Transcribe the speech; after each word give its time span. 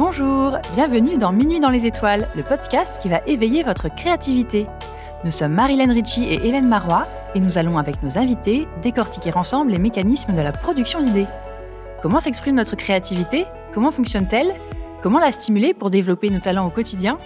Bonjour, 0.00 0.56
bienvenue 0.72 1.18
dans 1.18 1.30
Minuit 1.30 1.60
dans 1.60 1.68
les 1.68 1.84
étoiles, 1.84 2.30
le 2.34 2.42
podcast 2.42 2.90
qui 3.02 3.10
va 3.10 3.20
éveiller 3.26 3.62
votre 3.62 3.94
créativité. 3.94 4.66
Nous 5.26 5.30
sommes 5.30 5.52
Marilyn 5.52 5.92
Ritchie 5.92 6.24
et 6.24 6.48
Hélène 6.48 6.66
Marois 6.66 7.06
et 7.34 7.38
nous 7.38 7.58
allons 7.58 7.76
avec 7.76 8.02
nos 8.02 8.16
invités 8.16 8.66
décortiquer 8.80 9.36
ensemble 9.36 9.72
les 9.72 9.78
mécanismes 9.78 10.34
de 10.34 10.40
la 10.40 10.52
production 10.52 11.00
d'idées. 11.00 11.26
Comment 12.00 12.18
s'exprime 12.18 12.54
notre 12.54 12.76
créativité? 12.76 13.44
Comment 13.74 13.90
fonctionne-t-elle? 13.90 14.54
Comment 15.02 15.18
la 15.18 15.32
stimuler 15.32 15.74
pour 15.74 15.90
développer 15.90 16.30
nos 16.30 16.40
talents 16.40 16.66
au 16.66 16.70
quotidien? 16.70 17.18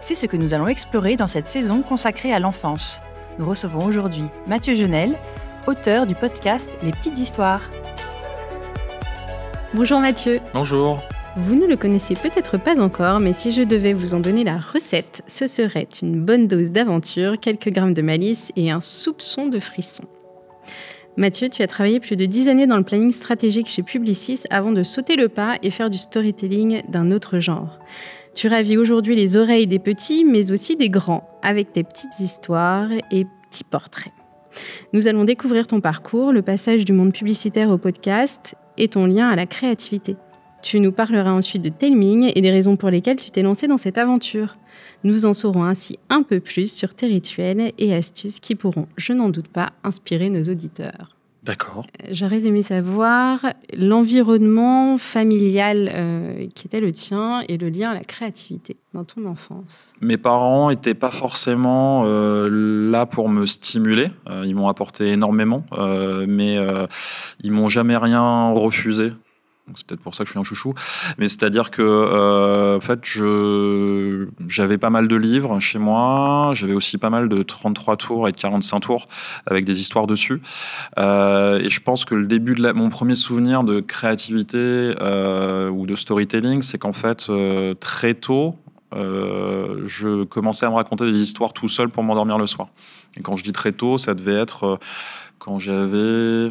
C'est 0.00 0.14
ce 0.14 0.26
que 0.26 0.36
nous 0.36 0.54
allons 0.54 0.68
explorer 0.68 1.16
dans 1.16 1.26
cette 1.26 1.48
saison 1.48 1.82
consacrée 1.82 2.32
à 2.32 2.38
l'enfance. 2.38 3.02
Nous 3.40 3.48
recevons 3.48 3.84
aujourd'hui 3.84 4.26
Mathieu 4.46 4.74
Genel, 4.74 5.18
auteur 5.66 6.06
du 6.06 6.14
podcast 6.14 6.70
Les 6.84 6.92
Petites 6.92 7.18
Histoires. 7.18 7.68
Bonjour 9.74 9.98
Mathieu. 9.98 10.40
Bonjour. 10.54 11.00
Vous 11.36 11.54
ne 11.54 11.66
le 11.66 11.76
connaissez 11.76 12.14
peut-être 12.14 12.58
pas 12.58 12.80
encore, 12.80 13.20
mais 13.20 13.32
si 13.32 13.52
je 13.52 13.62
devais 13.62 13.92
vous 13.92 14.14
en 14.14 14.20
donner 14.20 14.42
la 14.42 14.58
recette, 14.58 15.22
ce 15.28 15.46
serait 15.46 15.86
une 16.02 16.24
bonne 16.24 16.48
dose 16.48 16.72
d'aventure, 16.72 17.38
quelques 17.38 17.70
grammes 17.70 17.94
de 17.94 18.02
malice 18.02 18.50
et 18.56 18.72
un 18.72 18.80
soupçon 18.80 19.46
de 19.46 19.60
frisson. 19.60 20.02
Mathieu, 21.16 21.48
tu 21.48 21.62
as 21.62 21.68
travaillé 21.68 22.00
plus 22.00 22.16
de 22.16 22.24
10 22.24 22.48
années 22.48 22.66
dans 22.66 22.76
le 22.76 22.82
planning 22.82 23.12
stratégique 23.12 23.68
chez 23.68 23.84
Publicis 23.84 24.42
avant 24.50 24.72
de 24.72 24.82
sauter 24.82 25.14
le 25.14 25.28
pas 25.28 25.56
et 25.62 25.70
faire 25.70 25.88
du 25.88 25.98
storytelling 25.98 26.82
d'un 26.88 27.12
autre 27.12 27.38
genre. 27.38 27.78
Tu 28.34 28.48
ravis 28.48 28.76
aujourd'hui 28.76 29.14
les 29.14 29.36
oreilles 29.36 29.68
des 29.68 29.78
petits, 29.78 30.24
mais 30.24 30.50
aussi 30.50 30.76
des 30.76 30.90
grands, 30.90 31.28
avec 31.42 31.72
tes 31.72 31.84
petites 31.84 32.18
histoires 32.18 32.90
et 33.12 33.24
petits 33.48 33.64
portraits. 33.64 34.12
Nous 34.92 35.06
allons 35.06 35.24
découvrir 35.24 35.68
ton 35.68 35.80
parcours, 35.80 36.32
le 36.32 36.42
passage 36.42 36.84
du 36.84 36.92
monde 36.92 37.12
publicitaire 37.12 37.70
au 37.70 37.78
podcast 37.78 38.56
et 38.78 38.88
ton 38.88 39.06
lien 39.06 39.28
à 39.28 39.36
la 39.36 39.46
créativité. 39.46 40.16
Tu 40.62 40.78
nous 40.78 40.92
parleras 40.92 41.32
ensuite 41.32 41.62
de 41.62 41.70
Telming 41.70 42.32
et 42.34 42.40
des 42.42 42.50
raisons 42.50 42.76
pour 42.76 42.90
lesquelles 42.90 43.16
tu 43.16 43.30
t'es 43.30 43.42
lancé 43.42 43.66
dans 43.66 43.78
cette 43.78 43.96
aventure. 43.96 44.56
Nous 45.04 45.24
en 45.24 45.32
saurons 45.32 45.64
ainsi 45.64 45.98
un 46.10 46.22
peu 46.22 46.40
plus 46.40 46.70
sur 46.70 46.94
tes 46.94 47.06
rituels 47.06 47.72
et 47.78 47.94
astuces 47.94 48.40
qui 48.40 48.54
pourront, 48.54 48.86
je 48.96 49.12
n'en 49.12 49.30
doute 49.30 49.48
pas, 49.48 49.70
inspirer 49.84 50.28
nos 50.28 50.42
auditeurs. 50.42 51.16
D'accord. 51.42 51.86
J'aurais 52.10 52.44
aimé 52.44 52.62
savoir 52.62 53.46
l'environnement 53.72 54.98
familial 54.98 55.90
euh, 55.94 56.46
qui 56.54 56.66
était 56.66 56.80
le 56.80 56.92
tien 56.92 57.42
et 57.48 57.56
le 57.56 57.70
lien 57.70 57.92
à 57.92 57.94
la 57.94 58.04
créativité 58.04 58.76
dans 58.92 59.04
ton 59.04 59.24
enfance. 59.24 59.94
Mes 60.02 60.18
parents 60.18 60.68
n'étaient 60.68 60.92
pas 60.92 61.10
forcément 61.10 62.02
euh, 62.04 62.90
là 62.90 63.06
pour 63.06 63.30
me 63.30 63.46
stimuler. 63.46 64.08
Euh, 64.28 64.44
ils 64.44 64.54
m'ont 64.54 64.68
apporté 64.68 65.08
énormément, 65.08 65.64
mais 66.28 66.58
ils 67.42 67.52
m'ont 67.52 67.70
jamais 67.70 67.96
rien 67.96 68.50
refusé 68.50 69.12
c'est 69.76 69.86
peut-être 69.86 70.00
pour 70.00 70.14
ça 70.14 70.24
que 70.24 70.28
je 70.28 70.32
suis 70.32 70.40
un 70.40 70.44
chouchou. 70.44 70.74
Mais 71.18 71.28
c'est-à-dire 71.28 71.70
que, 71.70 71.82
euh, 71.82 72.76
en 72.76 72.80
fait, 72.80 73.00
j'avais 74.48 74.78
pas 74.78 74.90
mal 74.90 75.08
de 75.08 75.16
livres 75.16 75.58
chez 75.60 75.78
moi. 75.78 76.52
J'avais 76.54 76.74
aussi 76.74 76.98
pas 76.98 77.10
mal 77.10 77.28
de 77.28 77.42
33 77.42 77.96
tours 77.96 78.28
et 78.28 78.32
de 78.32 78.36
45 78.36 78.80
tours 78.80 79.08
avec 79.46 79.64
des 79.64 79.80
histoires 79.80 80.06
dessus. 80.06 80.40
Euh, 80.98 81.60
et 81.60 81.68
je 81.68 81.80
pense 81.80 82.04
que 82.04 82.14
le 82.14 82.26
début 82.26 82.54
de 82.54 82.72
mon 82.72 82.88
premier 82.88 83.14
souvenir 83.14 83.64
de 83.64 83.80
créativité 83.80 84.58
euh, 84.58 85.68
ou 85.68 85.86
de 85.86 85.96
storytelling, 85.96 86.62
c'est 86.62 86.78
qu'en 86.78 86.92
fait, 86.92 87.30
très 87.80 88.14
tôt, 88.14 88.56
je 88.92 90.24
commençais 90.24 90.66
à 90.66 90.70
me 90.70 90.74
raconter 90.74 91.10
des 91.10 91.18
histoires 91.18 91.52
tout 91.52 91.68
seul 91.68 91.88
pour 91.88 92.02
m'endormir 92.02 92.38
le 92.38 92.46
soir. 92.46 92.68
Et 93.16 93.22
quand 93.22 93.36
je 93.36 93.44
dis 93.44 93.52
très 93.52 93.72
tôt, 93.72 93.98
ça 93.98 94.14
devait 94.14 94.34
être 94.34 94.78
quand 95.38 95.58
j'avais 95.58 96.50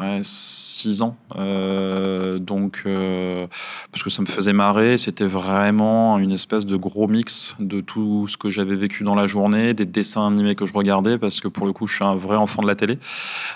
Ouais, 0.00 0.20
six 0.22 1.02
ans. 1.02 1.16
Euh, 1.36 2.38
donc, 2.38 2.82
euh, 2.86 3.46
parce 3.90 4.02
que 4.02 4.10
ça 4.10 4.22
me 4.22 4.26
faisait 4.26 4.52
marrer, 4.52 4.96
c'était 4.96 5.26
vraiment 5.26 6.18
une 6.18 6.32
espèce 6.32 6.64
de 6.64 6.76
gros 6.76 7.08
mix 7.08 7.56
de 7.58 7.80
tout 7.80 8.26
ce 8.26 8.36
que 8.36 8.50
j'avais 8.50 8.76
vécu 8.76 9.04
dans 9.04 9.14
la 9.14 9.26
journée, 9.26 9.74
des 9.74 9.84
dessins 9.84 10.26
animés 10.26 10.54
que 10.54 10.64
je 10.66 10.72
regardais, 10.72 11.18
parce 11.18 11.40
que 11.40 11.48
pour 11.48 11.66
le 11.66 11.72
coup, 11.72 11.86
je 11.86 11.96
suis 11.96 12.04
un 12.04 12.14
vrai 12.14 12.36
enfant 12.36 12.62
de 12.62 12.68
la 12.68 12.74
télé, 12.74 12.98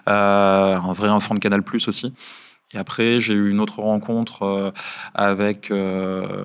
euh, 0.08 0.76
un 0.76 0.92
vrai 0.92 1.08
enfant 1.08 1.34
de 1.34 1.40
Canal 1.40 1.62
Plus 1.62 1.88
aussi. 1.88 2.12
Et 2.74 2.78
après, 2.78 3.20
j'ai 3.20 3.32
eu 3.32 3.48
une 3.48 3.60
autre 3.60 3.78
rencontre 3.78 4.42
euh, 4.42 4.72
avec 5.14 5.70
euh, 5.70 6.44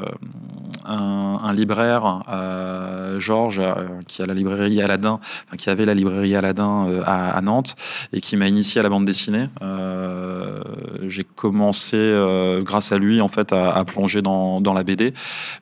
un, 0.86 1.52
libraire, 1.52 2.22
euh, 2.30 3.20
Georges, 3.20 3.62
qui 4.08 4.22
a 4.22 4.28
la 4.28 4.36
librairie 4.36 4.84
Aladdin, 4.84 5.20
qui 5.58 5.72
avait 5.72 5.86
la 5.86 5.96
librairie 5.96 6.36
Aladdin 6.36 7.02
à, 7.08 7.42
Nantes, 7.42 7.76
et 8.14 8.22
qui 8.22 8.38
m'a 8.38 8.48
initié 8.48 8.80
à 8.80 8.84
la 8.84 8.90
bande 8.90 9.06
dessinée. 9.06 9.50
j'ai 11.08 11.24
commencé, 11.24 11.98
grâce 12.62 12.92
à 12.92 13.00
lui, 13.00 13.20
en 13.20 13.28
fait, 13.28 13.52
à, 13.52 13.84
plonger 13.84 14.22
dans, 14.22 14.74
la 14.74 14.84
BD, 14.84 15.14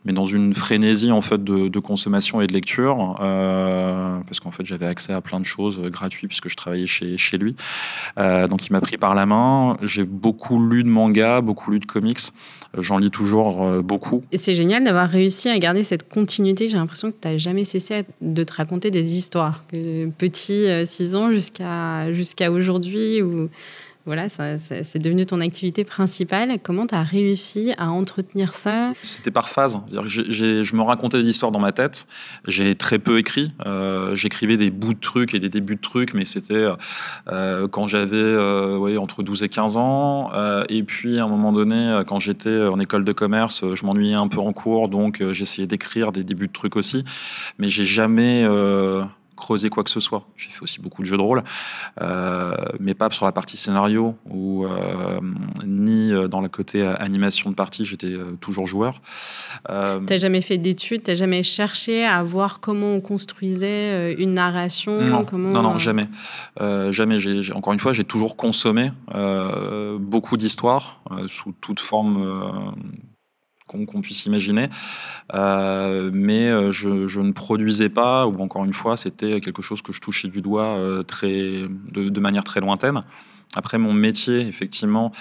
mais 0.03 0.13
dans 0.13 0.25
une 0.25 0.53
frénésie 0.53 1.11
en 1.11 1.21
fait 1.21 1.43
de, 1.43 1.69
de 1.69 1.79
consommation 1.79 2.41
et 2.41 2.47
de 2.47 2.53
lecture, 2.53 3.15
parce 3.17 4.39
qu'en 4.41 4.51
fait, 4.51 4.65
j'avais 4.65 4.87
accès 4.87 5.13
à 5.13 5.21
plein 5.21 5.39
de 5.39 5.45
choses 5.45 5.79
gratuites 5.79 6.27
puisque 6.27 6.49
je 6.49 6.55
travaillais 6.55 6.87
chez, 6.87 7.17
chez 7.17 7.37
lui. 7.37 7.55
donc, 8.17 8.67
il 8.67 8.73
m'a 8.73 8.81
pris 8.81 8.97
par 8.97 9.15
la 9.15 9.25
main. 9.25 9.77
J'ai 9.81 10.03
beaucoup 10.03 10.48
lu 10.57 10.83
de 10.83 10.89
manga, 10.89 11.41
beaucoup 11.41 11.71
lu 11.71 11.79
de 11.79 11.85
comics. 11.85 12.19
Euh, 12.77 12.81
j'en 12.81 12.97
lis 12.97 13.11
toujours 13.11 13.63
euh, 13.63 13.81
beaucoup. 13.81 14.23
C'est 14.33 14.55
génial 14.55 14.83
d'avoir 14.83 15.09
réussi 15.09 15.49
à 15.49 15.57
garder 15.59 15.83
cette 15.83 16.09
continuité. 16.09 16.67
J'ai 16.67 16.77
l'impression 16.77 17.11
que 17.11 17.17
tu 17.21 17.27
n'as 17.27 17.37
jamais 17.37 17.63
cessé 17.63 18.05
de 18.21 18.43
te 18.43 18.53
raconter 18.53 18.91
des 18.91 19.17
histoires. 19.17 19.63
Petit, 20.17 20.67
6 20.85 21.15
euh, 21.15 21.17
ans 21.17 21.31
jusqu'à 21.31 22.11
jusqu'à 22.13 22.51
aujourd'hui, 22.51 23.21
où 23.21 23.49
voilà, 24.09 24.27
c'est 24.27 24.97
devenu 24.97 25.27
ton 25.27 25.39
activité 25.39 25.83
principale. 25.83 26.57
Comment 26.63 26.87
tu 26.87 26.95
as 26.95 27.03
réussi 27.03 27.73
à 27.77 27.91
entretenir 27.91 28.55
ça? 28.55 28.93
C'était 29.03 29.29
par 29.29 29.49
phase. 29.49 29.79
je 30.03 30.75
me 30.75 30.81
racontais 30.81 31.21
des 31.21 31.29
histoires 31.29 31.51
dans 31.51 31.59
ma 31.59 31.71
tête. 31.71 32.07
J'ai 32.47 32.73
très 32.73 32.97
peu 32.97 33.19
écrit. 33.19 33.51
Euh, 33.67 34.15
j'écrivais 34.15 34.57
des 34.57 34.71
bouts 34.71 34.95
de 34.95 34.99
trucs 34.99 35.35
et 35.35 35.39
des 35.39 35.49
débuts 35.49 35.75
de 35.75 35.81
trucs, 35.81 36.15
mais 36.15 36.25
c'était 36.25 36.65
euh, 37.31 37.67
quand 37.67 37.87
j'avais 37.87 38.15
euh, 38.15 38.97
entre 38.97 39.21
12 39.21 39.43
et 39.43 39.49
15 39.49 39.77
ans. 39.77 40.31
et 40.69 40.81
puis, 40.81 41.19
à 41.19 41.25
un 41.25 41.27
moment 41.27 41.53
donné, 41.53 42.01
quand 42.07 42.19
j'étais 42.19 42.65
en 42.65 42.79
école 42.79 43.05
de 43.05 43.11
commerce, 43.11 43.63
je 43.75 43.85
m'ennuyais 43.85 44.15
un 44.15 44.27
peu 44.27 44.39
en 44.39 44.53
cours, 44.53 44.89
donc 44.89 45.23
j'essayais 45.29 45.67
d'écrire 45.67 46.11
des 46.11 46.23
débuts 46.23 46.47
de 46.47 46.53
trucs 46.53 46.75
aussi. 46.75 47.03
Mais 47.59 47.69
j'ai 47.69 47.85
jamais 47.85 48.47
creuser 49.39 49.69
quoi 49.69 49.83
que 49.83 49.89
ce 49.89 49.99
soit. 49.99 50.23
J'ai 50.37 50.49
fait 50.49 50.61
aussi 50.61 50.79
beaucoup 50.79 51.01
de 51.01 51.07
jeux 51.07 51.17
de 51.17 51.21
rôle, 51.21 51.43
euh, 52.01 52.53
mais 52.79 52.93
pas 52.93 53.09
sur 53.09 53.25
la 53.25 53.31
partie 53.31 53.57
scénario 53.57 54.15
ou 54.29 54.65
euh, 54.65 55.19
ni 55.65 56.11
euh, 56.11 56.27
dans 56.27 56.41
le 56.41 56.49
côté 56.49 56.85
animation 56.85 57.49
de 57.49 57.55
partie. 57.55 57.85
J'étais 57.85 58.15
toujours 58.41 58.67
joueur. 58.67 59.01
Euh, 59.69 59.99
t'as 60.05 60.17
jamais 60.17 60.41
fait 60.41 60.57
d'études? 60.57 61.03
T'as 61.03 61.15
jamais 61.15 61.43
cherché 61.43 62.05
à 62.05 62.21
voir 62.21 62.59
comment 62.59 62.93
on 62.93 63.01
construisait 63.01 64.13
une 64.13 64.33
narration? 64.33 64.99
Non, 65.01 65.25
comment... 65.25 65.49
non, 65.49 65.63
non, 65.63 65.77
jamais, 65.77 66.07
jamais. 66.91 67.19
J'ai, 67.19 67.53
encore 67.53 67.73
une 67.73 67.79
fois, 67.79 67.93
j'ai 67.93 68.03
toujours 68.03 68.35
consommé 68.35 68.91
beaucoup 69.99 70.37
d'histoires 70.37 71.01
sous 71.27 71.53
toute 71.61 71.79
forme 71.79 72.75
qu'on 73.69 74.01
puisse 74.01 74.25
imaginer. 74.25 74.69
Euh, 75.33 76.09
mais 76.13 76.49
euh, 76.49 76.71
je, 76.71 77.19
ne 77.19 77.31
produisais 77.31 77.89
pas, 77.89 78.27
ou 78.27 78.41
encore 78.41 78.65
une 78.65 78.73
fois, 78.73 78.97
c'était 78.97 79.41
quelque 79.41 79.61
chose 79.61 79.81
que 79.81 79.93
je 79.93 80.01
touchais 80.01 80.27
du 80.27 80.41
doigt 80.41 80.77
euh, 80.77 81.03
très, 81.03 81.63
de, 81.91 82.19
manière 82.19 82.43
très 82.43 82.59
lointaine. 82.59 83.03
Après, 83.55 83.79
mon 83.79 83.93
métier, 83.93 84.41
effectivement, 84.41 85.11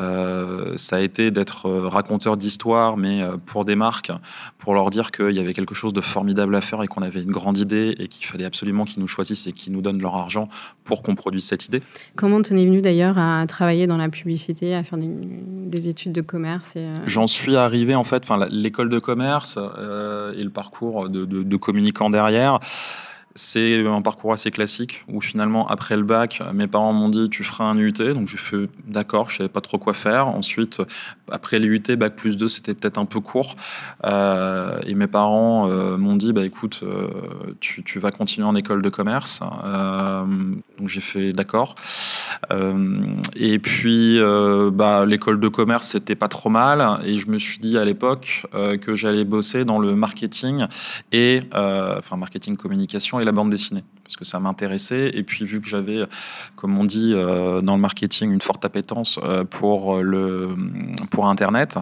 euh, 0.00 0.72
ça 0.76 0.96
a 0.96 1.00
été 1.00 1.30
d'être 1.30 1.66
euh, 1.66 1.86
raconteur 1.86 2.36
d'histoire, 2.36 2.96
mais 2.96 3.22
euh, 3.22 3.36
pour 3.36 3.64
des 3.64 3.76
marques, 3.76 4.10
pour 4.58 4.74
leur 4.74 4.90
dire 4.90 5.12
qu'il 5.12 5.30
y 5.30 5.38
avait 5.38 5.54
quelque 5.54 5.76
chose 5.76 5.92
de 5.92 6.00
formidable 6.00 6.56
à 6.56 6.60
faire 6.60 6.82
et 6.82 6.88
qu'on 6.88 7.02
avait 7.02 7.22
une 7.22 7.30
grande 7.30 7.56
idée 7.56 7.94
et 8.00 8.08
qu'il 8.08 8.26
fallait 8.26 8.44
absolument 8.44 8.84
qu'ils 8.84 9.00
nous 9.00 9.06
choisissent 9.06 9.46
et 9.46 9.52
qu'ils 9.52 9.72
nous 9.72 9.80
donnent 9.80 10.02
leur 10.02 10.16
argent 10.16 10.48
pour 10.82 11.02
qu'on 11.02 11.14
produise 11.14 11.44
cette 11.44 11.66
idée. 11.66 11.80
Comment 12.16 12.42
tu 12.42 12.52
es 12.58 12.64
venu 12.64 12.82
d'ailleurs 12.82 13.16
à 13.16 13.46
travailler 13.46 13.86
dans 13.86 13.96
la 13.96 14.08
publicité, 14.08 14.74
à 14.74 14.82
faire 14.82 14.98
des, 14.98 15.88
études 15.88 16.12
de 16.12 16.20
commerce 16.20 16.74
J'en 17.06 17.28
suis 17.28 17.54
arrivé, 17.54 17.94
en 17.94 18.02
fait, 18.02 18.24
l'école 18.50 18.88
de 18.88 18.98
commerce 18.98 19.56
et 19.56 20.42
le 20.42 20.50
parcours 20.50 21.08
de, 21.08 21.24
de 21.24 21.56
communicant 21.56 22.10
derrière. 22.10 22.58
C'est 23.40 23.86
un 23.86 24.02
parcours 24.02 24.32
assez 24.32 24.50
classique 24.50 25.04
où 25.06 25.20
finalement, 25.20 25.68
après 25.68 25.96
le 25.96 26.02
bac, 26.02 26.42
mes 26.54 26.66
parents 26.66 26.92
m'ont 26.92 27.08
dit 27.08 27.30
tu 27.30 27.44
feras 27.44 27.66
un 27.66 27.78
UT. 27.78 27.92
Donc 27.92 28.26
j'ai 28.26 28.36
fait 28.36 28.68
d'accord, 28.84 29.30
je 29.30 29.36
savais 29.36 29.48
pas 29.48 29.60
trop 29.60 29.78
quoi 29.78 29.94
faire. 29.94 30.26
Ensuite, 30.26 30.82
après 31.30 31.60
les 31.60 31.68
UT, 31.68 31.96
bac 31.96 32.16
plus 32.16 32.36
2, 32.36 32.48
c'était 32.48 32.74
peut-être 32.74 32.98
un 32.98 33.04
peu 33.04 33.20
court. 33.20 33.54
Euh, 34.04 34.80
et 34.88 34.96
mes 34.96 35.06
parents 35.06 35.70
euh, 35.70 35.96
m'ont 35.96 36.16
dit 36.16 36.32
bah 36.32 36.44
écoute, 36.44 36.80
euh, 36.82 37.06
tu, 37.60 37.84
tu, 37.84 38.00
vas 38.00 38.10
continuer 38.10 38.44
en 38.44 38.56
école 38.56 38.82
de 38.82 38.88
commerce. 38.88 39.38
donc 39.38 40.88
j'ai 40.88 41.00
fait 41.00 41.32
d'accord. 41.32 41.76
et 43.36 43.58
puis 43.60 44.18
bah, 44.72 45.06
l'école 45.06 45.38
de 45.38 45.48
commerce, 45.48 45.90
c'était 45.90 46.16
pas 46.16 46.28
trop 46.28 46.50
mal. 46.50 47.00
Et 47.04 47.18
je 47.18 47.28
me 47.28 47.38
suis 47.38 47.60
dit 47.60 47.78
à 47.78 47.84
l'époque 47.84 48.46
que 48.80 48.96
j'allais 48.96 49.24
bosser 49.24 49.64
dans 49.64 49.78
le 49.78 49.94
marketing 49.94 50.66
et 51.12 51.42
enfin 51.52 52.16
marketing 52.16 52.56
communication 52.56 53.20
et 53.20 53.27
la 53.28 53.32
bande 53.32 53.50
dessinée. 53.50 53.84
parce 54.02 54.16
que 54.16 54.24
ça 54.24 54.40
m'intéressait. 54.40 55.10
Et 55.14 55.22
puis, 55.22 55.44
vu 55.44 55.60
que 55.60 55.68
j'avais, 55.68 56.04
comme 56.56 56.78
on 56.78 56.84
dit 56.84 57.12
euh, 57.14 57.60
dans 57.60 57.74
le 57.74 57.80
marketing, 57.80 58.32
une 58.32 58.40
forte 58.40 58.64
appétence 58.64 59.20
euh, 59.22 59.44
pour, 59.44 59.98
le, 59.98 60.56
pour 61.10 61.28
Internet, 61.28 61.78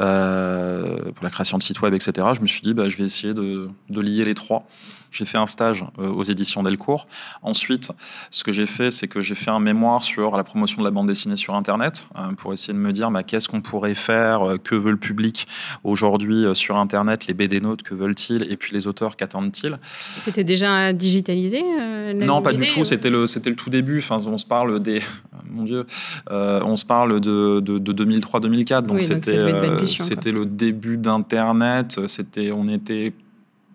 euh, 0.00 1.12
pour 1.12 1.24
la 1.24 1.30
création 1.30 1.58
de 1.58 1.62
sites 1.62 1.80
web, 1.82 1.94
etc., 1.94 2.28
je 2.34 2.40
me 2.40 2.46
suis 2.46 2.62
dit, 2.62 2.74
bah, 2.74 2.88
je 2.88 2.96
vais 2.96 3.04
essayer 3.04 3.34
de, 3.34 3.68
de 3.88 4.00
lier 4.00 4.24
les 4.24 4.34
trois. 4.34 4.66
J'ai 5.10 5.24
fait 5.24 5.38
un 5.38 5.46
stage 5.46 5.84
aux 5.98 6.22
éditions 6.22 6.62
Delcourt. 6.62 7.06
Ensuite, 7.42 7.92
ce 8.30 8.44
que 8.44 8.52
j'ai 8.52 8.66
fait, 8.66 8.90
c'est 8.90 9.08
que 9.08 9.20
j'ai 9.20 9.34
fait 9.34 9.50
un 9.50 9.60
mémoire 9.60 10.04
sur 10.04 10.36
la 10.36 10.44
promotion 10.44 10.78
de 10.78 10.84
la 10.84 10.90
bande 10.90 11.08
dessinée 11.08 11.36
sur 11.36 11.54
Internet 11.54 12.08
pour 12.38 12.52
essayer 12.52 12.72
de 12.72 12.78
me 12.78 12.92
dire 12.92 13.10
bah, 13.10 13.22
qu'est-ce 13.22 13.48
qu'on 13.48 13.60
pourrait 13.60 13.94
faire, 13.94 14.56
que 14.62 14.74
veut 14.74 14.90
le 14.90 14.96
public 14.96 15.46
aujourd'hui 15.84 16.44
sur 16.54 16.76
Internet, 16.76 17.26
les 17.26 17.34
BD 17.34 17.60
notes, 17.60 17.82
que 17.82 17.94
veulent-ils, 17.94 18.46
et 18.50 18.56
puis 18.56 18.72
les 18.72 18.86
auteurs, 18.86 19.16
qu'attendent-ils. 19.16 19.78
C'était 20.18 20.44
déjà 20.44 20.92
digitalisé 20.92 21.62
euh, 21.62 22.12
Non, 22.14 22.42
pas 22.42 22.52
du 22.52 22.66
tout. 22.66 22.84
C'était 22.84 23.10
le, 23.10 23.26
c'était 23.26 23.50
le 23.50 23.56
tout 23.56 23.70
début. 23.70 23.98
Enfin, 23.98 24.20
on 24.26 24.38
se 24.38 24.46
parle 24.46 24.80
des, 24.80 25.00
mon 25.50 25.64
Dieu, 25.64 25.86
euh, 26.30 26.60
on 26.64 26.76
se 26.76 26.84
parle 26.84 27.20
de, 27.20 27.60
de, 27.60 27.92
2003-2004. 27.92 28.82
Donc 28.82 29.02
c'était, 29.02 29.36
euh, 29.36 29.84
c'était 29.86 30.32
le 30.32 30.46
début 30.46 30.96
d'Internet. 30.96 32.00
C'était, 32.06 32.52
on 32.52 32.68
était 32.68 33.12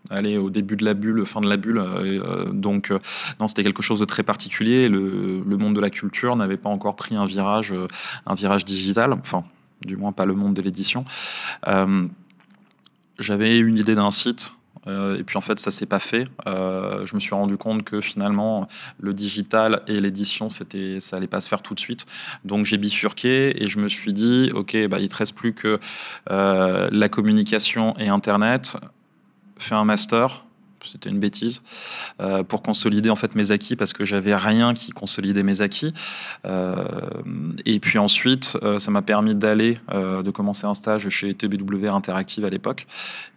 Allez, 0.09 0.37
au 0.37 0.49
début 0.49 0.75
de 0.75 0.85
la 0.85 0.93
bulle, 0.93 1.25
fin 1.25 1.41
de 1.41 1.49
la 1.49 1.57
bulle. 1.57 1.81
donc, 2.51 2.91
non, 3.39 3.47
c'était 3.47 3.63
quelque 3.63 3.81
chose 3.81 3.99
de 3.99 4.05
très 4.05 4.23
particulier. 4.23 4.87
Le, 4.87 5.57
monde 5.57 5.75
de 5.75 5.81
la 5.81 5.89
culture 5.89 6.35
n'avait 6.35 6.57
pas 6.57 6.69
encore 6.69 6.95
pris 6.95 7.15
un 7.15 7.25
virage, 7.25 7.73
un 8.25 8.35
virage 8.35 8.65
digital. 8.65 9.13
Enfin, 9.13 9.43
du 9.85 9.97
moins 9.97 10.11
pas 10.11 10.25
le 10.25 10.35
monde 10.35 10.53
de 10.53 10.61
l'édition. 10.61 11.05
J'avais 13.17 13.57
une 13.57 13.77
idée 13.77 13.95
d'un 13.95 14.11
site 14.11 14.53
euh, 14.87 15.17
et 15.17 15.23
puis 15.23 15.37
en 15.37 15.41
fait, 15.41 15.59
ça 15.59 15.71
s'est 15.71 15.85
pas 15.85 15.99
fait. 15.99 16.27
Euh, 16.47 17.05
je 17.05 17.15
me 17.15 17.19
suis 17.19 17.33
rendu 17.33 17.57
compte 17.57 17.83
que 17.83 18.01
finalement, 18.01 18.67
le 18.99 19.13
digital 19.13 19.81
et 19.87 19.99
l'édition, 19.99 20.49
c'était, 20.49 20.99
ça 20.99 21.17
allait 21.17 21.27
pas 21.27 21.41
se 21.41 21.49
faire 21.49 21.61
tout 21.61 21.73
de 21.73 21.79
suite. 21.79 22.05
Donc 22.43 22.65
j'ai 22.65 22.77
bifurqué 22.77 23.63
et 23.63 23.67
je 23.67 23.79
me 23.79 23.87
suis 23.87 24.13
dit, 24.13 24.51
ok, 24.53 24.87
bah, 24.87 24.99
il 24.99 25.09
te 25.09 25.15
reste 25.15 25.35
plus 25.35 25.53
que 25.53 25.79
euh, 26.29 26.89
la 26.91 27.09
communication 27.09 27.97
et 27.97 28.09
Internet. 28.09 28.77
Fais 29.57 29.75
un 29.75 29.85
master, 29.85 30.45
c'était 30.91 31.09
une 31.09 31.19
bêtise, 31.19 31.61
euh, 32.21 32.43
pour 32.43 32.61
consolider 32.61 33.09
en 33.09 33.15
fait 33.15 33.35
mes 33.35 33.51
acquis 33.51 33.75
parce 33.75 33.93
que 33.93 34.03
j'avais 34.03 34.35
rien 34.35 34.73
qui 34.73 34.91
consolidait 34.91 35.43
mes 35.43 35.61
acquis. 35.61 35.93
Euh, 36.45 36.75
et 37.65 37.79
puis 37.79 37.97
ensuite, 37.97 38.57
euh, 38.63 38.79
ça 38.79 38.91
m'a 38.91 39.01
permis 39.01 39.35
d'aller, 39.35 39.79
de 39.93 40.31
commencer 40.31 40.65
un 40.65 40.73
stage 40.73 41.07
chez 41.09 41.33
TBW 41.33 41.87
Interactive 41.87 42.45
à 42.45 42.49
l'époque. 42.49 42.87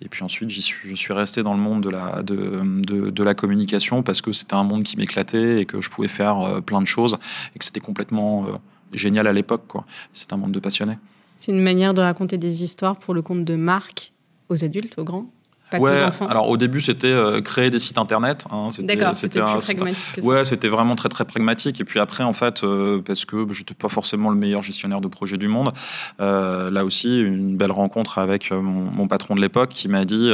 Et 0.01 0.09
puis 0.09 0.23
ensuite, 0.23 0.51
je 0.51 0.95
suis 0.95 1.13
resté 1.13 1.43
dans 1.43 1.55
le 1.55 1.61
monde 1.61 1.83
de 1.83 1.91
la, 1.91 2.23
de, 2.23 2.63
de, 3.11 3.25
la 3.25 3.35
communication 3.35 4.03
parce 4.03 4.21
que 4.21 4.33
c'était 4.33 4.55
un 4.55 4.65
monde 4.65 4.83
qui 4.83 4.97
m'éclatait 4.97 5.61
et 5.61 5.67
que 5.67 5.81
je 5.81 5.91
pouvais 5.91 6.09
faire 6.09 6.63
plein 6.63 6.81
de 6.81 6.87
choses 6.87 7.19
et 7.55 7.59
que 7.59 7.65
c'était 7.65 7.81
complètement 7.81 8.47
génial 8.93 9.27
à 9.27 9.33
l'époque. 9.33 9.65
C'est 10.13 10.33
un 10.33 10.37
monde 10.37 10.53
de 10.53 10.61
passionnés. 10.61 10.99
C'est 11.37 11.53
une 11.53 11.63
manière 11.63 11.95
de 11.95 12.03
raconter 12.03 12.39
des 12.39 12.65
histoires 12.65 12.97
pour 12.97 13.15
le 13.15 13.23
compte 13.23 13.45
de 13.45 13.55
marques 13.55 14.13
aux 14.49 14.65
adultes, 14.65 14.99
aux 14.99 15.05
grands? 15.05 15.31
Ouais, 15.77 16.01
Alors 16.29 16.49
au 16.49 16.57
début, 16.57 16.81
c'était 16.81 17.07
euh, 17.07 17.41
créer 17.41 17.71
des 17.71 17.79
sites 17.79 17.99
internet. 17.99 18.47
Hein, 18.51 18.71
D'accord, 18.81 19.17
c'était 19.17 19.41
pragmatique. 19.41 20.15
Que 20.15 20.21
ouais, 20.23 20.45
c'était 20.45 20.69
vraiment 20.69 20.97
très 20.97 21.09
très 21.09 21.25
pragmatique. 21.25 21.81
Et 21.81 21.85
puis 21.85 22.01
après, 22.01 22.25
en 22.25 22.33
fait, 22.33 22.65
euh, 22.65 23.01
parce 23.05 23.25
que 23.25 23.47
je 23.53 23.61
n'étais 23.61 23.75
pas 23.75 23.89
forcément 23.89 24.31
le 24.31 24.37
meilleur 24.37 24.63
gestionnaire 24.63 25.01
de 25.01 25.09
projet 25.09 25.37
du 25.37 25.49
monde, 25.49 25.73
euh, 26.21 26.71
là 26.71 26.85
aussi, 26.85 27.21
une 27.21 27.57
belle 27.57 27.73
rencontre 27.73 28.19
avec 28.19 28.51
mon, 28.51 29.09
patron 29.09 29.35
de 29.35 29.41
l'époque 29.41 29.71
qui 29.71 29.89
m'a 29.89 30.05
dit 30.05 30.33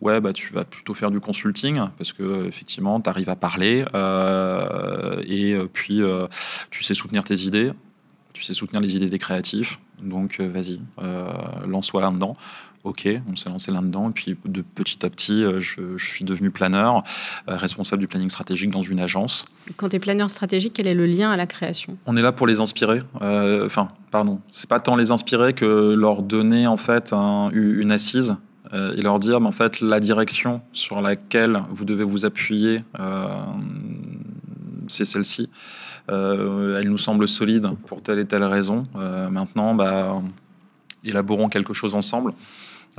Ouais, 0.00 0.20
bah, 0.20 0.32
tu 0.32 0.52
vas 0.52 0.64
plutôt 0.64 0.94
faire 0.94 1.10
du 1.10 1.20
consulting 1.20 1.80
parce 1.96 2.12
que 2.12 2.46
effectivement, 2.46 3.00
tu 3.00 3.08
arrives 3.08 3.30
à 3.30 3.36
parler 3.36 3.84
et 5.26 5.56
puis 5.72 6.02
tu 6.70 6.84
sais 6.84 6.94
soutenir 6.94 7.24
tes 7.24 7.42
idées, 7.42 7.72
tu 8.32 8.42
sais 8.42 8.54
soutenir 8.54 8.80
les 8.80 8.96
idées 8.96 9.08
des 9.08 9.18
créatifs. 9.18 9.78
Donc 10.02 10.40
vas-y, 10.40 10.80
lance-toi 11.66 12.00
là-dedans. 12.02 12.36
Ok, 12.82 13.06
on 13.30 13.36
s'est 13.36 13.50
lancé 13.50 13.70
là-dedans. 13.70 14.08
Et 14.08 14.12
puis 14.12 14.36
de 14.46 14.62
petit 14.62 15.04
à 15.04 15.10
petit, 15.10 15.44
euh, 15.44 15.60
je, 15.60 15.98
suis 15.98 16.24
devenu 16.24 16.50
planeur, 16.50 17.04
euh, 17.48 17.56
responsable 17.56 18.00
du 18.00 18.08
planning 18.08 18.30
stratégique 18.30 18.70
dans 18.70 18.82
une 18.82 19.00
agence. 19.00 19.44
Quand 19.76 19.90
tu 19.90 19.96
es 19.96 19.98
planeur 19.98 20.30
stratégique, 20.30 20.72
quel 20.76 20.86
est 20.86 20.94
le 20.94 21.04
lien 21.04 21.30
à 21.30 21.36
la 21.36 21.46
création? 21.46 21.98
On 22.06 22.16
est 22.16 22.22
là 22.22 22.32
pour 22.32 22.46
les 22.46 22.60
inspirer. 22.60 23.00
Euh, 23.20 23.66
enfin, 23.66 23.90
pardon, 24.10 24.40
c'est 24.50 24.68
pas 24.68 24.80
tant 24.80 24.96
les 24.96 25.10
inspirer 25.10 25.52
que 25.52 25.92
leur 25.92 26.22
donner 26.22 26.66
en 26.66 26.78
fait 26.78 27.12
une 27.52 27.92
assise 27.92 28.36
et 28.72 29.02
leur 29.02 29.18
dire, 29.18 29.42
en 29.42 29.50
fait, 29.50 29.80
la 29.80 29.98
direction 29.98 30.62
sur 30.72 31.00
laquelle 31.00 31.60
vous 31.72 31.84
devez 31.84 32.04
vous 32.04 32.24
appuyer, 32.24 32.84
c'est 34.86 35.04
celle-ci. 35.04 35.50
elle 36.08 36.88
nous 36.88 36.98
semble 36.98 37.26
solide 37.26 37.70
pour 37.86 38.00
telle 38.00 38.20
et 38.20 38.26
telle 38.26 38.44
raison. 38.44 38.86
maintenant, 38.94 39.74
bah, 39.74 40.22
élaborons 41.04 41.48
quelque 41.48 41.74
chose 41.74 41.96
ensemble. 41.96 42.32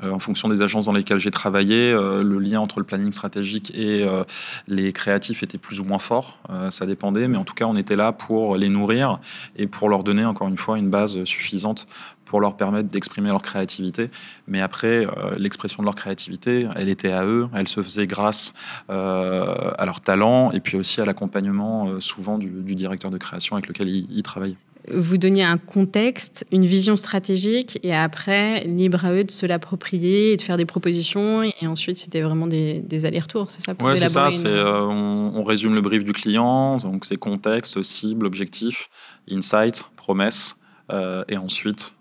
Euh, 0.03 0.11
en 0.11 0.19
fonction 0.19 0.47
des 0.47 0.61
agences 0.61 0.85
dans 0.85 0.93
lesquelles 0.93 1.17
j'ai 1.17 1.31
travaillé, 1.31 1.91
euh, 1.91 2.23
le 2.23 2.39
lien 2.39 2.59
entre 2.59 2.79
le 2.79 2.85
planning 2.85 3.11
stratégique 3.11 3.71
et 3.75 4.03
euh, 4.03 4.23
les 4.67 4.93
créatifs 4.93 5.43
était 5.43 5.57
plus 5.57 5.79
ou 5.79 5.83
moins 5.83 5.99
fort. 5.99 6.38
ça 6.69 6.85
dépendait, 6.85 7.27
mais 7.27 7.38
en 7.38 7.43
tout 7.43 7.53
cas, 7.53 7.65
on 7.65 7.75
était 7.75 7.95
là 7.95 8.11
pour 8.11 8.55
les 8.55 8.69
nourrir 8.69 9.19
et 9.55 9.67
pour 9.67 9.89
leur 9.89 10.03
donner, 10.03 10.25
encore 10.25 10.47
une 10.47 10.57
fois, 10.57 10.77
une 10.77 10.89
base 10.89 11.23
suffisante 11.23 11.88
pour 12.25 12.39
leur 12.39 12.55
permettre 12.55 12.89
d'exprimer 12.89 13.29
leur 13.29 13.41
créativité. 13.41 14.09
Mais 14.47 14.61
après, 14.61 15.07
l'expression 15.38 15.81
de 15.83 15.85
leur 15.85 15.95
créativité, 15.95 16.67
elle 16.75 16.89
était 16.89 17.11
à 17.11 17.25
eux, 17.25 17.47
elle 17.53 17.67
se 17.67 17.81
faisait 17.81 18.07
grâce 18.07 18.53
à 18.89 19.85
leur 19.85 20.01
talent 20.01 20.51
et 20.51 20.59
puis 20.59 20.77
aussi 20.77 21.01
à 21.01 21.05
l'accompagnement 21.05 21.99
souvent 21.99 22.37
du, 22.37 22.75
directeur 22.75 23.11
de 23.11 23.17
création 23.17 23.55
avec 23.55 23.67
lequel 23.67 23.89
ils, 23.89 24.07
ils 24.11 24.23
travaillaient 24.23 24.57
vous 24.89 25.18
donniez 25.18 25.44
un 25.44 25.57
contexte, 25.57 26.45
une 26.51 26.66
vision 26.66 26.95
stratégique, 26.95 27.80
et 27.83 27.94
après, 27.94 28.63
libre 28.66 29.06
à 29.06 29.13
eux 29.13 29.24
de 29.24 29.31
se 29.31 29.45
l'approprier 29.45 30.33
et 30.33 30.38
de 30.38 30.42
faire 30.42 30.57
des 30.57 30.66
propositions. 30.66 31.44
Et 31.44 31.68
ensuite, 31.68 31.98
c'était 31.98 32.22
vraiment 32.22 32.48
des, 32.48 33.06
allers-retours, 33.06 33.50
c'est 33.50 33.62
ça 33.62 33.74
Oui, 33.80 33.98
c'est 33.98 34.10
ça. 34.10 34.30
Euh, 34.45 34.81
on, 34.81 35.44
résume 35.44 35.75
le 35.75 35.81
brief 35.81 36.04
du 36.04 36.13
client, 36.13 36.78
donc 36.78 37.06
c'est 37.06 37.18
contexte, 37.18 37.81
cible, 37.81 38.25
objectif, 38.25 38.89
insight, 39.30 39.83
promesse, 39.95 40.56
euh, 40.92 41.24
et 41.28 41.38
ensuite, 41.38 41.94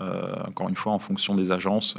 euh, 0.00 0.34
encore 0.46 0.68
une 0.68 0.76
fois, 0.76 0.92
en 0.92 0.98
fonction 0.98 1.34
des 1.34 1.52
agences, 1.52 1.96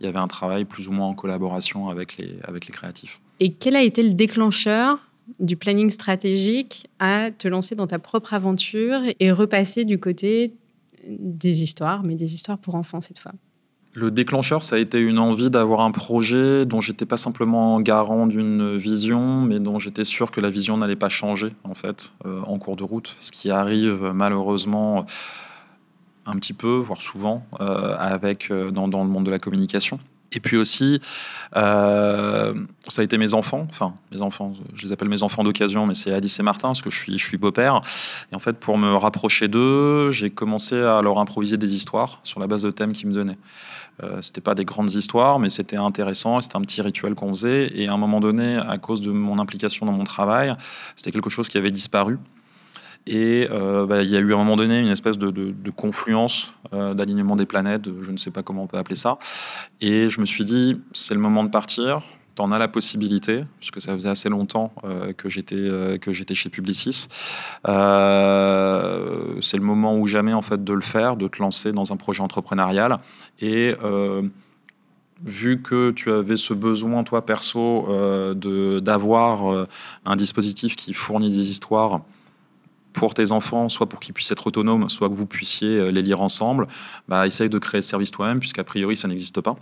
il 0.00 0.06
y 0.06 0.08
avait 0.08 0.18
un 0.18 0.28
travail 0.28 0.64
plus 0.64 0.88
ou 0.88 0.92
moins 0.92 1.06
en 1.06 1.14
collaboration 1.14 1.88
avec 1.88 2.16
les, 2.16 2.36
avec 2.44 2.66
les 2.66 2.72
créatifs. 2.72 3.20
Et 3.40 3.52
quel 3.52 3.76
a 3.76 3.82
été 3.82 4.02
le 4.02 4.12
déclencheur 4.12 4.98
du 5.40 5.56
planning 5.56 5.90
stratégique 5.90 6.86
à 6.98 7.30
te 7.30 7.48
lancer 7.48 7.74
dans 7.74 7.86
ta 7.86 7.98
propre 7.98 8.34
aventure 8.34 9.00
et 9.20 9.32
repasser 9.32 9.84
du 9.84 9.98
côté 9.98 10.54
des 11.06 11.62
histoires, 11.62 12.02
mais 12.02 12.14
des 12.14 12.34
histoires 12.34 12.58
pour 12.58 12.74
enfants 12.74 13.00
cette 13.00 13.18
fois 13.18 13.32
le 13.96 14.10
déclencheur, 14.10 14.64
ça 14.64 14.74
a 14.74 14.80
été 14.80 14.98
une 14.98 15.20
envie 15.20 15.50
d'avoir 15.50 15.80
un 15.82 15.92
projet 15.92 16.66
dont 16.66 16.80
j'étais 16.80 17.06
pas 17.06 17.16
simplement 17.16 17.80
garant 17.80 18.26
d'une 18.26 18.76
vision, 18.76 19.40
mais 19.40 19.60
dont 19.60 19.78
j'étais 19.78 20.04
sûr 20.04 20.32
que 20.32 20.40
la 20.40 20.50
vision 20.50 20.76
n'allait 20.76 20.96
pas 20.96 21.08
changer 21.08 21.54
en 21.62 21.74
fait 21.74 22.12
euh, 22.26 22.40
en 22.42 22.58
cours 22.58 22.74
de 22.74 22.82
route, 22.82 23.14
ce 23.20 23.30
qui 23.30 23.52
arrive 23.52 24.10
malheureusement 24.12 25.06
un 26.26 26.36
petit 26.36 26.52
peu, 26.54 26.76
voire 26.76 27.00
souvent, 27.00 27.46
euh, 27.60 27.94
euh, 28.50 28.70
dans, 28.70 28.86
le 28.86 29.08
monde 29.08 29.26
de 29.26 29.30
la 29.30 29.38
communication. 29.38 30.00
Et 30.34 30.40
puis 30.40 30.56
aussi, 30.56 31.00
euh, 31.56 32.54
ça 32.88 33.02
a 33.02 33.04
été 33.04 33.18
mes 33.18 33.34
enfants, 33.34 33.66
enfin 33.70 33.94
mes 34.12 34.22
enfants, 34.22 34.54
je 34.74 34.86
les 34.86 34.92
appelle 34.92 35.08
mes 35.08 35.22
enfants 35.22 35.44
d'occasion, 35.44 35.86
mais 35.86 35.94
c'est 35.94 36.12
Alice 36.12 36.38
et 36.38 36.42
Martin 36.42 36.68
parce 36.68 36.82
que 36.82 36.90
je 36.90 37.16
suis, 37.16 37.36
beau-père. 37.36 37.80
Et 38.32 38.34
en 38.34 38.38
fait, 38.38 38.54
pour 38.54 38.78
me 38.78 38.94
rapprocher 38.94 39.48
d'eux, 39.48 40.10
j'ai 40.10 40.30
commencé 40.30 40.80
à 40.80 41.00
leur 41.02 41.18
improviser 41.18 41.56
des 41.56 41.74
histoires 41.74 42.20
sur 42.22 42.40
la 42.40 42.46
base 42.46 42.62
de 42.62 42.70
thèmes 42.70 42.92
qu'ils 42.92 43.08
me 43.08 43.14
donnaient. 43.14 43.38
Euh, 44.02 44.20
c'était 44.20 44.40
pas 44.40 44.54
des 44.54 44.64
grandes 44.64 44.92
histoires, 44.92 45.38
mais 45.38 45.50
c'était 45.50 45.76
intéressant. 45.76 46.40
C'était 46.40 46.56
un 46.56 46.62
petit 46.62 46.82
rituel 46.82 47.14
qu'on 47.14 47.28
faisait. 47.28 47.70
Et 47.74 47.86
à 47.86 47.92
un 47.92 47.96
moment 47.96 48.20
donné, 48.20 48.56
à 48.56 48.78
cause 48.78 49.00
de 49.00 49.12
mon 49.12 49.38
implication 49.38 49.86
dans 49.86 49.92
mon 49.92 50.04
travail, 50.04 50.54
c'était 50.96 51.12
quelque 51.12 51.30
chose 51.30 51.48
qui 51.48 51.58
avait 51.58 51.70
disparu. 51.70 52.18
Et 53.06 53.48
euh, 53.50 53.86
bah, 53.86 54.02
il 54.02 54.08
y 54.08 54.16
a 54.16 54.20
eu 54.20 54.32
à 54.32 54.36
un 54.36 54.38
moment 54.38 54.56
donné 54.56 54.80
une 54.80 54.88
espèce 54.88 55.18
de, 55.18 55.70
confluence, 55.70 56.52
euh, 56.72 56.94
d'alignement 56.94 57.36
des 57.36 57.46
planètes, 57.46 57.88
je 58.00 58.10
ne 58.10 58.16
sais 58.16 58.30
pas 58.30 58.42
comment 58.42 58.62
on 58.64 58.66
peut 58.66 58.78
appeler 58.78 58.96
ça. 58.96 59.18
Et 59.80 60.08
je 60.08 60.20
me 60.20 60.26
suis 60.26 60.44
dit, 60.44 60.80
c'est 60.92 61.14
le 61.14 61.20
moment 61.20 61.44
de 61.44 61.50
partir. 61.50 62.02
Tu 62.34 62.42
en 62.42 62.50
as 62.50 62.58
la 62.58 62.66
possibilité, 62.66 63.44
puisque 63.60 63.80
ça 63.80 63.92
faisait 63.92 64.08
assez 64.08 64.28
longtemps 64.28 64.72
euh, 64.84 65.12
que 65.12 65.28
j'étais 65.28 65.98
que 66.00 66.12
j'étais 66.12 66.34
chez 66.34 66.48
Publicis. 66.48 67.06
c'est 67.64 67.70
le 67.70 69.62
moment 69.62 69.96
ou 69.96 70.06
jamais 70.08 70.32
en 70.32 70.42
fait 70.42 70.64
de 70.64 70.72
le 70.72 70.80
faire, 70.80 71.16
de 71.16 71.28
te 71.28 71.40
lancer 71.40 71.70
dans 71.72 71.92
un 71.92 71.96
projet 71.96 72.22
entrepreneurial. 72.22 72.98
Et 73.40 73.74
vu 75.24 75.62
que 75.62 75.92
tu 75.92 76.10
avais 76.10 76.36
ce 76.36 76.54
besoin, 76.54 77.04
toi 77.04 77.24
perso, 77.24 77.86
d'avoir 78.34 79.68
un 80.04 80.16
dispositif 80.16 80.74
qui 80.74 80.92
fournit 80.92 81.30
des 81.30 81.50
histoires 81.50 82.00
pour 82.94 83.12
tes 83.12 83.32
enfants, 83.32 83.68
soit 83.68 83.88
pour 83.88 84.00
qu'ils 84.00 84.14
puissent 84.14 84.32
être 84.32 84.46
autonomes, 84.46 84.88
soit 84.88 85.10
que 85.10 85.14
vous 85.14 85.26
puissiez 85.26 85.78
euh, 85.78 85.90
les 85.90 86.00
lire 86.00 86.22
ensemble, 86.22 86.66
bah, 87.08 87.26
essaye 87.26 87.50
de 87.50 87.58
créer 87.58 87.82
ce 87.82 87.90
service 87.90 88.10
toi-même, 88.10 88.40
puisqu'a 88.40 88.64
priori, 88.64 88.96
ça 88.96 89.08
n'existe 89.08 89.42
pas. 89.42 89.56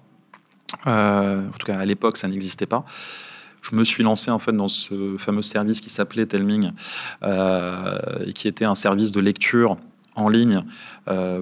Euh, 0.86 1.48
en 1.48 1.58
tout 1.58 1.66
cas, 1.66 1.78
à 1.78 1.84
l'époque, 1.84 2.16
ça 2.16 2.28
n'existait 2.28 2.66
pas. 2.66 2.84
je 3.62 3.74
me 3.74 3.84
suis 3.84 4.02
lancé 4.02 4.30
en 4.30 4.38
fait 4.38 4.52
dans 4.52 4.68
ce 4.68 5.16
fameux 5.18 5.42
service 5.42 5.80
qui 5.80 5.90
s'appelait 5.90 6.26
Telming, 6.26 6.70
et 7.22 8.32
qui 8.32 8.48
était 8.48 8.64
un 8.64 8.74
service 8.74 9.12
de 9.12 9.20
lecture 9.20 9.76
en 10.14 10.28
ligne 10.28 10.64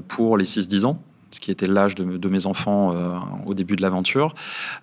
pour 0.08 0.36
les 0.36 0.44
6-10 0.44 0.84
ans 0.86 1.02
ce 1.30 1.40
qui 1.40 1.50
était 1.50 1.66
l'âge 1.66 1.94
de, 1.94 2.28
mes 2.28 2.46
enfants 2.46 2.94
au 3.46 3.54
début 3.54 3.76
de 3.76 3.82
l'aventure. 3.82 4.34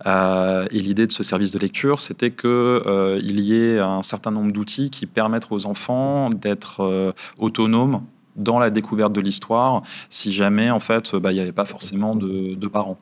et 0.06 0.80
l'idée 0.80 1.08
de 1.08 1.12
ce 1.12 1.24
service 1.24 1.52
de 1.52 1.60
lecture, 1.60 2.00
c'était 2.00 2.32
qu'il 2.32 3.40
y 3.40 3.56
ait 3.56 3.80
un 3.80 4.02
certain 4.02 4.32
nombre 4.32 4.52
d'outils 4.52 4.90
qui 4.90 5.06
permettent 5.06 5.48
aux 5.50 5.66
enfants 5.66 6.30
d'être 6.30 7.14
autonomes 7.38 8.02
dans 8.38 8.60
la 8.60 8.70
découverte 8.70 9.12
de 9.12 9.22
l'histoire 9.22 9.82
si 10.10 10.32
jamais 10.32 10.70
en 10.70 10.80
fait 10.80 11.16
bah, 11.16 11.32
il 11.32 11.36
n'y 11.36 11.42
avait 11.42 11.52
pas 11.52 11.66
forcément 11.66 12.16
de, 12.16 12.68
parents. 12.68 12.98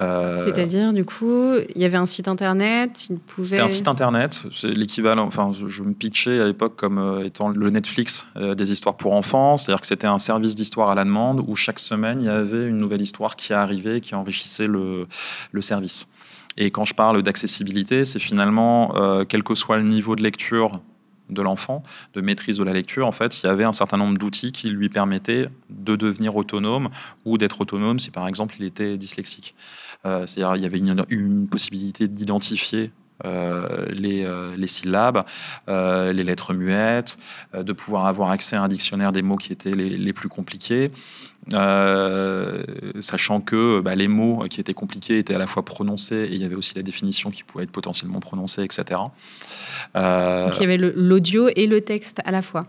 Euh, 0.00 0.36
C'est-à-dire, 0.36 0.92
du 0.92 1.04
coup, 1.04 1.54
il 1.74 1.80
y 1.80 1.84
avait 1.84 1.96
un 1.96 2.06
site 2.06 2.28
internet, 2.28 3.08
il 3.08 3.18
pouvait... 3.18 3.48
C'était 3.48 3.62
un 3.62 3.68
site 3.68 3.88
internet, 3.88 4.44
c'est 4.54 4.68
l'équivalent, 4.68 5.24
enfin, 5.24 5.52
je 5.66 5.82
me 5.82 5.94
pitchais 5.94 6.40
à 6.40 6.44
l'époque 6.44 6.76
comme 6.76 6.98
euh, 6.98 7.24
étant 7.24 7.48
le 7.48 7.70
Netflix 7.70 8.26
euh, 8.36 8.54
des 8.54 8.72
histoires 8.72 8.96
pour 8.96 9.14
enfants, 9.14 9.56
c'est-à-dire 9.56 9.80
que 9.80 9.86
c'était 9.86 10.06
un 10.06 10.18
service 10.18 10.54
d'histoire 10.54 10.90
à 10.90 10.94
la 10.94 11.04
demande 11.04 11.42
où 11.46 11.56
chaque 11.56 11.78
semaine, 11.78 12.20
il 12.20 12.26
y 12.26 12.28
avait 12.28 12.66
une 12.66 12.78
nouvelle 12.78 13.00
histoire 13.00 13.36
qui 13.36 13.52
arrivait, 13.52 14.00
qui 14.00 14.14
enrichissait 14.14 14.66
le, 14.66 15.06
le 15.52 15.62
service. 15.62 16.08
Et 16.58 16.70
quand 16.70 16.84
je 16.84 16.94
parle 16.94 17.22
d'accessibilité, 17.22 18.04
c'est 18.04 18.18
finalement, 18.18 18.94
quel 19.28 19.42
que 19.42 19.54
soit 19.54 19.76
le 19.76 19.82
niveau 19.82 20.16
de 20.16 20.22
lecture 20.22 20.80
de 21.30 21.42
l'enfant, 21.42 21.82
de 22.14 22.20
maîtrise 22.20 22.58
de 22.58 22.64
la 22.64 22.72
lecture, 22.72 23.06
en 23.06 23.12
fait, 23.12 23.42
il 23.42 23.46
y 23.46 23.48
avait 23.48 23.64
un 23.64 23.72
certain 23.72 23.96
nombre 23.96 24.18
d'outils 24.18 24.52
qui 24.52 24.70
lui 24.70 24.88
permettaient 24.88 25.48
de 25.70 25.96
devenir 25.96 26.36
autonome 26.36 26.88
ou 27.24 27.38
d'être 27.38 27.60
autonome 27.60 27.98
si, 27.98 28.10
par 28.10 28.28
exemple, 28.28 28.54
il 28.58 28.64
était 28.64 28.96
dyslexique. 28.96 29.54
Euh, 30.04 30.26
c'est-à-dire, 30.26 30.56
il 30.56 30.62
y 30.62 30.66
avait 30.66 30.78
une, 30.78 31.48
possibilité 31.48 32.08
d'identifier 32.08 32.92
euh, 33.24 33.86
euh, 34.04 34.56
les, 34.56 34.66
syllabes, 34.66 35.24
les 35.68 36.24
lettres 36.24 36.54
muettes, 36.54 37.18
de 37.54 37.72
pouvoir 37.72 38.06
avoir 38.06 38.30
accès 38.30 38.56
à 38.56 38.62
un 38.62 38.68
dictionnaire 38.68 39.12
des 39.12 39.22
mots 39.22 39.36
qui 39.36 39.52
étaient 39.52 39.74
les, 39.74 40.12
plus 40.12 40.28
compliqués, 40.28 40.90
sachant 41.50 43.40
que 43.40 43.80
bah, 43.80 43.94
les 43.94 44.08
mots 44.08 44.44
qui 44.50 44.60
étaient 44.60 44.74
compliqués 44.74 45.18
étaient 45.18 45.34
à 45.34 45.38
la 45.38 45.46
fois 45.46 45.64
prononcés 45.64 46.28
et 46.30 46.34
il 46.34 46.42
y 46.42 46.44
avait 46.44 46.54
aussi 46.54 46.74
la 46.74 46.82
définition 46.82 47.30
qui 47.30 47.42
pouvait 47.44 47.64
être 47.64 47.70
potentiellement 47.70 48.20
prononcée, 48.20 48.62
etc. 48.62 49.00
Donc 49.94 50.56
il 50.56 50.60
y 50.60 50.64
avait 50.64 50.78
l'audio 50.78 51.48
et 51.54 51.66
le 51.66 51.80
texte 51.80 52.20
à 52.24 52.30
la 52.30 52.42
fois. 52.42 52.66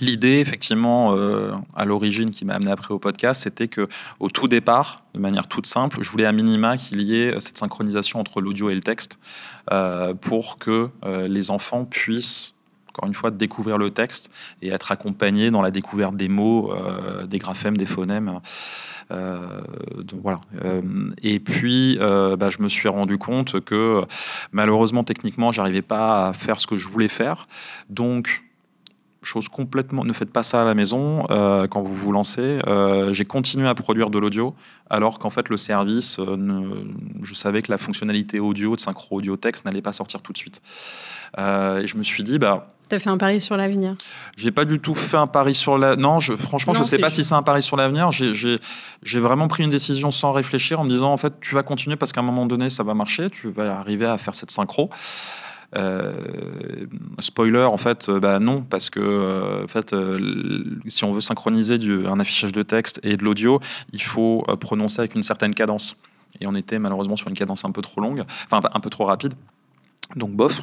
L'idée, 0.00 0.40
effectivement, 0.40 1.14
euh, 1.16 1.52
à 1.74 1.86
l'origine 1.86 2.30
qui 2.30 2.44
m'a 2.44 2.54
amené 2.54 2.70
après 2.70 2.92
au 2.92 2.98
podcast, 2.98 3.44
c'était 3.44 3.68
que 3.68 3.88
au 4.20 4.28
tout 4.28 4.46
départ, 4.46 5.02
de 5.14 5.18
manière 5.18 5.46
toute 5.46 5.66
simple, 5.66 6.02
je 6.02 6.10
voulais 6.10 6.26
à 6.26 6.32
minima 6.32 6.76
qu'il 6.76 7.00
y 7.00 7.16
ait 7.16 7.40
cette 7.40 7.56
synchronisation 7.56 8.20
entre 8.20 8.42
l'audio 8.42 8.68
et 8.68 8.74
le 8.74 8.82
texte 8.82 9.18
euh, 9.72 10.12
pour 10.12 10.58
que 10.58 10.90
euh, 11.04 11.26
les 11.26 11.50
enfants 11.50 11.86
puissent 11.86 12.54
encore 12.98 13.08
une 13.08 13.14
fois, 13.14 13.30
découvrir 13.30 13.78
le 13.78 13.90
texte 13.90 14.30
et 14.60 14.68
être 14.68 14.90
accompagnés 14.90 15.50
dans 15.50 15.62
la 15.62 15.70
découverte 15.70 16.16
des 16.16 16.28
mots, 16.28 16.72
des 17.26 17.38
graphèmes, 17.38 17.76
des 17.76 17.86
phonèmes. 17.86 18.40
donc 19.10 20.20
voilà. 20.20 20.40
et 21.22 21.38
puis, 21.38 21.96
bah, 22.00 22.50
je 22.50 22.60
me 22.60 22.68
suis 22.68 22.88
rendu 22.88 23.18
compte 23.18 23.60
que 23.60 24.02
malheureusement, 24.52 25.04
techniquement, 25.04 25.52
j'arrivais 25.52 25.82
pas 25.82 26.28
à 26.28 26.32
faire 26.32 26.58
ce 26.58 26.66
que 26.66 26.76
je 26.76 26.88
voulais 26.88 27.08
faire. 27.08 27.46
Donc, 27.88 28.42
chose 29.22 29.48
complètement. 29.48 30.04
Ne 30.04 30.12
faites 30.12 30.32
pas 30.32 30.42
ça 30.42 30.62
à 30.62 30.64
la 30.64 30.74
maison 30.74 31.26
euh, 31.30 31.66
quand 31.66 31.82
vous 31.82 31.94
vous 31.94 32.12
lancez. 32.12 32.60
Euh, 32.66 33.12
j'ai 33.12 33.24
continué 33.24 33.68
à 33.68 33.74
produire 33.74 34.10
de 34.10 34.18
l'audio 34.18 34.54
alors 34.90 35.18
qu'en 35.18 35.30
fait 35.30 35.48
le 35.48 35.56
service, 35.56 36.18
euh, 36.18 36.84
je 37.22 37.34
savais 37.34 37.62
que 37.62 37.70
la 37.70 37.78
fonctionnalité 37.78 38.40
audio 38.40 38.74
de 38.74 38.80
synchro 38.80 39.16
audio 39.16 39.36
texte 39.36 39.64
n'allait 39.64 39.82
pas 39.82 39.92
sortir 39.92 40.22
tout 40.22 40.32
de 40.32 40.38
suite. 40.38 40.62
et 41.36 41.86
je 41.86 41.96
me 41.96 42.02
suis 42.02 42.22
dit 42.22 42.38
bah. 42.38 42.74
T'as 42.88 42.98
fait 42.98 43.10
un 43.10 43.18
pari 43.18 43.40
sur 43.40 43.56
l'avenir? 43.56 43.96
J'ai 44.36 44.50
pas 44.50 44.64
du 44.64 44.80
tout 44.80 44.94
fait 44.94 45.16
un 45.16 45.26
pari 45.26 45.54
sur 45.54 45.76
la. 45.76 45.96
Non, 45.96 46.20
je, 46.20 46.34
franchement, 46.36 46.72
je 46.74 46.84
sais 46.84 46.98
pas 46.98 47.10
si 47.10 47.24
c'est 47.24 47.34
un 47.34 47.42
pari 47.42 47.62
sur 47.62 47.76
l'avenir. 47.76 48.10
J'ai 48.10 49.20
vraiment 49.20 49.48
pris 49.48 49.64
une 49.64 49.70
décision 49.70 50.10
sans 50.10 50.32
réfléchir 50.32 50.80
en 50.80 50.84
me 50.84 50.90
disant 50.90 51.12
en 51.12 51.16
fait 51.16 51.34
tu 51.40 51.54
vas 51.54 51.62
continuer 51.62 51.96
parce 51.96 52.12
qu'à 52.12 52.20
un 52.20 52.24
moment 52.24 52.46
donné 52.46 52.70
ça 52.70 52.82
va 52.82 52.94
marcher, 52.94 53.30
tu 53.30 53.50
vas 53.50 53.78
arriver 53.78 54.06
à 54.06 54.16
faire 54.18 54.34
cette 54.34 54.50
synchro. 54.50 54.90
Euh, 55.76 56.86
spoiler, 57.20 57.64
en 57.64 57.76
fait, 57.76 58.08
euh, 58.08 58.20
bah 58.20 58.38
non, 58.38 58.62
parce 58.62 58.88
que 58.88 59.00
euh, 59.00 59.64
en 59.64 59.68
fait, 59.68 59.94
si 60.86 61.04
on 61.04 61.12
veut 61.12 61.20
synchroniser 61.20 61.78
du, 61.78 62.06
un 62.06 62.18
affichage 62.20 62.52
de 62.52 62.62
texte 62.62 63.00
et 63.02 63.16
de 63.16 63.24
l'audio, 63.24 63.60
il 63.92 64.02
faut 64.02 64.44
prononcer 64.60 65.00
avec 65.00 65.14
une 65.14 65.22
certaine 65.22 65.54
cadence. 65.54 65.96
Et 66.40 66.46
on 66.46 66.54
était 66.54 66.78
malheureusement 66.78 67.16
sur 67.16 67.28
une 67.28 67.34
cadence 67.34 67.64
un 67.64 67.72
peu 67.72 67.82
trop 67.82 68.00
longue, 68.00 68.24
enfin 68.50 68.66
un 68.72 68.80
peu 68.80 68.90
trop 68.90 69.04
rapide. 69.04 69.34
Donc 70.16 70.30
bof. 70.30 70.62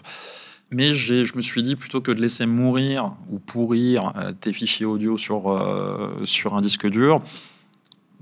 Mais 0.71 0.93
je 0.93 1.37
me 1.37 1.41
suis 1.41 1.63
dit, 1.63 1.75
plutôt 1.75 2.01
que 2.01 2.11
de 2.11 2.19
laisser 2.19 2.45
mourir 2.45 3.13
ou 3.29 3.39
pourrir 3.39 4.11
tes 4.41 4.51
fichiers 4.51 4.85
audio 4.85 5.17
sur, 5.17 6.23
sur 6.25 6.55
un 6.55 6.61
disque 6.61 6.87
dur, 6.87 7.21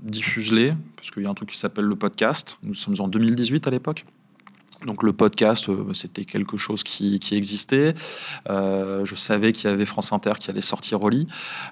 diffuse-les, 0.02 0.74
parce 0.96 1.10
qu'il 1.10 1.22
y 1.22 1.26
a 1.26 1.30
un 1.30 1.34
truc 1.34 1.50
qui 1.50 1.58
s'appelle 1.58 1.86
le 1.86 1.96
podcast. 1.96 2.58
Nous 2.62 2.74
sommes 2.74 2.96
en 2.98 3.08
2018 3.08 3.66
à 3.66 3.70
l'époque. 3.70 4.04
Donc 4.84 5.02
le 5.02 5.12
podcast, 5.12 5.68
euh, 5.68 5.92
c'était 5.94 6.24
quelque 6.24 6.56
chose 6.56 6.82
qui, 6.82 7.18
existait. 7.32 7.94
Euh, 8.50 9.04
je 9.04 9.14
savais 9.14 9.52
qu'il 9.52 9.70
y 9.70 9.72
avait 9.72 9.86
France 9.86 10.12
Inter 10.12 10.32
qui 10.38 10.50
allait 10.50 10.60
sortir 10.60 11.02
Oli. 11.02 11.26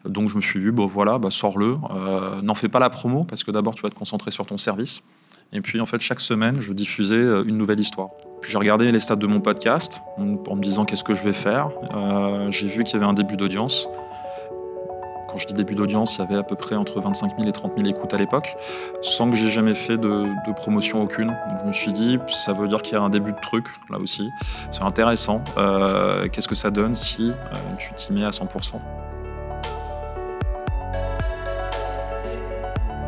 Donc 0.04 0.30
je 0.30 0.36
me 0.36 0.40
suis 0.40 0.60
dit, 0.60 0.70
bon 0.70 0.86
voilà, 0.86 1.18
bah, 1.18 1.30
sors-le. 1.30 1.76
Euh, 1.90 2.40
n'en 2.42 2.54
fais 2.54 2.68
pas 2.68 2.78
la 2.78 2.90
promo, 2.90 3.24
parce 3.24 3.44
que 3.44 3.50
d'abord 3.50 3.74
tu 3.74 3.82
vas 3.82 3.90
te 3.90 3.94
concentrer 3.94 4.30
sur 4.30 4.46
ton 4.46 4.56
service. 4.56 5.02
Et 5.52 5.60
puis 5.60 5.80
en 5.80 5.86
fait, 5.86 6.00
chaque 6.00 6.20
semaine, 6.20 6.60
je 6.60 6.72
diffusais 6.72 7.42
une 7.44 7.58
nouvelle 7.58 7.80
histoire. 7.80 8.10
Puis 8.42 8.52
j'ai 8.52 8.58
regardé 8.58 8.90
les 8.92 9.00
stats 9.00 9.16
de 9.16 9.26
mon 9.26 9.40
podcast 9.40 10.02
en 10.18 10.56
me 10.56 10.62
disant 10.62 10.84
qu'est-ce 10.84 11.04
que 11.04 11.14
je 11.14 11.22
vais 11.22 11.32
faire. 11.32 11.70
j'ai 12.50 12.66
vu 12.66 12.84
qu'il 12.84 12.94
y 12.94 12.96
avait 12.96 13.08
un 13.08 13.14
début 13.14 13.36
d'audience. 13.36 13.88
Quand 15.32 15.38
je 15.38 15.46
dis 15.46 15.54
début 15.54 15.74
d'audience, 15.74 16.16
il 16.16 16.18
y 16.18 16.22
avait 16.24 16.36
à 16.36 16.42
peu 16.42 16.56
près 16.56 16.74
entre 16.74 17.00
25 17.00 17.38
000 17.38 17.48
et 17.48 17.52
30 17.52 17.72
000 17.74 17.88
écoutes 17.88 18.12
à 18.12 18.18
l'époque, 18.18 18.54
sans 19.00 19.30
que 19.30 19.36
j'ai 19.36 19.48
jamais 19.48 19.72
fait 19.72 19.96
de, 19.96 20.26
promotion 20.56 21.00
aucune. 21.00 21.28
Donc 21.28 21.60
je 21.62 21.66
me 21.68 21.72
suis 21.72 21.92
dit, 21.92 22.18
ça 22.28 22.52
veut 22.52 22.68
dire 22.68 22.82
qu'il 22.82 22.98
y 22.98 23.00
a 23.00 23.02
un 23.02 23.08
début 23.08 23.32
de 23.32 23.40
truc, 23.40 23.66
là 23.88 23.96
aussi. 23.98 24.28
C'est 24.70 24.82
intéressant. 24.82 25.42
Euh, 25.56 26.28
qu'est-ce 26.28 26.48
que 26.48 26.54
ça 26.54 26.70
donne 26.70 26.94
si 26.94 27.30
euh, 27.30 27.76
tu 27.78 27.94
t'y 27.94 28.12
mets 28.12 28.24
à 28.24 28.30
100% 28.30 28.74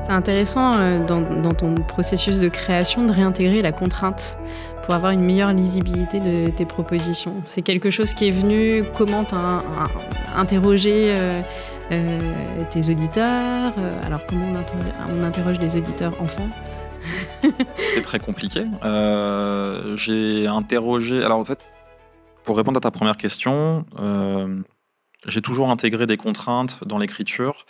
C'est 0.04 0.12
intéressant 0.12 0.72
euh, 0.74 1.04
dans, 1.04 1.54
ton 1.54 1.74
processus 1.74 2.38
de 2.38 2.48
création 2.48 3.06
de 3.06 3.12
réintégrer 3.12 3.62
la 3.62 3.72
contrainte 3.72 4.36
pour 4.84 4.94
avoir 4.94 5.12
une 5.12 5.22
meilleure 5.22 5.52
lisibilité 5.52 6.20
de 6.20 6.50
tes 6.50 6.66
propositions. 6.66 7.36
C'est 7.44 7.62
quelque 7.62 7.90
chose 7.90 8.12
qui 8.12 8.28
est 8.28 8.32
venu, 8.32 8.84
comment 8.94 9.24
t'as 9.24 9.62
interrogé 10.36 11.14
euh, 11.92 12.64
tes 12.70 12.90
auditeurs. 12.90 13.74
Euh, 13.78 14.06
alors, 14.06 14.26
comment 14.26 14.46
on, 15.08 15.22
interroge 15.22 15.58
des 15.58 15.76
auditeurs 15.76 16.20
enfants? 16.20 16.48
C'est 17.76 18.00
très 18.00 18.18
compliqué. 18.18 18.64
Euh, 18.84 19.94
j'ai 19.96 20.46
interrogé. 20.46 21.22
Alors, 21.22 21.38
en 21.38 21.44
fait, 21.44 21.62
pour 22.42 22.56
répondre 22.56 22.78
à 22.78 22.80
ta 22.80 22.90
première 22.90 23.18
question, 23.18 23.84
j'ai 25.26 25.42
toujours 25.42 25.70
intégré 25.70 26.06
des 26.06 26.16
contraintes 26.16 26.82
dans 26.84 26.98
l'écriture. 26.98 27.66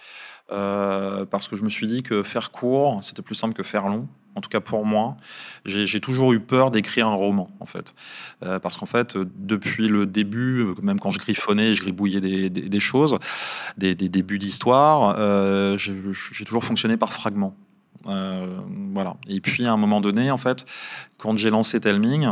Parce 0.48 1.48
que 1.48 1.56
je 1.56 1.64
me 1.64 1.70
suis 1.70 1.86
dit 1.86 2.02
que 2.02 2.22
faire 2.22 2.50
court, 2.50 3.02
c'était 3.02 3.22
plus 3.22 3.34
simple 3.34 3.54
que 3.54 3.62
faire 3.62 3.88
long 3.88 4.08
en 4.34 4.40
tout 4.40 4.48
cas 4.48 4.60
pour 4.60 4.84
moi, 4.84 5.16
j'ai 5.64 6.00
toujours 6.00 6.32
eu 6.32 6.40
peur 6.40 6.70
d'écrire 6.70 7.06
un 7.06 7.14
roman, 7.14 7.50
en 7.60 7.66
fait. 7.66 7.94
Euh, 8.42 8.58
parce 8.58 8.76
qu'en 8.76 8.86
fait, 8.86 9.16
depuis 9.16 9.88
le 9.88 10.06
début, 10.06 10.66
même 10.82 10.98
quand 10.98 11.10
je 11.10 11.18
griffonnais, 11.18 11.74
je 11.74 11.82
gribouillais 11.82 12.20
des, 12.20 12.80
choses, 12.80 13.16
des, 13.76 13.94
débuts 13.94 14.38
d'histoire, 14.38 15.14
euh, 15.18 15.78
j'ai 15.78 16.44
toujours 16.44 16.64
fonctionné 16.64 16.96
par 16.96 17.12
fragments. 17.12 17.56
Euh, 18.08 18.46
voilà. 18.92 19.16
Et 19.28 19.40
puis 19.40 19.66
à 19.66 19.72
un 19.72 19.76
moment 19.76 20.00
donné, 20.00 20.30
en 20.30 20.38
fait, 20.38 20.66
quand 21.18 21.36
j'ai 21.36 21.50
lancé 21.50 21.80
Telming, 21.80 22.28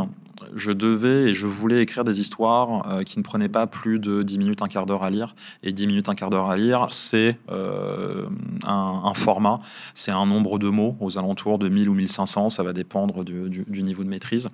je 0.55 0.71
devais 0.71 1.29
et 1.29 1.33
je 1.33 1.47
voulais 1.47 1.81
écrire 1.81 2.03
des 2.03 2.19
histoires 2.19 2.87
euh, 2.89 3.03
qui 3.03 3.17
ne 3.17 3.23
prenaient 3.23 3.49
pas 3.49 3.65
plus 3.65 3.99
de 3.99 4.23
10 4.23 4.37
minutes, 4.37 4.61
un 4.61 4.67
quart 4.67 4.85
d'heure 4.85 5.03
à 5.03 5.09
lire. 5.09 5.35
Et 5.63 5.71
10 5.71 5.87
minutes, 5.87 6.09
un 6.09 6.15
quart 6.15 6.29
d'heure 6.29 6.49
à 6.49 6.57
lire, 6.57 6.87
c'est 6.91 7.37
euh, 7.49 8.27
un, 8.65 9.13
format, 9.13 9.61
c'est 9.93 10.11
un 10.11 10.25
nombre 10.25 10.59
de 10.59 10.69
mots 10.69 10.95
aux 10.99 11.17
alentours 11.17 11.59
de 11.59 11.69
1000 11.69 11.89
ou 11.89 11.93
1500, 11.93 12.49
ça 12.49 12.63
va 12.63 12.73
dépendre 12.73 13.23
du, 13.23 13.83
niveau 13.83 14.03
de 14.03 14.09
maîtrise. 14.09 14.49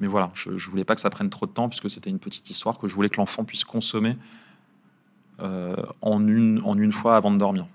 Mais 0.00 0.06
voilà, 0.06 0.30
je 0.34 0.50
ne 0.50 0.56
voulais 0.56 0.84
pas 0.84 0.94
que 0.94 1.00
ça 1.00 1.10
prenne 1.10 1.30
trop 1.30 1.46
de 1.46 1.52
temps 1.52 1.68
puisque 1.68 1.90
c'était 1.90 2.10
une 2.10 2.18
petite 2.18 2.48
histoire 2.50 2.78
que 2.78 2.88
je 2.88 2.94
voulais 2.94 3.08
que 3.08 3.16
l'enfant 3.16 3.44
puisse 3.44 3.64
consommer 3.64 4.16
en, 5.40 6.28
une, 6.28 6.62
en 6.64 6.78
une 6.78 6.92
fois 6.92 7.16
avant 7.16 7.32
de 7.32 7.38
dormir. 7.38 7.66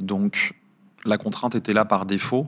donc 0.00 0.54
la 1.04 1.18
contrainte 1.18 1.54
était 1.54 1.72
là 1.72 1.84
par 1.84 2.06
défaut 2.06 2.46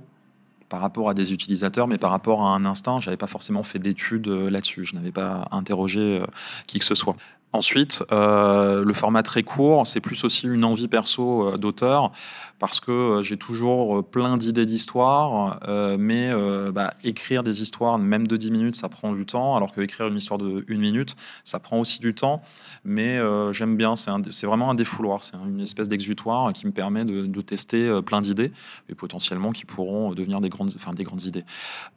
par 0.73 0.81
rapport 0.81 1.11
à 1.11 1.13
des 1.13 1.35
utilisateurs, 1.35 1.87
mais 1.87 1.99
par 1.99 2.11
rapport 2.11 2.47
à 2.47 2.55
un 2.55 2.65
instinct, 2.65 2.99
j'avais 2.99 3.19
pas 3.19 3.27
forcément 3.27 3.63
fait 3.63 3.79
d'études 3.79 4.27
euh, 4.29 4.49
là-dessus. 4.49 4.87
Je 4.87 4.95
n'avais 4.95 5.13
pas 5.13 5.47
interrogé 5.51 6.23
euh, 6.23 6.27
qui 6.67 6.79
que 6.79 6.85
ce 6.87 6.95
soit. 6.95 7.15
Ensuite, 7.55 8.03
euh, 8.13 8.83
le 8.83 8.95
format 8.95 9.23
très 9.23 9.43
court, 9.43 9.87
c'est 9.87 10.01
plus 10.01 10.25
aussi 10.25 10.47
une 10.47 10.65
envie 10.65 10.89
perso 10.89 11.49
euh, 11.49 11.59
d'auteur 11.59 12.11
parce 12.59 12.81
que 12.81 12.91
euh, 12.91 13.23
j'ai 13.23 13.37
toujours 13.37 14.09
plein 14.09 14.39
d'idées 14.39 14.65
d'histoire, 14.65 15.59
mais 15.99 16.31
bah, 16.73 16.95
écrire 17.05 17.43
des 17.43 17.61
histoires, 17.61 17.99
même 17.99 18.27
de 18.27 18.37
10 18.37 18.51
minutes, 18.53 18.77
ça 18.77 18.89
prend 18.89 19.13
du 19.13 19.27
temps, 19.27 19.57
alors 19.57 19.73
que 19.73 19.81
écrire 19.81 20.07
une 20.07 20.17
histoire 20.17 20.39
de 20.39 20.65
1 20.69 20.79
minute, 20.79 21.17
ça 21.45 21.59
prend 21.59 21.81
aussi 21.81 21.99
du 21.99 22.15
temps. 22.15 22.41
Mais 22.85 23.19
j'aime 23.53 23.77
bien, 23.77 23.95
c'est 23.97 24.47
vraiment 24.47 24.71
un 24.71 24.75
défouloir, 24.75 25.25
c'est 25.25 25.37
une 25.37 25.61
espèce 25.61 25.89
d'exutoire 25.89 26.53
qui 26.53 26.67
me 26.67 26.73
permet 26.73 27.05
de, 27.05 27.41
tester 27.43 28.01
plein 28.03 28.21
d'idées 28.21 28.53
et 28.89 28.95
potentiellement 28.95 29.51
qui 29.51 29.65
pourront 29.65 30.13
devenir 30.15 30.41
des 30.41 30.49
grandes, 30.49 30.73
enfin, 30.77 30.95
des 30.95 31.05
grandes 31.05 31.25
idées. 31.25 31.45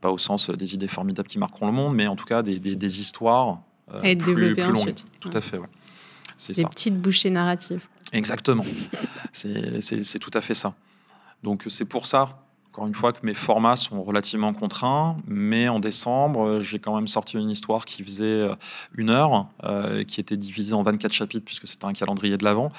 Pas 0.01 0.09
au 0.09 0.17
sens 0.17 0.49
des 0.49 0.73
idées 0.73 0.87
formidables 0.87 1.27
qui 1.27 1.37
marqueront 1.37 1.67
le 1.67 1.73
monde, 1.73 1.93
mais 1.95 2.07
en 2.07 2.15
tout 2.15 2.25
cas 2.25 2.41
des 2.41 2.99
histoires 2.99 3.59
euh, 3.93 4.01
et 4.03 4.15
plus, 4.15 4.33
développer 4.33 4.63
ensuite. 4.63 5.05
Tout 5.19 5.29
à 5.33 5.41
fait, 5.41 5.57
ouais. 5.57 5.67
C'est 6.37 6.55
Des 6.55 6.65
petites 6.65 6.99
bouchées 6.99 7.29
narratives. 7.29 7.87
Exactement. 8.11 8.65
c'est 9.31 10.19
tout 10.19 10.31
à 10.33 10.41
fait 10.41 10.53
ça. 10.53 10.73
Donc 11.43 11.63
c'est 11.69 11.85
pour 11.85 12.07
ça, 12.07 12.41
encore 12.71 12.87
une 12.87 12.95
fois, 12.95 13.13
que 13.13 13.25
mes 13.25 13.33
formats 13.33 13.77
sont 13.77 14.03
relativement 14.03 14.53
contraints. 14.53 15.15
Mais 15.27 15.69
en 15.69 15.79
décembre, 15.79 16.59
j'ai 16.61 16.79
quand 16.79 16.95
même 16.95 17.07
sorti 17.07 17.37
une 17.37 17.49
histoire 17.49 17.85
qui 17.85 18.03
faisait 18.03 18.25
euh, 18.25 18.55
une 18.95 19.11
heure, 19.11 19.47
euh, 19.63 20.03
qui 20.03 20.19
était 20.19 20.35
divisée 20.35 20.73
en 20.73 20.83
24 20.83 21.13
chapitres, 21.13 21.45
puisque 21.45 21.67
c'était 21.67 21.85
un 21.85 21.93
calendrier 21.93 22.37
de 22.37 22.43
l'avant. 22.43 22.71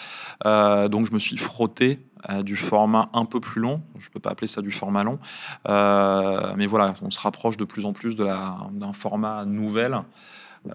donc 0.45 1.07
je 1.07 1.13
me 1.13 1.19
suis 1.19 1.39
frotté 1.39 1.99
à 2.25 2.43
du 2.43 2.57
format 2.57 3.09
un 3.15 3.25
peu 3.25 3.41
plus 3.41 3.61
long. 3.63 3.81
Je 3.99 4.07
ne 4.07 4.11
peux 4.11 4.21
pas 4.21 4.31
appeler 4.31 4.49
ça 4.49 4.61
du 4.61 4.73
format 4.73 5.05
long. 5.05 5.19
mais 5.65 6.67
voilà, 6.67 6.93
on 7.01 7.11
se 7.11 7.21
rapproche 7.21 7.57
de 7.57 7.65
plus 7.65 7.87
en 7.87 7.95
plus 7.95 8.17
d'un 8.17 8.93
format 8.93 9.47
nouvelle. 9.47 10.03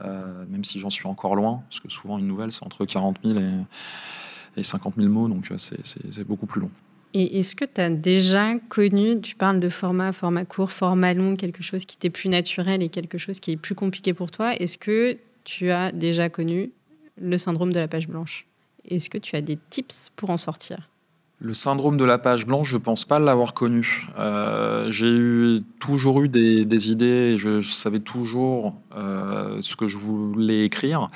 Euh, 0.02 0.46
même 0.50 0.64
si 0.64 0.80
j'en 0.80 0.90
suis 0.90 1.08
encore 1.08 1.36
loin, 1.36 1.64
parce 1.70 1.80
que 1.80 1.90
souvent 1.90 2.18
une 2.18 2.28
nouvelle, 2.28 2.52
c'est 2.52 2.64
entre 2.64 2.86
40 2.86 3.18
000 3.24 3.40
et, 3.40 3.50
et 4.58 4.64
50 4.64 4.96
000 4.98 5.10
mots, 5.10 5.28
donc 5.28 5.52
euh, 5.52 5.58
c'est 5.58 6.24
beaucoup 6.24 6.46
plus 6.46 6.62
long. 6.62 6.72
Et 7.14 7.40
est-ce 7.40 7.56
que 7.56 7.66
tu 7.66 7.82
as 7.82 7.90
déjà 7.90 8.58
connu, 8.70 9.20
tu 9.20 9.36
parles 9.36 9.60
de 9.60 9.70
format, 9.70 10.14
format 10.14 10.46
court, 10.46 10.72
format 10.72 11.14
long, 11.14 11.36
quelque 11.36 11.62
chose 11.62 11.86
qui 11.86 11.98
t'est 11.98 12.10
plus 12.10 12.30
naturel 12.30 12.82
et 12.82 12.90
quelque 12.90 13.18
chose 13.18 13.40
qui 13.40 13.52
est 13.52 13.58
plus 13.58 13.76
compliqué 13.76 14.14
pour 14.14 14.32
toi, 14.32 14.56
est-ce 14.56 14.78
que 14.78 15.18
tu 15.44 15.72
as 15.72 15.92
déjà 15.92 16.30
connu 16.30 16.72
le 17.18 17.38
syndrome 17.38 17.74
de 17.74 17.80
la 17.80 17.90
page 17.90 18.08
blanche? 18.08 18.48
Est-ce 18.86 19.10
que 19.10 19.18
tu 19.18 19.36
as 19.36 19.42
des 19.42 19.58
tips 19.70 20.12
pour 20.16 20.30
en 20.30 20.38
sortir? 20.38 20.90
Le 21.42 21.56
syndrome 21.56 21.98
de 21.98 22.06
la 22.06 22.20
page 22.20 22.46
blanche, 22.46 22.70
je 22.70 22.78
pense 22.78 23.04
pas 23.04 23.20
l'avoir 23.20 23.56
connu. 23.56 24.08
Euh, 24.20 24.92
j'ai 24.92 25.64
toujours 25.80 26.22
eu 26.22 26.30
des, 26.30 26.92
idées, 26.92 27.36
je, 27.40 27.64
savais 27.64 28.00
toujours 28.00 28.76
euh, 28.96 29.58
ce 29.62 29.76
que 29.76 29.88
je 29.88 29.98
voulais 29.98 30.64
écrire. 30.64 31.10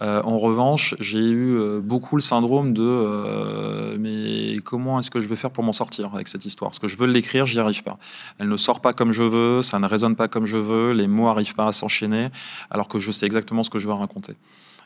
Euh, 0.00 0.20
en 0.24 0.38
revanche, 0.38 0.96
j'ai 0.98 1.30
eu 1.30 1.80
beaucoup 1.80 2.16
le 2.16 2.22
syndrome 2.22 2.74
de 2.74 3.96
mais 3.98 4.56
comment 4.64 4.98
est-ce 4.98 5.10
que 5.10 5.20
je 5.20 5.28
vais 5.28 5.36
faire 5.36 5.52
pour 5.52 5.62
m'en 5.62 5.72
sortir 5.72 6.12
avec 6.12 6.26
cette 6.26 6.44
histoire? 6.44 6.72
Parce 6.72 6.80
que 6.80 6.88
je 6.88 6.96
veux 6.96 7.06
l'écrire, 7.06 7.46
j'y 7.46 7.60
arrive 7.60 7.84
pas. 7.84 7.98
Elle 8.40 8.48
ne 8.48 8.56
sort 8.56 8.80
pas 8.80 8.92
comme 8.92 9.12
je 9.12 9.22
veux, 9.22 9.62
ça 9.62 9.78
ne 9.78 9.86
résonne 9.86 10.16
pas 10.16 10.26
comme 10.26 10.46
je 10.46 10.56
veux, 10.56 10.92
les 10.92 11.06
mots 11.06 11.28
arrivent 11.28 11.54
pas 11.54 11.68
à 11.68 11.72
s'enchaîner, 11.72 12.30
alors 12.70 12.88
que 12.88 12.98
je 12.98 13.12
sais 13.12 13.26
exactement 13.26 13.62
ce 13.62 13.70
que 13.70 13.78
je 13.78 13.86
veux 13.86 13.94
raconter. 13.94 14.34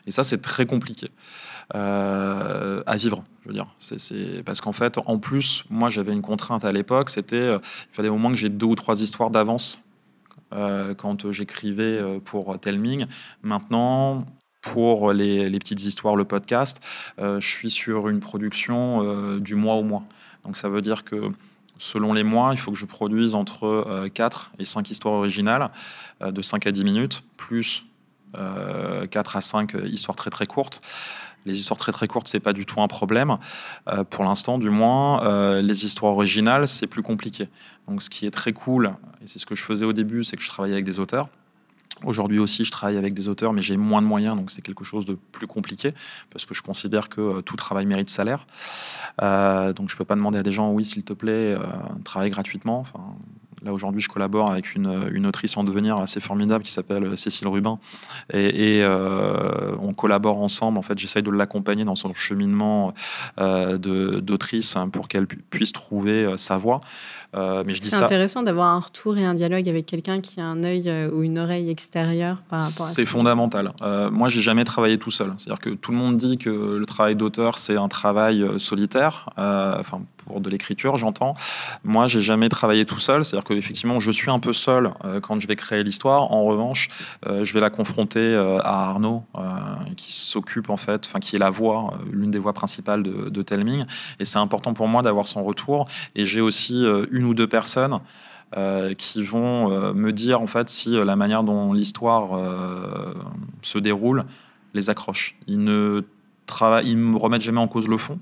Et 0.05 0.11
ça, 0.11 0.23
c'est 0.23 0.41
très 0.41 0.65
compliqué. 0.65 1.09
Euh, 1.75 2.81
à 2.85 2.95
vivre. 2.95 3.25
Je 3.43 3.49
veux 3.49 3.53
dire, 3.53 3.67
c'est 3.77 4.41
parce 4.45 4.61
qu'en 4.61 4.71
fait, 4.71 4.97
en 5.05 5.19
plus, 5.19 5.65
moi, 5.69 5.89
j'avais 5.89 6.13
une 6.13 6.21
contrainte 6.21 6.63
à 6.63 6.71
l'époque, 6.71 7.09
c'était 7.09 7.35
euh, 7.35 7.59
il 7.91 7.95
fallait 7.95 8.07
au 8.07 8.17
moins 8.17 8.31
que 8.31 8.37
j'ai 8.37 8.47
deux 8.47 8.67
ou 8.67 8.75
trois 8.75 9.01
histoires 9.01 9.31
d'avance 9.31 9.81
euh, 10.53 10.93
quand 10.93 11.29
j'écrivais 11.29 12.01
pour 12.23 12.57
Telming. 12.59 13.05
Maintenant, 13.41 14.25
pour 14.61 15.11
les, 15.11 15.49
les, 15.49 15.59
petites 15.59 15.83
histoires, 15.83 16.15
le 16.15 16.23
podcast, 16.23 16.81
je 17.17 17.39
suis 17.39 17.69
sur 17.69 18.07
une 18.07 18.21
production 18.21 19.37
du 19.39 19.55
mois 19.55 19.75
au 19.75 19.83
mois. 19.83 20.03
Donc 20.45 20.57
ça 20.57 20.67
veut 20.67 20.81
dire 20.81 21.03
que 21.03 21.31
selon 21.79 22.13
les 22.13 22.23
mois, 22.23 22.51
il 22.53 22.57
faut 22.57 22.71
que 22.71 22.77
je 22.77 22.85
produise 22.85 23.35
entre 23.35 24.09
4 24.13 24.51
et 24.59 24.65
5 24.65 24.89
histoires 24.89 25.13
originales 25.13 25.69
de 26.21 26.41
5 26.41 26.67
à 26.67 26.71
10 26.71 26.83
minutes, 26.83 27.23
plus 27.37 27.85
4 28.33 29.37
à 29.37 29.41
5 29.41 29.75
histoires 29.85 30.17
très 30.17 30.31
très 30.31 30.47
courtes. 30.47 30.81
Les 31.47 31.57
histoires 31.57 31.79
très 31.79 31.93
très 31.93 32.07
courtes, 32.07 32.27
c'est 32.27 32.41
pas 32.41 32.51
du 32.51 32.65
tout 32.65 32.81
un 32.81 32.89
problème. 32.89 33.37
Euh, 33.87 34.03
pour 34.03 34.25
l'instant, 34.25 34.57
du 34.57 34.69
moins, 34.69 35.23
euh, 35.23 35.61
les 35.61 35.85
histoires 35.85 36.11
originales, 36.11 36.67
c'est 36.67 36.87
plus 36.87 37.01
compliqué. 37.01 37.47
Donc, 37.87 38.03
ce 38.03 38.09
qui 38.09 38.25
est 38.25 38.31
très 38.31 38.51
cool, 38.51 38.93
et 39.23 39.27
c'est 39.27 39.39
ce 39.39 39.45
que 39.45 39.55
je 39.55 39.63
faisais 39.63 39.85
au 39.85 39.93
début, 39.93 40.25
c'est 40.25 40.35
que 40.35 40.43
je 40.43 40.49
travaillais 40.49 40.73
avec 40.73 40.83
des 40.83 40.99
auteurs. 40.99 41.29
Aujourd'hui 42.03 42.37
aussi, 42.37 42.65
je 42.65 42.69
travaille 42.69 42.97
avec 42.97 43.13
des 43.13 43.29
auteurs, 43.29 43.53
mais 43.53 43.61
j'ai 43.61 43.77
moins 43.77 44.01
de 44.01 44.07
moyens, 44.07 44.35
donc 44.35 44.51
c'est 44.51 44.61
quelque 44.61 44.83
chose 44.83 45.05
de 45.05 45.17
plus 45.31 45.47
compliqué, 45.47 45.93
parce 46.29 46.45
que 46.45 46.53
je 46.53 46.61
considère 46.61 47.07
que 47.07 47.21
euh, 47.21 47.41
tout 47.41 47.55
travail 47.55 47.85
mérite 47.85 48.09
salaire. 48.09 48.45
donc 49.19 49.89
je 49.89 49.95
ne 49.95 49.97
peux 49.97 50.05
pas 50.05 50.15
demander 50.15 50.39
à 50.39 50.43
des 50.43 50.51
gens, 50.51 50.69
oui, 50.73 50.83
s'il 50.83 51.03
te 51.03 51.13
plaît, 51.13 51.57
travaille 52.03 52.29
gratuitement. 52.29 52.83
Là, 53.63 53.73
aujourd'hui, 53.73 54.01
je 54.01 54.07
collabore 54.07 54.51
avec 54.51 54.75
une, 54.75 55.09
une, 55.11 55.25
autrice 55.25 55.57
en 55.57 55.63
devenir 55.63 55.97
assez 55.97 56.19
formidable 56.19 56.63
qui 56.63 56.71
s'appelle 56.71 57.17
Cécile 57.17 57.47
Rubin. 57.47 57.79
Et, 58.33 58.81
euh, 58.83 59.75
on 59.81 59.93
collabore 59.93 60.37
ensemble. 60.37 60.77
En 60.77 60.81
fait, 60.83 60.97
j'essaye 60.97 61.23
de 61.23 61.31
l'accompagner 61.31 61.83
dans 61.83 61.95
son 61.95 62.13
cheminement 62.13 62.93
euh, 63.39 63.77
d'autrice 63.77 64.75
hein, 64.75 64.89
pour 64.89 65.07
qu'elle 65.07 65.27
puisse 65.27 65.71
trouver 65.71 66.25
euh, 66.25 66.37
sa 66.37 66.57
voie. 66.57 66.79
Euh, 67.35 67.63
c'est 67.81 67.95
intéressant 67.95 68.41
d'avoir 68.41 68.67
un 68.69 68.79
retour 68.79 69.17
et 69.17 69.25
un 69.25 69.33
dialogue 69.33 69.67
avec 69.67 69.85
quelqu'un 69.85 70.21
qui 70.21 70.39
a 70.39 70.45
un 70.45 70.63
œil 70.63 70.89
euh, 70.89 71.11
ou 71.11 71.23
une 71.23 71.37
oreille 71.37 71.69
extérieure 71.69 72.37
par 72.49 72.61
rapport 72.61 72.85
à 72.85 72.89
C'est 72.89 73.05
fondamental. 73.05 73.73
Euh, 73.81 74.09
moi, 74.09 74.29
j'ai 74.29 74.41
jamais 74.41 74.63
travaillé 74.63 74.97
tout 74.97 75.11
seul. 75.11 75.33
C'est-à-dire 75.37 75.59
que 75.59 75.71
tout 75.71 75.91
le 75.91 75.97
monde 75.97 76.15
dit 76.15 76.37
que 76.37 76.49
le 76.49 76.85
travail 76.85 77.15
d'auteur, 77.15 77.57
c'est 77.57 77.75
un 77.75 77.89
travail 77.89 78.41
euh, 78.41 78.57
solitaire. 78.59 79.29
enfin, 79.35 80.01
de 80.35 80.49
l'écriture, 80.49 80.97
j'entends. 80.97 81.35
Moi, 81.83 82.07
j'ai 82.07 82.21
jamais 82.21 82.49
travaillé 82.49 82.85
tout 82.85 82.99
seul. 82.99 83.25
C'est-à-dire 83.25 83.43
qu'effectivement, 83.43 83.99
je 83.99 84.11
suis 84.11 84.29
un 84.29 84.39
peu 84.39 84.53
seul 84.53 84.91
quand 85.23 85.39
je 85.39 85.47
vais 85.47 85.55
créer 85.55 85.83
l'histoire. 85.83 86.31
En 86.31 86.43
revanche, 86.43 86.89
je 87.25 87.53
vais 87.53 87.59
la 87.59 87.69
confronter 87.69 88.35
à 88.63 88.89
Arnaud, 88.89 89.23
qui 89.95 90.11
s'occupe 90.11 90.69
en 90.69 90.77
fait, 90.77 91.07
enfin, 91.07 91.19
qui 91.19 91.35
est 91.35 91.39
la 91.39 91.49
voix, 91.49 91.93
l'une 92.11 92.31
des 92.31 92.39
voix 92.39 92.53
principales 92.53 93.03
de, 93.03 93.41
Telming. 93.41 93.85
Et 94.19 94.25
c'est 94.25 94.39
important 94.39 94.73
pour 94.73 94.87
moi 94.87 95.01
d'avoir 95.01 95.27
son 95.27 95.43
retour. 95.43 95.87
Et 96.15 96.25
j'ai 96.25 96.41
aussi 96.41 96.85
une 97.11 97.25
ou 97.25 97.33
deux 97.33 97.47
personnes 97.47 97.99
euh, 98.55 98.93
qui 98.93 99.23
vont 99.23 99.73
euh, 99.73 99.91
me 99.91 100.13
dire 100.13 100.41
en 100.41 100.47
fait 100.47 100.69
si 100.69 100.95
euh, 100.95 101.03
la 101.03 101.17
manière 101.17 101.43
dont 101.43 101.73
l'histoire 101.73 102.39
se 103.61 103.77
déroule 103.77 104.23
les 104.73 104.89
accroche. 104.89 105.35
Ils 105.47 105.61
ne 105.61 106.03
ils 106.85 106.97
me 106.97 107.17
remettent 107.17 107.41
jamais 107.41 107.59
en 107.59 107.67
cause 107.67 107.89
le 107.89 107.97
fond. 107.97 108.17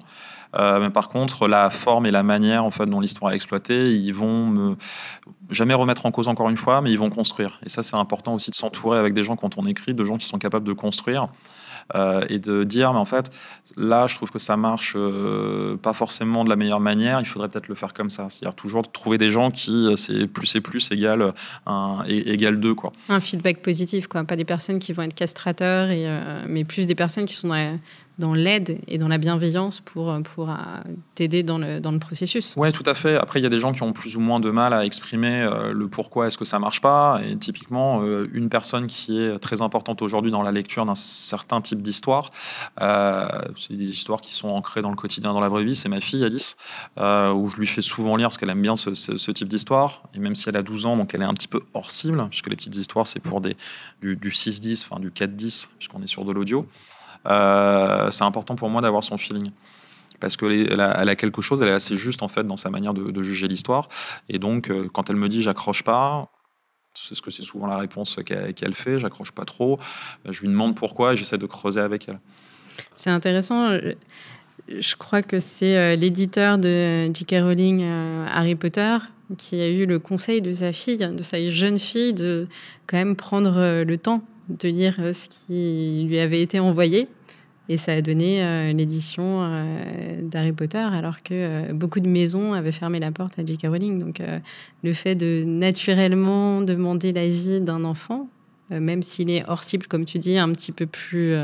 Mais 0.57 0.89
par 0.89 1.09
contre, 1.09 1.47
la 1.47 1.69
forme 1.69 2.05
et 2.05 2.11
la 2.11 2.23
manière 2.23 2.65
en 2.65 2.71
fait 2.71 2.85
dont 2.85 2.99
l'histoire 2.99 3.31
est 3.31 3.35
exploitée, 3.35 3.93
ils 3.93 4.13
vont 4.13 4.77
jamais 5.49 5.73
remettre 5.73 6.05
en 6.05 6.11
cause 6.11 6.27
encore 6.27 6.49
une 6.49 6.57
fois, 6.57 6.81
mais 6.81 6.91
ils 6.91 6.99
vont 6.99 7.09
construire. 7.09 7.59
Et 7.65 7.69
ça, 7.69 7.83
c'est 7.83 7.95
important 7.95 8.33
aussi 8.33 8.51
de 8.51 8.55
s'entourer 8.55 8.99
avec 8.99 9.13
des 9.13 9.23
gens 9.23 9.35
quand 9.35 9.57
on 9.57 9.65
écrit, 9.65 9.93
de 9.93 10.05
gens 10.05 10.17
qui 10.17 10.25
sont 10.25 10.37
capables 10.37 10.65
de 10.67 10.73
construire. 10.73 11.27
Euh, 11.93 12.25
et 12.29 12.39
de 12.39 12.63
dire, 12.63 12.93
mais 12.93 12.99
en 12.99 13.05
fait, 13.05 13.29
là, 13.77 14.07
je 14.07 14.15
trouve 14.15 14.31
que 14.31 14.39
ça 14.39 14.57
marche 14.57 14.93
euh, 14.95 15.77
pas 15.77 15.93
forcément 15.93 16.43
de 16.43 16.49
la 16.49 16.55
meilleure 16.55 16.79
manière, 16.79 17.19
il 17.19 17.27
faudrait 17.27 17.47
peut-être 17.47 17.67
le 17.67 17.75
faire 17.75 17.93
comme 17.93 18.09
ça. 18.09 18.27
C'est-à-dire 18.27 18.55
toujours 18.55 18.91
trouver 18.91 19.19
des 19.19 19.29
gens 19.29 19.51
qui, 19.51 19.85
euh, 19.85 19.95
c'est 19.95 20.25
plus 20.25 20.55
et 20.55 20.61
plus 20.61 20.91
égale, 20.91 21.33
un, 21.67 22.03
égale 22.07 22.59
deux. 22.59 22.73
Quoi. 22.73 22.91
Un 23.09 23.19
feedback 23.19 23.61
positif, 23.61 24.07
quoi. 24.07 24.23
pas 24.23 24.35
des 24.35 24.45
personnes 24.45 24.79
qui 24.79 24.93
vont 24.93 25.03
être 25.03 25.13
castrateurs, 25.13 25.89
mais 26.47 26.63
plus 26.63 26.87
des 26.87 26.95
personnes 26.95 27.25
qui 27.25 27.35
sont 27.35 27.49
dans 27.49 27.53
la, 27.53 27.73
dans 28.17 28.33
l'aide 28.33 28.79
et 28.87 28.97
dans 28.97 29.07
la 29.07 29.17
bienveillance 29.17 29.81
pour, 29.81 30.15
pour 30.23 30.49
euh, 30.49 30.55
t'aider 31.15 31.43
dans 31.43 31.57
le, 31.57 31.79
dans 31.79 31.91
le 31.91 31.99
processus. 31.99 32.53
Oui, 32.55 32.71
tout 32.71 32.83
à 32.85 32.93
fait. 32.93 33.17
Après, 33.17 33.39
il 33.39 33.43
y 33.43 33.45
a 33.45 33.49
des 33.49 33.59
gens 33.59 33.73
qui 33.73 33.83
ont 33.83 33.91
plus 33.91 34.15
ou 34.15 34.19
moins 34.19 34.39
de 34.39 34.49
mal 34.51 34.73
à 34.73 34.85
exprimer 34.85 35.41
euh, 35.41 35.73
le 35.73 35.87
pourquoi 35.87 36.27
est-ce 36.27 36.37
que 36.37 36.45
ça 36.45 36.59
marche 36.59 36.79
pas. 36.79 37.19
Et 37.27 37.35
typiquement, 37.35 38.01
euh, 38.01 38.29
une 38.33 38.49
personne 38.49 38.87
qui 38.87 39.21
est 39.21 39.37
très 39.39 39.61
importante 39.61 40.01
aujourd'hui 40.01 40.31
dans 40.31 40.43
la 40.43 40.51
lecture 40.51 40.85
d'un 40.85 40.95
certain 40.95 41.61
type 41.61 41.81
d'histoire, 41.81 42.29
c'est 42.77 43.75
des 43.75 43.89
histoires 43.89 44.21
qui 44.21 44.33
sont 44.33 44.49
ancrées 44.49 44.81
dans 44.81 44.89
le 44.89 44.95
quotidien, 44.95 45.33
dans 45.33 45.41
la 45.41 45.49
vraie 45.49 45.63
vie, 45.63 45.75
c'est 45.75 45.89
ma 45.89 46.01
fille 46.01 46.23
Alice, 46.23 46.55
où 46.97 47.49
je 47.49 47.57
lui 47.57 47.67
fais 47.67 47.81
souvent 47.81 48.15
lire 48.15 48.27
parce 48.27 48.37
qu'elle 48.37 48.49
aime 48.49 48.61
bien 48.61 48.75
ce, 48.75 48.93
ce, 48.93 49.31
type 49.31 49.47
d'histoire. 49.47 50.03
Et 50.13 50.19
même 50.19 50.35
si 50.35 50.49
elle 50.49 50.55
a 50.55 50.61
12 50.61 50.85
ans, 50.85 50.97
donc 50.97 51.13
elle 51.13 51.21
est 51.21 51.25
un 51.25 51.33
petit 51.33 51.47
peu 51.47 51.61
hors 51.73 51.91
cible, 51.91 52.27
puisque 52.29 52.47
les 52.47 52.55
petites 52.55 52.75
histoires, 52.75 53.07
c'est 53.07 53.19
pour 53.19 53.41
des, 53.41 53.55
du, 54.01 54.15
du 54.15 54.29
6-10, 54.29 54.85
enfin 54.89 54.99
du 54.99 55.09
4-10, 55.09 55.67
puisqu'on 55.77 56.01
est 56.01 56.07
sur 56.07 56.25
de 56.25 56.31
l'audio. 56.31 56.67
Euh, 57.27 58.11
c'est 58.11 58.23
important 58.23 58.55
pour 58.55 58.69
moi 58.69 58.81
d'avoir 58.81 59.03
son 59.03 59.17
feeling 59.17 59.51
parce 60.19 60.37
a, 60.41 61.01
elle 61.01 61.09
a 61.09 61.15
quelque 61.15 61.41
chose, 61.41 61.61
elle 61.61 61.67
est 61.67 61.73
assez 61.73 61.97
juste 61.97 62.23
en 62.23 62.27
fait 62.27 62.45
dans 62.45 62.55
sa 62.55 62.69
manière 62.69 62.93
de, 62.93 63.23
juger 63.23 63.47
l'histoire. 63.47 63.89
Et 64.29 64.39
donc, 64.39 64.69
euh, 64.69 64.89
quand 64.91 65.09
elle 65.09 65.17
me 65.17 65.29
dit 65.29 65.41
j'accroche 65.41 65.83
pas, 65.83 66.29
c'est 66.93 67.15
ce 67.15 67.21
que 67.21 67.31
c'est 67.31 67.43
souvent 67.43 67.67
la 67.67 67.77
réponse 67.77 68.19
qu'elle 68.25 68.73
fait, 68.73 68.99
j'accroche 68.99 69.31
pas 69.31 69.45
trop. 69.45 69.79
Euh, 70.25 70.31
je 70.31 70.41
lui 70.41 70.47
demande 70.47 70.75
pourquoi 70.75 71.13
et 71.13 71.17
j'essaie 71.17 71.37
de 71.37 71.45
creuser 71.45 71.81
avec 71.81 72.07
elle. 72.07 72.19
C'est 72.93 73.09
intéressant. 73.09 73.77
Je 74.67 74.95
crois 74.95 75.21
que 75.21 75.39
c'est 75.39 75.95
l'éditeur 75.95 76.57
de 76.57 77.11
J.K. 77.13 77.35
Rowling, 77.41 77.83
Harry 78.27 78.55
Potter, 78.55 78.97
qui 79.37 79.61
a 79.61 79.69
eu 79.69 79.85
le 79.85 79.99
conseil 79.99 80.41
de 80.41 80.51
sa 80.51 80.71
fille, 80.71 80.97
de 80.97 81.23
sa 81.23 81.49
jeune 81.49 81.77
fille, 81.77 82.13
de 82.13 82.47
quand 82.87 82.97
même 82.97 83.15
prendre 83.15 83.83
le 83.83 83.97
temps 83.97 84.23
de 84.49 84.69
lire 84.69 84.95
ce 85.13 85.29
qui 85.29 86.05
lui 86.07 86.19
avait 86.19 86.41
été 86.41 86.59
envoyé. 86.59 87.07
Et 87.67 87.77
ça 87.77 87.93
a 87.93 88.01
donné 88.01 88.43
euh, 88.43 88.73
l'édition 88.73 89.41
euh, 89.43 90.21
d'Harry 90.21 90.51
Potter, 90.51 90.77
alors 90.77 91.23
que 91.23 91.33
euh, 91.33 91.73
beaucoup 91.73 91.99
de 91.99 92.07
maisons 92.07 92.53
avaient 92.53 92.71
fermé 92.71 92.99
la 92.99 93.11
porte 93.11 93.39
à 93.39 93.45
J.K. 93.45 93.67
Rowling. 93.67 93.99
Donc, 93.99 94.21
le 94.83 94.93
fait 94.93 95.15
de 95.15 95.43
naturellement 95.45 96.61
demander 96.61 97.11
l'avis 97.11 97.59
d'un 97.61 97.83
enfant, 97.83 98.27
même 98.69 99.01
s'il 99.01 99.29
est 99.29 99.43
hors 99.47 99.63
cible, 99.63 99.87
comme 99.87 100.05
tu 100.05 100.19
dis, 100.19 100.37
un 100.37 100.51
petit 100.51 100.71
peu 100.71 100.85
plus, 100.85 101.35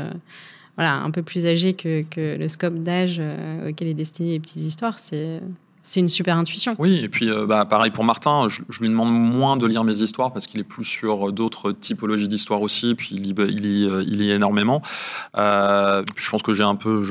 voilà, 0.76 0.94
un 0.94 1.10
peu 1.10 1.22
plus 1.22 1.46
âgé 1.46 1.72
que, 1.72 2.02
que 2.02 2.36
le 2.36 2.48
scope 2.48 2.82
d'âge 2.82 3.20
auquel 3.68 3.88
est 3.88 3.94
destiné 3.94 4.30
les 4.32 4.40
petites 4.40 4.62
histoires, 4.62 4.98
c'est 4.98 5.40
c'est 5.82 5.98
une 5.98 6.08
super 6.08 6.36
intuition. 6.36 6.76
Oui, 6.78 7.00
et 7.02 7.08
puis 7.08 7.28
euh, 7.28 7.44
bah, 7.44 7.64
pareil 7.64 7.90
pour 7.90 8.04
Martin, 8.04 8.46
je, 8.48 8.62
lui 8.80 8.88
demande 8.88 9.12
moins 9.12 9.56
de 9.56 9.66
lire 9.66 9.82
mes 9.82 9.98
histoires 10.00 10.32
parce 10.32 10.46
qu'il 10.46 10.60
est 10.60 10.64
plus 10.64 10.84
sur 10.84 11.32
d'autres 11.32 11.72
typologies 11.72 12.28
d'histoires 12.28 12.62
aussi, 12.62 12.94
puis 12.94 13.10
il 13.12 13.22
lit, 13.22 13.34
il 13.36 13.88
euh, 13.88 14.04
il 14.06 14.30
énormément. 14.30 14.80
Euh, 15.36 16.04
je 16.16 16.30
pense 16.30 16.42
que 16.42 16.54
j'ai 16.54 16.62
un 16.62 16.76
peu 16.76 17.02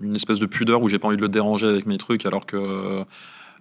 une 0.00 0.14
espèce 0.14 0.38
de 0.38 0.46
pudeur 0.46 0.80
où 0.80 0.88
j'ai 0.88 1.00
pas 1.00 1.08
envie 1.08 1.16
de 1.16 1.22
le 1.22 1.28
déranger 1.28 1.66
avec 1.66 1.86
mes 1.86 1.98
trucs, 1.98 2.24
alors 2.24 2.46
que 2.46 3.04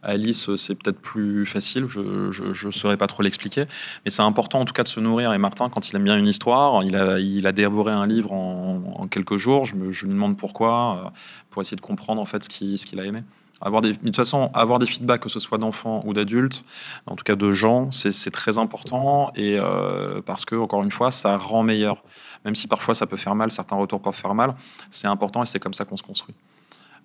Alice, 0.03 0.55
c'est 0.55 0.75
peut-être 0.75 1.01
plus 1.01 1.45
facile, 1.45 1.87
je 1.89 2.67
ne 2.67 2.71
saurais 2.71 2.95
pas 2.95 3.07
trop 3.07 3.23
l'expliquer. 3.23 3.65
Mais 4.05 4.11
c'est 4.11 4.21
important 4.21 4.59
en 4.61 4.65
tout 4.65 4.71
cas 4.71 4.83
de 4.83 4.87
se 4.87 4.99
nourrir. 4.99 5.33
Et 5.33 5.37
Martin, 5.39 5.67
quand 5.69 5.89
il 5.89 5.95
aime 5.95 6.03
bien 6.03 6.17
une 6.17 6.27
histoire, 6.27 6.83
il 6.83 6.95
a, 6.95 7.19
il 7.19 7.41
dévoré 7.51 7.91
un 7.91 8.05
livre 8.05 8.31
en, 8.31 9.07
quelques 9.09 9.37
jours. 9.37 9.65
Je, 9.65 9.75
me, 9.75 9.91
je, 9.91 10.05
lui 10.05 10.13
demande 10.13 10.37
pourquoi, 10.37 11.11
pour 11.49 11.63
essayer 11.63 11.75
de 11.75 11.81
comprendre 11.81 12.21
en 12.21 12.25
fait 12.25 12.43
ce 12.43 12.49
qu'il 12.49 12.77
ce 12.77 12.85
qu'il 12.85 12.99
a 12.99 13.05
aimé. 13.05 13.23
Avoir 13.61 13.81
des, 13.81 13.93
de 13.93 13.97
toute 13.97 14.15
façon, 14.15 14.49
avoir 14.53 14.79
des 14.79 14.85
feedbacks, 14.85 15.21
que 15.21 15.29
ce 15.29 15.39
soit 15.39 15.57
d'enfants 15.57 16.01
ou 16.05 16.13
d'adultes, 16.13 16.63
en 17.05 17.15
tout 17.15 17.23
cas 17.23 17.35
de 17.35 17.51
gens, 17.51 17.91
c'est 17.91 18.31
très 18.31 18.57
important 18.57 19.31
et 19.35 19.57
euh, 19.59 20.21
parce 20.25 20.45
que, 20.45 20.55
encore 20.55 20.83
une 20.83 20.91
fois, 20.91 21.11
ça 21.11 21.37
rend 21.37 21.63
meilleur. 21.63 22.03
Même 22.45 22.55
si 22.55 22.67
parfois 22.67 22.95
ça 22.95 23.05
peut 23.05 23.17
faire 23.17 23.35
mal, 23.35 23.51
certains 23.51 23.75
retours 23.75 24.01
peuvent 24.01 24.15
faire 24.15 24.33
mal, 24.33 24.55
c'est 24.89 25.07
important 25.07 25.43
et 25.43 25.45
c'est 25.45 25.59
comme 25.59 25.73
ça 25.73 25.83
qu'on 25.83 25.97
se 25.97 26.03
construit. 26.03 26.35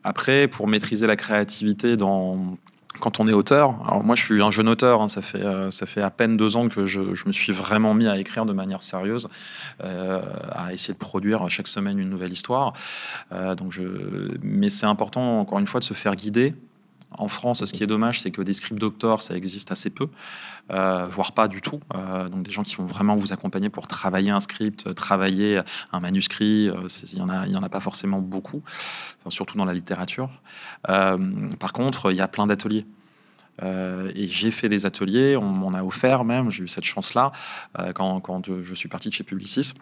Après, 0.04 0.46
pour 0.46 0.68
maîtriser 0.68 1.06
la 1.06 1.16
créativité 1.16 1.96
dans, 1.96 2.56
quand 3.00 3.20
on 3.20 3.28
est 3.28 3.32
auteur, 3.32 3.74
alors 3.86 4.04
moi 4.04 4.14
je 4.14 4.22
suis 4.22 4.42
un 4.42 4.50
jeune 4.50 4.68
auteur, 4.68 5.00
hein, 5.00 5.08
ça, 5.08 5.20
fait, 5.20 5.42
euh, 5.42 5.70
ça 5.70 5.86
fait 5.86 6.00
à 6.00 6.10
peine 6.10 6.36
deux 6.36 6.56
ans 6.56 6.68
que 6.68 6.84
je, 6.84 7.00
me 7.00 7.32
suis 7.32 7.52
vraiment 7.52 7.94
mis 7.94 8.06
à 8.06 8.18
écrire 8.18 8.46
de 8.46 8.52
manière 8.52 8.82
sérieuse, 8.82 9.28
euh, 9.82 10.22
à 10.52 10.72
essayer 10.72 10.94
de 10.94 10.98
produire 10.98 11.48
chaque 11.50 11.66
semaine 11.66 11.98
une 11.98 12.08
nouvelle 12.08 12.32
histoire. 12.32 12.72
Euh, 13.32 13.54
donc. 13.54 13.80
Mais 14.42 14.68
c'est 14.68 14.86
important, 14.86 15.40
encore 15.40 15.58
une 15.58 15.66
fois, 15.66 15.80
de 15.80 15.84
se 15.84 15.94
faire 15.94 16.14
guider. 16.14 16.54
En 17.18 17.28
France, 17.28 17.64
ce 17.64 17.72
qui 17.72 17.82
est 17.82 17.86
dommage, 17.86 18.20
c'est 18.20 18.30
que 18.30 18.42
des 18.42 18.52
script 18.52 18.80
doctors, 18.80 19.22
ça 19.22 19.36
existe 19.36 19.72
assez 19.72 19.90
peu, 19.90 20.08
voire 20.68 21.32
pas 21.32 21.48
du 21.48 21.60
tout. 21.60 21.80
donc 21.92 22.42
des 22.42 22.50
gens 22.50 22.62
qui 22.62 22.76
vont 22.76 22.86
vraiment 22.86 23.16
vous 23.16 23.32
accompagner 23.32 23.68
pour 23.68 23.86
travailler 23.86 24.30
un 24.30 24.40
script, 24.40 24.94
travailler 24.94 25.60
un 25.92 26.00
manuscrit, 26.00 26.70
il 26.70 27.16
n'y 27.16 27.22
en, 27.22 27.28
a, 27.28 27.48
en 27.48 27.62
a 27.62 27.68
pas 27.68 27.80
forcément 27.80 28.20
beaucoup, 28.20 28.62
surtout 29.28 29.56
dans 29.56 29.64
la 29.64 29.74
littérature. 29.74 30.30
par 30.84 31.72
contre, 31.72 32.10
il 32.10 32.16
y 32.16 32.20
a 32.20 32.28
plein 32.28 32.46
d'ateliers. 32.46 32.86
Euh, 33.62 34.10
et 34.14 34.26
j'ai 34.26 34.50
fait 34.50 34.68
des 34.68 34.86
ateliers, 34.86 35.36
on 35.36 35.44
m'en 35.44 35.72
a 35.74 35.82
offert 35.82 36.24
même, 36.24 36.50
j'ai 36.50 36.64
eu 36.64 36.68
cette 36.68 36.84
chance-là 36.84 37.32
euh, 37.78 37.92
quand, 37.92 38.20
quand, 38.20 38.62
je 38.62 38.74
suis 38.74 38.88
parti 38.88 39.08
de 39.08 39.14
chez 39.14 39.24
Publicis. 39.24 39.74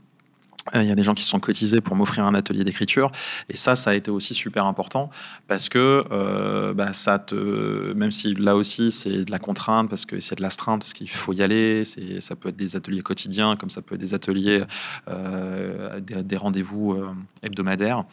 Euh, 0.74 0.82
il 0.82 0.88
y 0.88 0.92
a 0.92 0.94
des 0.94 1.04
gens 1.04 1.14
qui 1.14 1.22
se 1.22 1.28
sont 1.28 1.40
cotisés 1.40 1.80
pour 1.80 1.96
m'offrir 1.96 2.24
un 2.24 2.34
atelier 2.34 2.64
d'écriture. 2.64 3.10
Et 3.48 3.56
ça, 3.56 3.74
ça 3.74 3.90
a 3.90 3.94
été 3.94 4.10
aussi 4.10 4.34
super 4.34 4.66
important 4.66 5.10
parce 5.48 5.68
que 5.68 6.72
bah, 6.72 6.92
ça 6.92 7.18
te, 7.18 7.92
même 7.94 8.12
si 8.12 8.34
là 8.34 8.54
aussi 8.54 8.90
c'est 8.90 9.24
de 9.24 9.30
la 9.30 9.38
contrainte, 9.38 9.88
parce 9.88 10.06
que 10.06 10.20
c'est 10.20 10.36
de 10.36 10.42
l'astreinte, 10.42 10.80
parce 10.80 10.92
qu'il 10.92 11.10
faut 11.10 11.32
y 11.32 11.42
aller, 11.42 11.84
ça 11.84 12.36
peut 12.36 12.50
être 12.50 12.56
des 12.56 12.76
ateliers 12.76 13.02
quotidiens, 13.02 13.56
comme 13.56 13.70
ça 13.70 13.82
peut 13.82 13.96
être 13.96 14.00
des 14.00 14.14
ateliers, 14.14 14.64
des, 15.08 16.22
des 16.22 16.36
rendez-vous 16.36 16.96
hebdomadaires. 17.42 18.04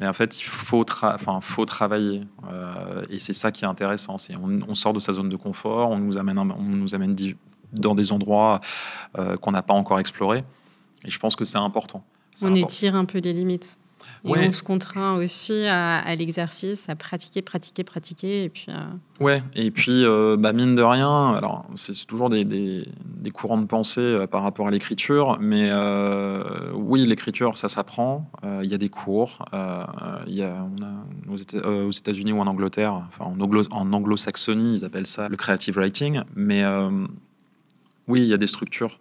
Mais 0.00 0.06
en 0.06 0.14
fait, 0.14 0.40
il 0.40 0.44
faut, 0.44 0.84
enfin, 1.02 1.40
faut 1.42 1.66
travailler. 1.66 2.22
Euh, 2.50 3.04
et 3.10 3.18
c'est 3.18 3.34
ça 3.34 3.52
qui 3.52 3.64
est 3.64 3.68
intéressant. 3.68 4.16
C'est 4.16 4.34
on, 4.34 4.74
sort 4.74 4.94
de 4.94 4.98
sa 4.98 5.12
zone 5.12 5.28
de 5.28 5.36
confort, 5.36 5.90
on 5.90 5.98
nous 5.98 6.16
amène, 6.16 6.38
on 6.38 6.62
nous 6.62 6.94
amène 6.94 7.14
dans 7.74 7.94
des 7.94 8.10
endroits 8.10 8.62
euh, 9.18 9.36
qu'on 9.36 9.52
n'a 9.52 9.62
pas 9.62 9.74
encore 9.74 10.00
explorés. 10.00 10.42
Et 11.04 11.10
je 11.10 11.18
pense 11.18 11.36
que 11.36 11.44
c'est 11.44 11.58
important. 11.58 12.04
On 12.42 12.54
étire 12.54 12.94
un 12.94 13.04
peu 13.04 13.18
les 13.18 13.32
limites. 13.32 13.78
Et 14.24 14.48
on 14.48 14.52
se 14.52 14.62
contraint 14.62 15.16
aussi 15.16 15.66
à, 15.66 16.14
l'exercice, 16.14 16.88
à 16.88 16.96
pratiquer, 16.96 17.42
pratiquer, 17.42 17.84
pratiquer. 17.84 18.44
Et 18.44 18.48
puis, 18.48 18.66
euh, 18.68 18.84
Ouais, 19.20 19.42
et 19.54 19.70
puis, 19.70 20.04
euh, 20.04 20.36
bah, 20.38 20.52
mine 20.52 20.74
de 20.74 20.82
rien, 20.82 21.34
alors 21.34 21.66
c'est 21.74 22.06
toujours 22.06 22.30
des, 22.30 22.44
des, 22.44 22.86
des, 23.04 23.30
courants 23.30 23.58
de 23.58 23.66
pensée 23.66 24.00
euh, 24.00 24.26
par 24.26 24.42
rapport 24.42 24.68
à 24.68 24.70
l'écriture, 24.70 25.38
mais 25.40 25.70
oui, 26.74 27.06
l'écriture, 27.06 27.56
ça 27.56 27.68
s'apprend. 27.68 28.30
Il 28.62 28.68
y 28.68 28.74
a 28.74 28.78
des 28.78 28.88
cours. 28.88 29.44
Il 30.26 30.34
y 30.34 30.42
a, 30.42 30.66
on 30.76 30.82
a, 30.82 31.32
aux, 31.32 31.90
États, 31.90 32.12
unis 32.12 32.32
ou 32.32 32.40
en 32.40 32.46
Angleterre, 32.46 33.02
enfin 33.08 33.24
en, 33.24 33.40
anglo, 33.40 33.62
en 33.70 33.92
anglo-saxonie, 33.92 34.74
ils 34.76 34.84
appellent 34.84 35.06
ça 35.06 35.28
le 35.28 35.36
creative 35.36 35.76
writing. 35.76 36.22
Mais 36.34 36.62
oui, 38.06 38.22
il 38.22 38.28
y 38.28 38.34
a 38.34 38.38
des 38.38 38.46
structures 38.46 38.98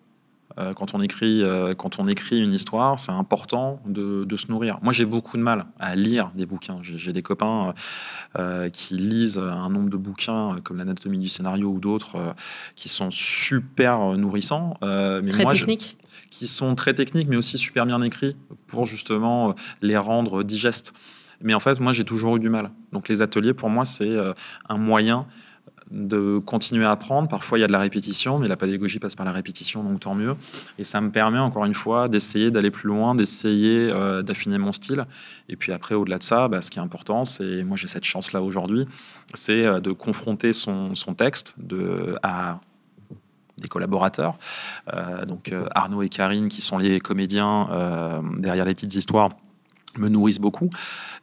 euh, 0.57 0.73
quand, 0.73 0.95
on 0.95 1.01
écrit, 1.01 1.43
euh, 1.43 1.75
quand 1.75 1.99
on 1.99 2.07
écrit 2.07 2.41
une 2.43 2.53
histoire, 2.53 2.99
c'est 2.99 3.11
important 3.11 3.81
de, 3.85 4.25
se 4.35 4.47
nourrir. 4.51 4.79
Moi, 4.81 4.93
j'ai 4.93 5.05
beaucoup 5.05 5.37
de 5.37 5.43
mal 5.43 5.65
à 5.79 5.95
lire 5.95 6.31
des 6.33 6.45
bouquins. 6.45 6.79
J'ai 6.81 7.13
des 7.13 7.21
copains 7.21 7.73
euh, 8.37 8.69
qui 8.69 8.95
lisent 8.95 9.37
un 9.37 9.69
nombre 9.69 9.89
de 9.89 9.97
bouquins 9.97 10.57
comme 10.63 10.77
l'anatomie 10.77 11.19
du 11.19 11.29
scénario 11.29 11.69
ou 11.69 11.79
d'autres 11.79 12.35
qui 12.75 12.89
sont 12.89 13.11
super 13.11 13.99
nourrissants. 14.17 14.77
mais 14.81 15.21
très 15.29 15.45
techniques. 15.45 15.97
qui 16.29 16.47
sont 16.47 16.73
très 16.75 16.93
techniques, 16.93 17.27
mais 17.27 17.37
aussi 17.37 17.57
super 17.57 17.85
bien 17.85 18.01
écrits 18.01 18.35
pour 18.67 18.85
justement 18.85 19.55
les 19.81 19.97
rendre 19.97 20.43
digestes. 20.43 20.93
Mais 21.41 21.53
en 21.53 21.59
fait, 21.59 21.79
moi, 21.79 21.91
j'ai 21.91 22.05
toujours 22.05 22.37
eu 22.37 22.39
du 22.39 22.49
mal. 22.49 22.71
Donc, 22.91 23.07
les 23.07 23.21
ateliers, 23.21 23.53
pour 23.53 23.69
moi, 23.69 23.85
c'est 23.85 24.17
un 24.67 24.77
moyen 24.77 25.27
de 25.91 26.39
continuer 26.39 26.85
à 26.85 26.91
apprendre. 26.91 27.27
Parfois, 27.27 27.57
il 27.57 27.61
y 27.61 27.63
a 27.63 27.67
de 27.67 27.71
la 27.71 27.79
répétition, 27.79 28.39
mais 28.39 28.47
la 28.47 28.57
pédagogie 28.57 28.99
passe 28.99 29.15
par 29.15 29.25
la 29.25 29.31
répétition, 29.31 29.83
donc 29.83 29.99
tant 29.99 30.15
mieux. 30.15 30.35
Et 30.77 30.83
ça 30.83 31.01
me 31.01 31.11
permet, 31.11 31.39
encore 31.39 31.65
une 31.65 31.73
fois, 31.73 32.07
d'essayer 32.07 32.51
d'aller 32.51 32.71
plus 32.71 32.87
loin, 32.87 33.15
d'essayer 33.15 33.89
euh, 33.91 34.21
d'affiner 34.21 34.57
mon 34.57 34.71
style. 34.71 35.05
Et 35.47 35.55
puis 35.55 35.71
après, 35.71 35.95
au-delà 35.95 36.19
de 36.19 36.23
ça, 36.23 36.47
bah, 36.47 36.61
ce 36.61 36.69
qui 36.69 36.79
est 36.79 36.81
important, 36.81 37.25
c'est, 37.25 37.63
moi 37.63 37.75
j'ai 37.75 37.87
cette 37.87 38.05
chance-là 38.05 38.41
aujourd'hui, 38.41 38.85
c'est 39.33 39.65
euh, 39.65 39.79
de 39.79 39.91
confronter 39.91 40.53
son, 40.53 40.93
texte 41.17 41.55
de, 41.57 42.15
à 42.21 42.59
des 43.57 43.67
collaborateurs, 43.67 44.37
euh, 44.93 45.25
donc 45.25 45.51
Arnaud 45.71 46.03
et 46.03 46.09
Karine, 46.09 46.47
qui 46.49 46.61
sont 46.61 46.77
les 46.77 46.99
comédiens 46.99 48.21
derrière 48.37 48.65
les 48.65 48.75
petites 48.75 48.93
histoires 48.95 49.29
me 49.97 50.09
nourrissent 50.09 50.39
beaucoup. 50.39 50.69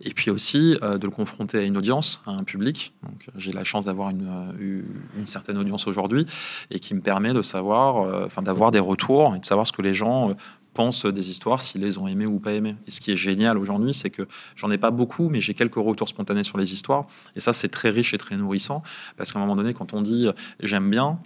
Et 0.01 0.11
puis 0.11 0.31
aussi 0.31 0.77
euh, 0.83 0.99
de 0.99 1.07
le 1.07 1.11
confronter 1.11 1.59
à 1.59 1.63
une 1.63 1.77
audience, 1.77 2.21
à 2.27 2.33
un 2.33 2.45
public. 2.45 2.95
Donc, 3.03 3.29
j'ai 3.37 3.53
la 3.53 3.65
chance 3.65 3.87
d'avoir 3.87 4.11
une, 4.11 4.29
euh, 4.29 4.83
une, 5.17 5.27
certaine 5.27 5.59
audience 5.59 5.87
aujourd'hui 5.87 6.27
et 6.71 6.81
qui 6.81 6.95
me 6.95 7.01
permet 7.01 7.33
de 7.33 7.43
savoir, 7.43 8.03
euh, 8.03 8.29
d'avoir 8.43 8.71
des 8.71 8.79
retours 8.79 9.35
et 9.35 9.39
de 9.39 9.45
savoir 9.45 9.67
ce 9.67 9.73
que 9.73 9.83
les 9.83 9.95
gens 9.95 10.33
pensent 10.75 11.07
des 11.07 11.31
histoires, 11.31 11.63
s'ils 11.63 11.81
les 11.81 11.97
ont 11.97 12.07
aimées 12.07 12.27
ou 12.27 12.39
pas 12.39 12.53
aimées. 12.53 12.77
Et 12.87 12.91
ce 12.91 13.01
qui 13.01 13.11
est 13.11 13.17
génial 13.17 13.57
aujourd'hui, 13.57 13.95
c'est 13.95 14.11
que 14.11 14.29
j'en 14.57 14.71
ai 14.71 14.77
pas 14.77 14.91
beaucoup, 14.91 15.31
mais 15.31 15.41
j'ai 15.41 15.55
quelques 15.55 15.77
retours 15.77 16.09
spontanés 16.09 16.45
sur 16.45 16.59
les 16.59 16.75
histoires. 16.75 17.07
Et 17.35 17.41
ça, 17.41 17.55
c'est 17.55 17.69
très 17.69 17.89
riche 17.89 18.13
et 18.13 18.19
très 18.19 18.37
nourrissant 18.37 18.83
parce 19.17 19.33
qu'à 19.33 19.39
un 19.39 19.43
moment 19.43 19.57
donné, 19.57 19.73
quand 19.73 19.95
on 19.95 20.03
dit 20.03 20.29
j'aime 20.61 20.91
bien, 20.91 21.19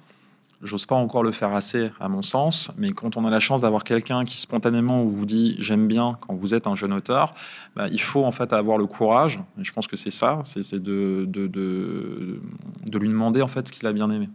J'ose 0.62 0.84
pas 0.84 0.94
encore 0.94 1.22
le 1.22 1.32
faire 1.32 1.54
assez, 1.54 1.90
à 2.00 2.08
mon 2.10 2.20
sens, 2.20 2.70
mais 2.76 2.90
quand 2.90 3.16
on 3.16 3.24
a 3.24 3.30
la 3.30 3.40
chance 3.40 3.62
d'avoir 3.62 3.82
quelqu'un 3.82 4.26
qui 4.26 4.38
spontanément 4.38 5.04
vous 5.04 5.24
dit 5.24 5.56
j'aime 5.58 5.88
bien 5.88 6.18
quand 6.20 6.34
vous 6.34 6.52
êtes 6.52 6.66
un 6.66 6.74
jeune 6.74 6.92
auteur, 6.92 7.34
bah, 7.74 7.88
il 7.90 8.00
faut 8.00 8.24
en 8.24 8.32
fait 8.32 8.52
avoir 8.52 8.76
le 8.76 8.86
courage, 8.86 9.40
et 9.58 9.64
je 9.64 9.72
pense 9.72 9.86
que 9.86 9.96
c'est 9.96 10.10
ça, 10.10 10.42
c'est 10.44 10.74
de, 10.74 11.24
de, 11.26 11.46
de, 11.46 12.42
de, 12.86 12.98
lui 12.98 13.08
demander 13.08 13.40
en 13.40 13.46
fait 13.46 13.68
ce 13.68 13.72
qu'il 13.72 13.86
a 13.86 13.92
bien 13.92 14.10
aimé. 14.10 14.28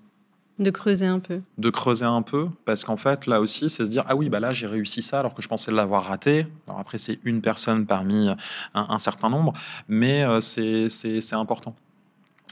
De 0.57 0.71
creuser 0.71 1.05
un 1.05 1.19
peu. 1.19 1.41
De 1.59 1.69
creuser 1.69 2.05
un 2.05 2.23
peu, 2.23 2.47
parce 2.65 2.83
qu'en 2.83 2.97
fait, 2.97 3.27
là 3.27 3.39
aussi, 3.39 3.69
c'est 3.69 3.85
se 3.85 3.91
dire 3.91 4.03
ah 4.07 4.15
oui, 4.15 4.29
bah 4.29 4.39
là 4.39 4.51
j'ai 4.51 4.67
réussi 4.67 5.03
ça 5.03 5.19
alors 5.19 5.35
que 5.35 5.43
je 5.43 5.47
pensais 5.47 5.71
l'avoir 5.71 6.05
raté. 6.05 6.47
Alors 6.65 6.79
après, 6.79 6.97
c'est 6.97 7.19
une 7.23 7.41
personne 7.41 7.85
parmi 7.85 8.29
un, 8.73 8.99
certain 8.99 9.29
nombre, 9.29 9.53
mais 9.87 10.23
euh, 10.23 10.39
c'est 10.39 11.33
important. 11.33 11.75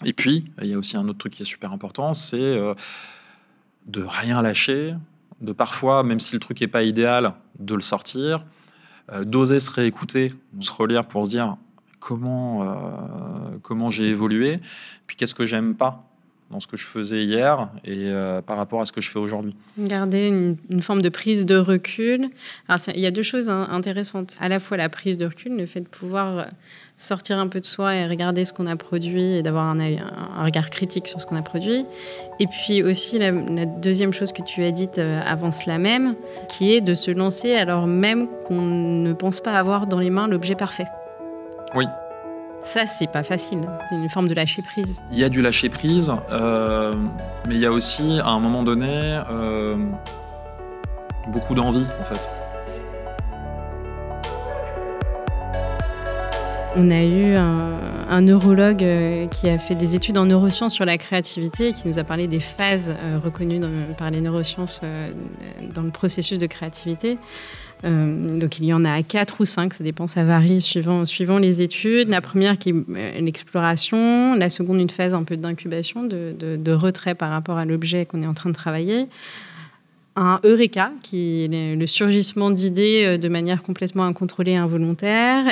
Et 0.06 0.14
puis, 0.14 0.52
il 0.62 0.68
y 0.68 0.74
a 0.74 0.78
aussi 0.78 0.96
un 0.96 1.08
autre 1.08 1.18
truc 1.18 1.34
qui 1.34 1.42
est 1.42 1.46
super 1.46 1.72
important, 1.72 2.14
c'est 2.14 2.38
euh, 2.38 2.74
de 3.86 4.04
rien 4.04 4.42
lâcher, 4.42 4.96
de 5.42 5.52
parfois, 5.52 6.04
même 6.04 6.20
si 6.20 6.34
le 6.34 6.40
truc 6.40 6.62
n'est 6.62 6.68
pas 6.68 6.84
idéal, 6.84 7.34
de 7.60 7.76
le 7.76 7.82
sortir, 7.82 8.46
euh, 9.12 9.24
d'oser 9.24 9.60
se 9.60 9.70
réécouter, 9.72 10.34
se 10.60 10.72
relire 10.72 11.06
pour 11.06 11.26
se 11.26 11.32
dire 11.32 11.58
comment, 12.00 12.64
euh, 12.64 13.58
comment 13.62 13.90
j'ai 13.90 14.08
évolué, 14.10 14.60
puis 15.08 15.16
qu'est-ce 15.18 15.36
que 15.36 15.46
j'aime 15.46 15.76
pas 15.76 16.10
dans 16.54 16.60
ce 16.60 16.68
que 16.68 16.78
je 16.78 16.86
faisais 16.86 17.24
hier 17.24 17.68
et 17.84 18.10
par 18.46 18.58
rapport 18.58 18.82
à 18.82 18.86
ce 18.86 18.92
que 18.92 19.02
je 19.02 19.10
fais 19.10 19.20
aujourd'hui. 19.20 19.56
Garder 19.78 20.28
une, 20.70 20.82
forme 20.82 21.02
de 21.02 21.10
prise 21.10 21.46
de 21.46 21.58
recul. 21.58 22.30
Alors, 22.68 22.80
il 22.94 23.02
y 23.02 23.08
a 23.08 23.12
deux 23.12 23.24
choses 23.24 23.50
intéressantes. 23.50 24.38
À 24.40 24.50
la 24.50 24.60
fois 24.60 24.78
la 24.78 24.90
prise 24.90 25.18
de 25.18 25.26
recul, 25.26 25.58
le 25.58 25.66
fait 25.66 25.82
de 25.82 25.88
pouvoir 25.88 26.48
sortir 26.96 27.40
un 27.40 27.48
peu 27.48 27.60
de 27.60 27.66
soi 27.66 27.96
et 27.96 28.08
regarder 28.08 28.46
ce 28.46 28.54
qu'on 28.54 28.68
a 28.68 28.76
produit 28.76 29.38
et 29.38 29.44
d'avoir 29.44 29.66
un, 29.66 29.80
un, 29.80 30.44
regard 30.44 30.70
critique 30.70 31.08
sur 31.08 31.20
ce 31.20 31.26
qu'on 31.26 31.36
a 31.36 31.42
produit. 31.42 31.86
Et 32.40 32.48
puis 32.48 32.84
aussi 32.84 33.20
la, 33.20 33.32
deuxième 33.66 34.14
chose 34.14 34.32
que 34.32 34.42
tu 34.42 34.64
as 34.64 34.72
dite 34.72 35.00
euh, 35.00 35.22
avant 35.26 35.52
cela 35.52 35.78
même, 35.78 36.16
qui 36.50 36.74
est 36.74 36.82
de 36.82 36.94
se 36.94 37.12
lancer 37.12 37.56
alors 37.56 37.88
même 37.88 38.28
qu'on 38.48 38.62
ne 38.62 39.14
pense 39.14 39.40
pas 39.40 39.54
avoir 39.54 39.88
dans 39.88 40.00
les 40.00 40.10
mains 40.10 40.28
l'objet 40.28 40.56
parfait. 40.56 40.88
Oui. 41.76 41.86
Ça, 42.66 42.86
c'est 42.86 43.12
pas 43.12 43.24
facile. 43.24 43.68
C'est 43.90 43.96
une 43.96 44.10
forme 44.10 44.30
de 44.30 44.34
lâcher 44.34 44.62
prise. 44.62 45.02
Il 45.12 45.20
y 45.20 45.24
a 45.24 45.30
du 45.30 45.42
lâcher 45.42 45.68
prise, 45.70 46.12
euh, 46.32 46.94
mais 47.46 47.56
il 47.56 47.62
y 47.62 47.66
a 47.66 47.72
aussi, 47.72 48.20
à 48.24 48.30
un 48.30 48.40
moment 48.40 48.64
donné, 48.64 49.22
euh, 49.30 49.78
beaucoup 51.28 51.56
d'envie, 51.56 51.86
en 52.00 52.04
fait. 52.04 52.30
On 56.76 56.90
a 56.90 57.04
eu 57.04 57.36
un, 57.36 58.22
neurologue 58.22 58.84
euh, 58.84 59.28
qui 59.28 59.50
a 59.50 59.58
fait 59.58 59.76
des 59.76 59.96
études 59.96 60.18
en 60.18 60.26
neurosciences 60.26 60.74
sur 60.74 60.86
la 60.86 60.98
créativité 60.98 61.70
et 61.70 61.74
qui 61.74 61.88
nous 61.88 62.00
a 62.00 62.04
parlé 62.04 62.28
des 62.28 62.40
phases 62.40 62.94
reconnues 63.24 63.60
par 63.98 64.10
les 64.12 64.22
neurosciences 64.22 64.82
dans 65.74 65.82
le 65.82 65.92
processus 65.92 66.40
de 66.40 66.48
créativité. 66.48 67.18
Donc 67.84 68.60
il 68.60 68.66
y 68.66 68.74
en 68.74 68.86
a 68.86 69.04
quatre 69.04 69.42
ou 69.42 69.46
cinq, 69.46 69.74
ça 69.74 69.84
dépend, 69.84 70.08
ça 70.08 70.24
varie 70.24 70.62
suivant, 70.62 71.06
suivant 71.06 71.38
les 71.38 71.62
études. 71.62 72.08
La 72.10 72.22
première 72.22 72.58
qui 72.58 72.70
est 72.70 73.22
l'exploration, 73.22 74.36
la 74.36 74.50
seconde 74.50 74.80
une 74.80 74.90
phase 74.90 75.14
un 75.14 75.24
peu 75.24 75.36
d'incubation, 75.36 76.04
de, 76.04 76.34
de, 76.40 76.72
retrait 76.72 77.16
par 77.16 77.30
rapport 77.30 77.58
à 77.58 77.66
l'objet 77.66 78.06
qu'on 78.06 78.22
est 78.24 78.28
en 78.28 78.34
train 78.34 78.50
de 78.50 78.56
travailler 78.56 79.08
un 80.16 80.40
eureka, 80.44 80.92
qui 81.02 81.46
est 81.46 81.76
le 81.76 81.88
surgissement 81.88 82.52
d'idées 82.52 83.18
de 83.18 83.30
manière 83.30 83.64
complètement 83.64 84.04
incontrôlée 84.04 84.52
et 84.52 84.58
involontaire, 84.58 85.46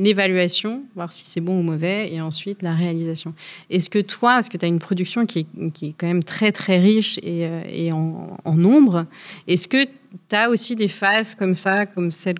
l'évaluation, 0.00 0.82
voir 0.94 1.12
si 1.12 1.24
c'est 1.26 1.40
bon 1.40 1.60
ou 1.60 1.62
mauvais, 1.62 2.12
et 2.12 2.20
ensuite 2.20 2.62
la 2.62 2.72
réalisation. 2.72 3.34
Est-ce 3.68 3.90
que 3.90 3.98
toi, 3.98 4.34
parce 4.34 4.48
que 4.48 4.56
tu 4.56 4.64
as 4.64 4.68
une 4.68 4.78
production 4.78 5.26
qui 5.26 5.40
est, 5.40 5.70
qui 5.72 5.88
est, 5.88 5.94
quand 5.96 6.06
même 6.06 6.22
très 6.22 6.52
très 6.52 6.78
riche 6.78 7.18
et, 7.18 7.46
euh, 7.46 7.62
et 7.68 7.92
en, 7.92 8.38
nombre, 8.54 9.06
est-ce 9.46 9.68
que 9.68 9.86
tu 10.30 10.36
aussi 10.48 10.76
des 10.76 10.88
phases 10.88 11.34
comme 11.34 11.54
ça, 11.54 11.86
comme 11.86 12.10
celles 12.10 12.38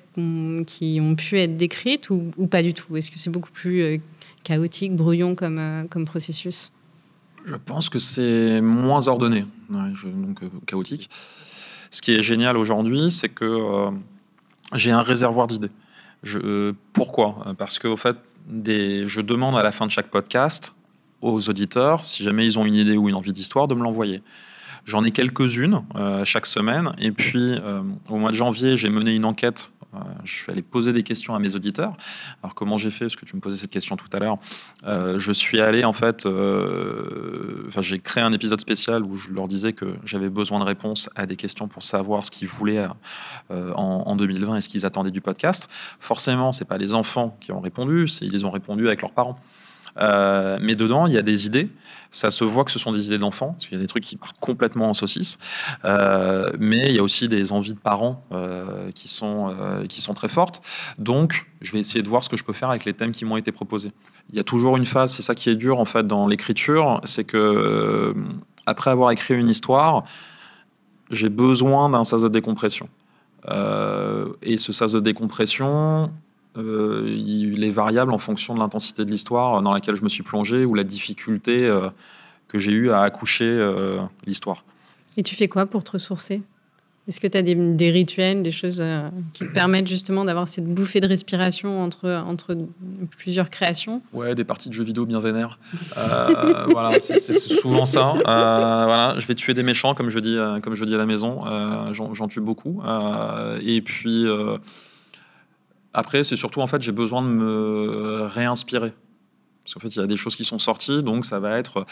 qui 0.66 0.98
ont 1.03 1.14
pu 1.14 1.38
être 1.38 1.57
décrites, 1.57 2.09
ou, 2.11 2.46
pas 2.46 2.62
du 2.62 2.72
tout? 2.72 2.96
Est-ce 2.96 3.11
que 3.11 3.18
c'est 3.18 3.31
beaucoup 3.31 3.50
plus 3.50 3.83
euh, 3.83 3.98
chaotique, 4.44 4.94
brouillon 4.94 5.35
comme, 5.35 5.59
euh, 5.59 5.85
comme 5.85 6.05
processus? 6.05 6.72
Je 7.44 7.57
pense 7.57 7.88
que 7.88 7.98
c'est 7.98 8.61
moins 8.61 9.09
ordonné, 9.09 9.44
donc 9.70 10.40
chaotique. 10.66 11.09
Ce 11.90 12.03
qui 12.03 12.12
est 12.12 12.22
génial 12.22 12.57
aujourd'hui, 12.57 13.11
c'est 13.11 13.31
que 13.31 13.88
j'ai 14.74 14.90
un 14.90 15.00
réservoir 15.00 15.46
d'idées. 15.46 15.70
Je, 16.22 16.74
pourquoi? 16.92 17.55
Parce 17.57 17.79
que, 17.79 17.88
au 17.88 17.96
fait, 17.96 18.16
des, 18.46 19.07
je 19.07 19.20
demande 19.20 19.57
à 19.57 19.62
la 19.62 19.72
fin 19.72 19.87
de 19.87 19.90
chaque 19.90 20.11
podcast 20.11 20.74
aux 21.22 21.48
auditeurs, 21.48 22.07
si 22.07 22.22
jamais 22.22 22.46
ils 22.46 22.59
ont 22.59 22.64
une 22.64 22.74
idée 22.74 22.96
ou 22.96 23.09
une 23.09 23.14
envie 23.14 23.33
d'histoire, 23.33 23.68
de 23.68 23.74
me 23.74 23.83
l'envoyer. 23.83 24.22
J'en 24.85 25.05
ai 25.05 25.11
quelques-unes 25.11 25.83
euh, 25.97 26.25
chaque 26.25 26.47
semaine. 26.47 26.93
Et 26.99 27.12
puis, 27.12 27.57
euh, 27.59 27.83
au 28.09 28.16
mois 28.16 28.31
de 28.31 28.37
janvier, 28.37 28.77
j'ai 28.77 28.90
mené 28.90 29.14
une 29.14 29.25
enquête 29.25 29.71
euh, 29.93 29.99
je 30.23 30.33
suis 30.33 30.53
allé 30.53 30.62
poser 30.62 30.93
des 30.93 31.03
questions 31.03 31.35
à 31.35 31.40
mes 31.40 31.57
auditeurs. 31.57 31.97
Alors 32.45 32.55
comment 32.55 32.79
j'ai 32.79 32.93
fait? 32.93 33.07
Parce 33.07 33.16
que 33.16 33.25
tu 33.25 33.35
me 33.35 33.40
posais 33.40 33.57
cette 33.57 33.73
question 33.73 33.97
tout 33.97 34.07
à 34.12 34.21
l'heure. 34.21 34.38
Je 34.85 35.33
suis 35.33 35.61
allé 35.61 35.85
en 35.85 35.93
fait, 35.93 36.29
j'ai 37.81 37.99
créé 37.99 38.23
un 38.23 38.33
épisode 38.33 38.61
spécial 38.61 39.03
où 39.03 39.16
je 39.16 39.33
leur 39.33 39.49
disais 39.49 39.73
que 39.73 39.87
j'avais 40.05 40.29
besoin 40.29 40.61
de 40.61 40.64
réponses 40.64 41.11
à 41.16 41.27
des 41.27 41.35
questions 41.35 41.66
pour 41.66 41.83
savoir 41.83 42.25
ce 42.25 42.31
qu'ils 42.31 42.47
voulaient 42.47 42.87
en, 43.51 44.14
2020 44.14 44.59
et 44.59 44.61
ce 44.61 44.69
qu'ils 44.69 44.87
attendaient 44.87 45.11
du 45.11 45.21
podcast. 45.21 45.69
Forcément, 45.99 46.53
c'est 46.53 46.66
pas 46.66 46.79
les 46.79 46.95
enfants 46.95 47.37
qui 47.40 47.51
ont 47.51 47.61
répondu, 47.61 48.07
c'est 48.07 48.27
ils 48.27 48.47
ont 48.47 48.53
répondu 48.53 48.87
avec 48.87 49.03
leurs 49.03 49.11
parents. 49.11 49.40
Mais 49.97 50.77
dedans, 50.77 51.09
il 51.09 51.14
y 51.14 51.19
a 51.19 51.23
des 51.23 51.47
idées. 51.47 51.69
Ça 52.11 52.31
se 52.31 52.44
voit 52.44 52.64
que 52.64 52.73
ce 52.73 52.79
sont 52.79 52.92
des 52.92 53.07
idées 53.07 53.18
d'enfants, 53.18 53.53
parce 53.53 53.66
qu'il 53.66 53.77
y 53.77 53.81
a 53.81 53.83
des 53.83 53.87
trucs 53.87 54.03
qui 54.03 54.16
partent 54.16 54.40
complètement 54.40 54.90
en 54.90 54.94
saucisse. 54.94 55.38
Euh, 55.85 56.51
mais 56.59 56.88
il 56.88 56.96
y 56.96 56.99
a 56.99 57.03
aussi 57.03 57.29
des 57.29 57.53
envies 57.53 57.75
de 57.75 57.79
parents 57.79 58.25
euh, 58.33 58.90
qui, 58.92 59.09
sont, 59.09 59.55
qui 59.88 60.01
sont 60.01 60.14
très 60.14 60.29
fortes. 60.29 60.61
Donc, 60.99 61.46
je 61.61 61.73
vais 61.73 61.79
essayer 61.79 62.03
de 62.03 62.09
voir 62.09 62.25
ce 62.25 62.29
que 62.29 62.37
je 62.37 62.44
peux 62.44 62.53
faire 62.53 62.70
avec 62.70 62.85
les 62.85 62.94
thèmes 62.94 63.12
qui 63.12 63.25
m'ont 63.25 63.37
été 63.37 63.53
proposés. 63.53 63.92
Il 64.31 64.37
y 64.37 64.40
a 64.40 64.44
toujours 64.44 64.77
une 64.77 64.87
phase, 64.87 65.12
c'est 65.12 65.23
ça 65.23 65.35
qui 65.35 65.51
est 65.51 65.55
dur 65.55 65.79
en 65.79 65.85
fait 65.85 66.07
dans 66.07 66.27
l'écriture, 66.27 67.01
c'est 67.05 67.25
que 67.25 68.14
après 68.66 68.90
avoir 68.90 69.11
écrit 69.11 69.35
une 69.35 69.49
histoire, 69.49 70.05
j'ai 71.11 71.29
besoin 71.29 71.90
d'un 71.90 72.05
sas 72.05 72.23
de 72.23 72.29
décompression. 72.29 72.88
et 74.42 74.57
ce 74.59 74.73
sas 74.73 74.92
de 74.92 75.01
décompression, 75.01 76.11
euh, 76.56 77.06
il 77.06 77.62
est 77.62 77.70
variable 77.70 78.12
en 78.12 78.18
fonction 78.18 78.54
de 78.54 78.58
l'intensité 78.58 79.04
de 79.04 79.10
l'histoire 79.10 79.62
dans 79.62 79.72
laquelle 79.72 79.94
je 79.94 80.02
me 80.02 80.08
suis 80.08 80.24
plongé 80.24 80.64
ou 80.64 80.74
la 80.74 80.84
difficulté 80.84 81.66
euh, 81.66 81.88
que 82.48 82.58
j'ai 82.58 82.72
eu 82.72 82.90
à 82.90 83.02
accoucher 83.02 83.44
euh, 83.44 83.98
l'histoire. 84.26 84.64
Et 85.16 85.22
tu 85.22 85.36
fais 85.36 85.48
quoi 85.48 85.66
pour 85.66 85.84
te 85.84 85.92
ressourcer? 85.92 86.42
Est-ce 87.08 87.18
que 87.18 87.26
tu 87.26 87.38
as 87.38 87.42
des, 87.42 87.90
rituels, 87.90 88.42
des 88.42 88.50
choses 88.52 88.84
qui 89.32 89.44
te 89.44 89.52
permettent 89.52 89.88
justement 89.88 90.24
d'avoir 90.24 90.46
cette 90.46 90.66
bouffée 90.66 91.00
de 91.00 91.08
respiration 91.08 91.82
entre, 91.82 92.08
entre 92.08 92.56
plusieurs 93.16 93.50
créations? 93.50 94.00
Ouais, 94.12 94.36
des 94.36 94.44
parties 94.44 94.68
de 94.68 94.74
jeux 94.74 94.84
vidéo 94.84 95.06
bien 95.06 95.18
vénères. 95.18 95.58
voilà, 96.70 97.00
c'est 97.00 97.18
souvent 97.18 97.84
ça. 97.84 98.12
voilà, 98.14 99.14
je 99.18 99.26
vais 99.26 99.34
tuer 99.34 99.54
des 99.54 99.64
méchants, 99.64 99.94
comme 99.94 100.10
je 100.10 100.20
dis, 100.20 100.36
comme 100.62 100.76
je 100.76 100.84
dis 100.84 100.94
à 100.94 100.98
la 100.98 101.06
maison. 101.06 101.40
J'en 101.92 102.28
tue 102.28 102.42
beaucoup. 102.42 102.80
et 103.64 103.80
puis 103.80 104.26
après, 105.92 106.24
c'est 106.24 106.37
surtout 106.37 106.61
en 106.61 106.66
fait, 106.66 106.83
j'ai 106.83 106.92
besoin 106.92 107.22
de 107.22 107.29
me 107.29 108.26
réinspirer. 108.26 108.92
Parce 109.64 109.74
qu'en 109.74 109.81
fait, 109.81 109.94
il 109.94 110.00
y 110.00 110.03
a 110.03 110.07
des 110.07 110.16
choses 110.16 110.37
qui 110.37 110.44
sont 110.44 110.59
sorties, 110.59 111.03
donc 111.03 111.24
ça 111.24 111.38
va 111.38 111.59
être 111.59 111.87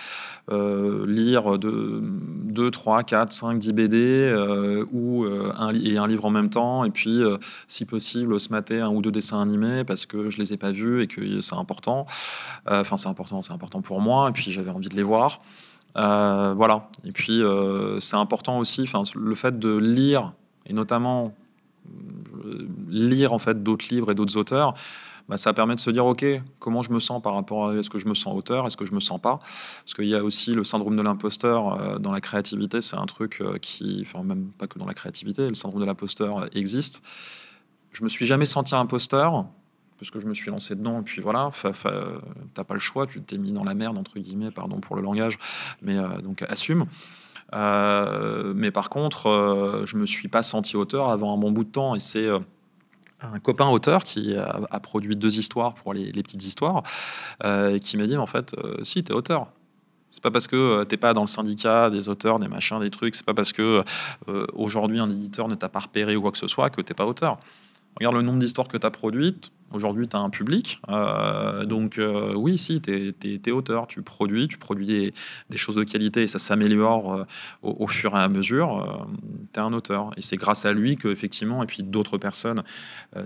euh, 0.50 1.06
lire 1.06 1.58
de 1.58 2.00
2, 2.02 2.70
3, 2.70 3.02
4, 3.02 3.32
5, 3.32 3.58
10 3.58 3.72
BD 3.72 4.86
ou, 4.90 5.24
euh, 5.24 5.52
et 5.84 5.98
un 5.98 6.06
livre 6.06 6.24
en 6.24 6.30
même 6.30 6.48
temps, 6.48 6.84
et 6.84 6.90
puis, 6.90 7.22
euh, 7.22 7.36
si 7.66 7.84
possible, 7.84 8.40
se 8.40 8.48
mater 8.50 8.80
un 8.80 8.88
ou 8.88 9.02
deux 9.02 9.10
dessins 9.10 9.40
animés 9.40 9.84
parce 9.84 10.06
que 10.06 10.30
je 10.30 10.38
les 10.38 10.52
ai 10.52 10.56
pas 10.56 10.72
vus 10.72 11.02
et 11.02 11.06
que 11.06 11.40
c'est 11.40 11.56
important. 11.56 12.06
Enfin, 12.68 12.96
c'est 12.96 13.08
important, 13.08 13.42
c'est 13.42 13.52
important 13.52 13.82
pour 13.82 14.00
moi, 14.00 14.28
et 14.28 14.32
puis 14.32 14.50
j'avais 14.50 14.70
envie 14.70 14.88
de 14.88 14.96
les 14.96 15.02
voir. 15.02 15.40
voilà. 15.94 16.88
Et 17.04 17.12
puis, 17.12 17.42
c'est 18.00 18.16
important 18.16 18.58
aussi, 18.58 18.88
le 19.14 19.34
fait 19.34 19.58
de 19.58 19.76
lire, 19.76 20.32
et 20.66 20.72
notamment 20.72 21.34
lire 22.88 23.32
en 23.32 23.38
fait 23.38 23.62
d'autres 23.62 23.86
livres 23.90 24.10
et 24.10 24.14
d'autres 24.14 24.36
auteurs, 24.36 24.74
bah, 25.28 25.36
ça 25.36 25.52
permet 25.52 25.74
de 25.74 25.80
se 25.80 25.90
dire 25.90 26.06
ok 26.06 26.24
comment 26.58 26.82
je 26.82 26.90
me 26.90 27.00
sens 27.00 27.20
par 27.20 27.34
rapport 27.34 27.68
à 27.68 27.74
est-ce 27.74 27.90
que 27.90 27.98
je 27.98 28.08
me 28.08 28.14
sens 28.14 28.34
auteur 28.34 28.66
est-ce 28.66 28.76
que 28.76 28.86
je 28.86 28.94
me 28.94 29.00
sens 29.00 29.20
pas? 29.20 29.40
Parce 29.84 29.94
qu'il 29.94 30.06
y 30.06 30.14
a 30.14 30.24
aussi 30.24 30.54
le 30.54 30.64
syndrome 30.64 30.96
de 30.96 31.02
l'imposteur 31.02 31.80
euh, 31.80 31.98
dans 31.98 32.12
la 32.12 32.20
créativité 32.20 32.80
c'est 32.80 32.96
un 32.96 33.06
truc 33.06 33.40
euh, 33.40 33.58
qui 33.58 34.04
enfin 34.06 34.24
même 34.24 34.50
pas 34.56 34.66
que 34.66 34.78
dans 34.78 34.86
la 34.86 34.94
créativité 34.94 35.48
le 35.48 35.54
syndrome 35.54 35.82
de 35.82 35.86
l'imposteur 35.86 36.48
existe. 36.56 37.02
Je 37.92 38.04
me 38.04 38.08
suis 38.08 38.26
jamais 38.26 38.46
senti 38.46 38.74
imposteur 38.74 39.46
parce 39.98 40.10
que 40.10 40.20
je 40.20 40.26
me 40.26 40.34
suis 40.34 40.50
lancé 40.50 40.74
dedans 40.76 41.00
et 41.00 41.02
puis 41.02 41.20
voilà 41.20 41.50
t'as 42.54 42.64
pas 42.64 42.74
le 42.74 42.80
choix 42.80 43.06
tu 43.06 43.20
t'es 43.20 43.36
mis 43.36 43.52
dans 43.52 43.64
la 43.64 43.74
merde 43.74 43.98
entre 43.98 44.18
guillemets 44.18 44.50
pardon 44.50 44.80
pour 44.80 44.96
le 44.96 45.02
langage 45.02 45.38
mais 45.82 45.98
euh, 45.98 46.22
donc 46.22 46.42
assume. 46.42 46.82
euh, 46.82 46.84
mais 47.52 48.70
par 48.70 48.90
contre, 48.90 49.26
euh, 49.28 49.86
je 49.86 49.96
me 49.96 50.06
suis 50.06 50.28
pas 50.28 50.42
senti 50.42 50.76
auteur 50.76 51.08
avant 51.08 51.34
un 51.34 51.38
bon 51.38 51.50
bout 51.50 51.64
de 51.64 51.70
temps. 51.70 51.94
Et 51.94 52.00
c'est 52.00 52.26
euh, 52.26 52.38
un 53.20 53.38
copain 53.38 53.68
auteur 53.68 54.04
qui 54.04 54.36
a, 54.36 54.80
produit 54.80 55.16
deux 55.16 55.38
histoires 55.38 55.74
pour 55.74 55.94
les, 55.94 56.12
petites 56.12 56.44
histoires, 56.44 56.82
qui 57.80 57.96
m'a 57.96 58.06
dit 58.06 58.16
en 58.16 58.26
fait, 58.26 58.54
si, 58.82 59.02
tu 59.02 59.12
es 59.12 59.14
auteur. 59.14 59.48
C'est 60.10 60.22
pas 60.22 60.30
parce 60.30 60.46
que 60.46 60.84
t'es 60.84 60.96
pas 60.96 61.12
dans 61.12 61.20
le 61.22 61.26
syndicat 61.26 61.90
des 61.90 62.08
auteurs, 62.08 62.38
des 62.38 62.48
machins, 62.48 62.80
des 62.80 62.90
trucs. 62.90 63.14
C'est 63.14 63.26
pas 63.26 63.34
parce 63.34 63.52
que 63.52 63.82
aujourd'hui 64.52 65.00
un 65.00 65.10
éditeur 65.10 65.48
ne 65.48 65.56
t'a 65.56 65.68
pas 65.68 65.80
repéré 65.80 66.14
ou 66.14 66.22
quoi 66.22 66.30
que 66.30 66.38
ce 66.38 66.46
soit 66.46 66.70
que 66.70 66.80
t'es 66.80 66.94
pas 66.94 67.06
auteur. 67.06 67.38
Regarde 67.98 68.14
le 68.14 68.22
nombre 68.22 68.38
d'histoires 68.38 68.68
que 68.68 68.76
tu 68.76 68.86
as 68.86 68.90
produites. 68.92 69.50
Aujourd'hui, 69.72 70.06
tu 70.06 70.16
as 70.16 70.20
un 70.20 70.30
public. 70.30 70.80
Euh, 70.88 71.64
donc, 71.64 71.98
euh, 71.98 72.32
oui, 72.34 72.56
si, 72.56 72.80
tu 72.80 73.14
es, 73.44 73.50
auteur. 73.50 73.88
Tu 73.88 74.02
produis, 74.02 74.46
tu 74.46 74.56
produis 74.56 75.12
des, 75.50 75.56
choses 75.56 75.74
de 75.74 75.82
qualité 75.82 76.22
et 76.22 76.26
ça 76.28 76.38
s'améliore 76.38 77.14
euh, 77.14 77.24
au, 77.62 77.88
fur 77.88 78.14
et 78.16 78.20
à 78.20 78.28
mesure. 78.28 79.08
tu 79.52 79.58
es 79.58 79.62
un 79.62 79.72
auteur. 79.72 80.12
Et 80.16 80.22
c'est 80.22 80.36
grâce 80.36 80.64
à 80.64 80.72
lui 80.72 80.96
que, 80.96 81.08
effectivement, 81.08 81.60
et 81.64 81.66
puis 81.66 81.82
d'autres 81.82 82.18
personnes 82.18 82.62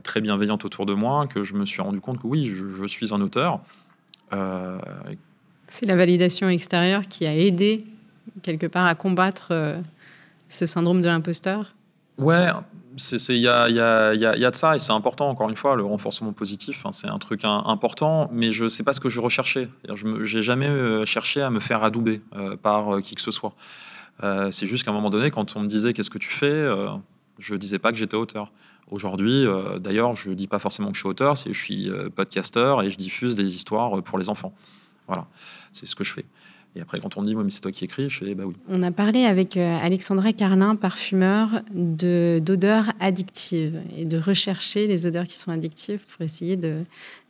très 0.02 0.22
bienveillantes 0.22 0.64
autour 0.64 0.87
de 0.87 0.94
moi, 0.94 1.26
que 1.26 1.44
je 1.44 1.54
me 1.54 1.66
suis 1.66 1.82
rendu 1.82 2.00
compte 2.00 2.20
que 2.20 2.26
oui, 2.26 2.46
je, 2.46 2.66
je 2.68 2.87
suis 2.87 3.12
un 3.12 3.20
auteur. 3.20 3.61
c'est 5.68 5.87
la 5.87 5.96
validation 5.96 6.48
extérieure 6.48 7.02
qui 7.08 7.26
a 7.26 7.37
aidé, 7.37 7.85
quelque 8.42 8.66
part, 8.66 8.87
à 8.87 8.94
combattre 8.94 9.52
ce 10.48 10.64
syndrome 10.64 11.02
de 11.02 11.08
l'imposteur? 11.08 11.74
Ouais, 12.16 12.48
il 12.96 13.37
y 13.37 13.48
a, 13.48 14.50
de 14.50 14.55
ça 14.55 14.76
et 14.76 14.78
c'est 14.78 14.92
important, 14.92 15.28
encore 15.28 15.48
une 15.48 15.57
fois, 15.57 15.76
le 15.76 15.85
renforcement 15.85 16.33
positif, 16.33 16.85
hein, 16.87 16.92
c'est 16.92 17.09
un 17.09 17.18
truc 17.18 17.44
important, 17.44 18.28
mais 18.33 18.52
je 18.52 18.64
ne 18.64 18.68
sais 18.68 18.83
pas 18.83 18.92
ce 18.92 19.00
que 19.00 19.09
je 19.09 19.20
recherchais. 19.20 19.68
Je 19.92 20.07
n'ai 20.07 20.42
jamais 20.42 20.68
euh, 20.68 21.05
cherché 21.07 21.42
à 21.42 21.50
me 21.50 21.61
faire 21.61 21.83
adouber 21.85 22.20
euh, 22.37 22.57
par 22.57 22.94
euh, 22.94 23.00
qui 23.00 23.14
que 23.14 23.20
ce 23.20 23.31
soit. 23.31 23.55
c'est 24.50 24.66
juste 24.66 24.85
qu'à 24.85 24.90
un 24.90 24.94
moment 24.94 25.11
donné, 25.11 25.31
quand 25.31 25.57
on 25.57 25.61
me 25.61 25.68
disait 25.68 25.92
qu'est-ce 25.92 26.11
que 26.11 26.18
tu 26.18 26.33
fais, 26.33 26.66
je 27.38 27.55
ne 27.55 27.59
disais 27.59 27.78
pas 27.78 27.90
que 27.90 27.98
j'étais 27.98 28.16
auteur. 28.16 28.52
Aujourd'hui, 28.90 29.46
d'ailleurs, 29.81 30.14
je 30.14 30.31
ne 30.31 30.35
dis 30.35 30.46
pas 30.46 30.59
forcément 30.59 30.88
que 30.88 30.94
je 30.94 31.00
suis 31.00 31.09
auteur, 31.09 31.35
je 31.35 31.52
suis 31.52 31.90
podcasteur 32.14 32.83
et 32.83 32.90
je 32.90 32.98
diffuse 32.98 33.35
des 33.35 33.57
histoires 33.57 34.02
pour 34.02 34.18
les 34.18 34.28
enfants. 34.28 34.52
Voilà, 35.09 35.26
c'est 35.72 35.87
ce 35.87 35.96
que 35.96 36.05
je 36.05 36.12
fais. 36.12 36.24
Et 36.74 36.80
après, 36.80 37.00
quand 37.00 37.18
on 37.18 37.22
me 37.22 37.26
dit, 37.26 37.35
mais 37.35 37.50
c'est 37.50 37.61
toi 37.61 37.70
qui 37.70 37.85
écris, 37.85 38.08
je 38.08 38.24
fais, 38.24 38.35
bah 38.35 38.44
oui. 38.46 38.54
On 38.66 38.82
a 38.82 38.90
parlé 38.90 39.24
avec 39.24 39.58
euh, 39.58 39.78
Alexandra 39.82 40.32
Carlin, 40.32 40.74
parfumeur, 40.74 41.61
d'odeurs 41.74 42.92
addictives 42.98 43.78
et 43.96 44.06
de 44.06 44.16
rechercher 44.16 44.87
les 44.87 45.04
odeurs 45.04 45.26
qui 45.26 45.37
sont 45.37 45.50
addictives 45.50 46.00
pour 46.08 46.24
essayer 46.24 46.56
de 46.56 46.82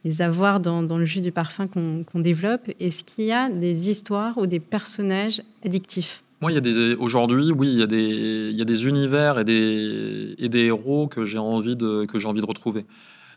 les 0.04 0.22
avoir 0.22 0.60
dans, 0.60 0.84
dans 0.84 0.96
le 0.96 1.04
jus 1.04 1.20
du 1.20 1.32
parfum 1.32 1.66
qu'on 1.66 2.20
développe. 2.20 2.70
Est-ce 2.78 3.02
qu'il 3.02 3.24
y 3.24 3.32
a 3.32 3.48
des 3.48 3.90
histoires 3.90 4.38
ou 4.38 4.46
des 4.46 4.60
personnages 4.60 5.42
addictifs? 5.64 6.22
Moi, 6.40 6.52
il 6.52 6.54
y 6.54 6.58
a 6.58 6.60
des 6.60 6.94
aujourd'hui, 6.94 7.52
oui, 7.52 7.68
il 7.68 7.78
y 7.78 7.82
a 7.82 7.86
des 7.86 8.50
il 8.50 8.56
y 8.56 8.62
a 8.62 8.64
des 8.64 8.86
univers 8.86 9.38
et 9.38 9.44
des 9.44 10.34
et 10.38 10.48
des 10.48 10.64
héros 10.66 11.06
que 11.06 11.24
j'ai 11.24 11.38
envie 11.38 11.76
de 11.76 12.04
que 12.04 12.18
j'ai 12.18 12.26
envie 12.26 12.40
de 12.40 12.46
retrouver. 12.46 12.84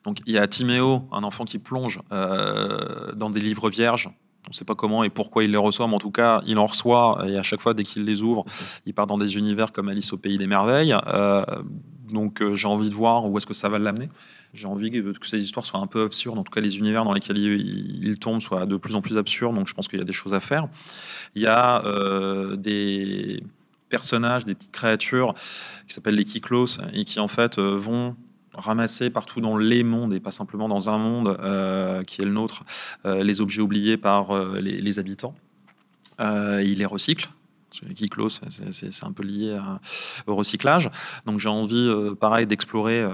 Donc, 0.06 0.20
il 0.26 0.34
y 0.34 0.38
a 0.39 0.48
Timéo, 0.48 1.04
un 1.12 1.24
enfant 1.24 1.46
qui 1.46 1.60
plonge 1.60 2.00
euh, 2.12 3.12
dans 3.15 3.30
des 3.30 3.39
livres 3.39 3.70
vierges 3.70 4.10
on 4.48 4.52
ne 4.52 4.54
sait 4.54 4.66
pas 4.66 4.76
comment 4.76 5.04
et 5.04 5.10
pourquoi 5.10 5.44
il 5.44 5.52
les 5.52 5.58
reçoit, 5.58 5.88
mais 5.88 5.96
en 5.96 6.00
tout 6.00 6.12
cas, 6.12 6.42
il 6.46 6.58
en 6.58 6.68
reçoit 6.68 7.26
et 7.28 7.38
à 7.38 7.44
chaque 7.44 7.62
fois, 7.62 7.74
dès 7.74 7.84
qu'il 7.84 8.06
les 8.06 8.22
ouvre, 8.22 8.46
il 8.86 8.94
part 8.94 9.08
dans 9.08 9.18
des 9.18 9.38
univers 9.38 9.72
comme 9.72 9.90
Alice 9.90 10.14
au 10.14 10.18
pays 10.18 10.38
des 10.38 10.48
merveilles. 10.48 10.96
Euh, 11.08 11.44
donc, 12.12 12.42
euh, 12.42 12.56
j'ai 12.56 12.68
envie 12.68 12.90
de 12.90 12.94
voir 12.94 13.30
où 13.30 13.38
est-ce 13.38 13.48
que 13.48 13.54
ça 13.54 13.70
va 13.70 13.80
l'amener. 13.80 14.10
J'ai 14.54 14.68
envie 14.68 14.92
que, 14.92 15.14
ces 15.24 15.42
histoires 15.44 15.66
soient 15.66 15.80
un 15.80 15.88
peu 15.88 16.04
absurdes. 16.04 16.38
En 16.38 16.44
tout 16.44 16.52
cas, 16.52 16.62
les 16.62 16.78
univers 16.78 17.04
dans 17.04 17.14
lesquels 17.14 17.38
il, 17.38 18.18
tombe 18.20 18.42
soient 18.42 18.66
de 18.66 18.78
plus 18.78 18.96
en 18.96 19.02
plus 19.02 19.18
absurdes. 19.18 19.56
Donc, 19.56 19.68
je 19.68 19.74
pense 19.74 19.88
qu'il 19.88 20.00
y 20.00 20.02
a 20.02 20.06
des 20.06 20.14
choses 20.14 20.34
à 20.34 20.40
faire. 20.40 20.68
Il 21.34 21.42
y 21.42 21.48
a 21.48 21.84
euh, 21.86 22.56
des 22.56 23.44
personnages, 23.90 24.46
des 24.46 24.56
petites 24.56 24.72
créatures 24.72 25.34
qui 25.88 25.94
s'appellent 25.94 26.16
les 26.16 26.24
Kiklos 26.24 26.80
et 26.94 27.04
qui 27.04 27.20
en 27.20 27.28
fait 27.28 27.60
vont 27.60 28.16
ramasser 28.58 29.10
partout 29.10 29.41
dans 29.41 29.58
les 29.58 29.84
mondes 29.84 30.13
et 30.13 30.20
pas 30.20 30.32
simplement 30.32 30.68
dans 30.68 30.89
un 30.89 30.98
monde 30.98 31.38
euh, 31.41 32.04
qui 32.04 32.22
est 32.22 32.26
le 32.26 32.32
nôtre, 32.32 32.63
euh, 33.06 33.24
les 33.24 33.41
objets 33.41 33.62
oubliés 33.62 33.98
par 33.98 34.32
euh, 34.32 34.60
les, 34.60 35.00
habitants. 35.00 35.36
il 36.20 36.76
les 36.78 36.86
recycle. 36.86 37.30
Kiklos, 37.94 38.39
c'est 38.50 39.04
un 39.04 39.12
peu 39.12 39.24
lié 39.24 39.60
au 40.28 40.36
recyclage. 40.36 40.89
Donc 41.26 41.39
j'ai 41.39 41.50
envie, 41.50 41.91
pareil, 42.18 42.48
d'explorer 42.48 43.06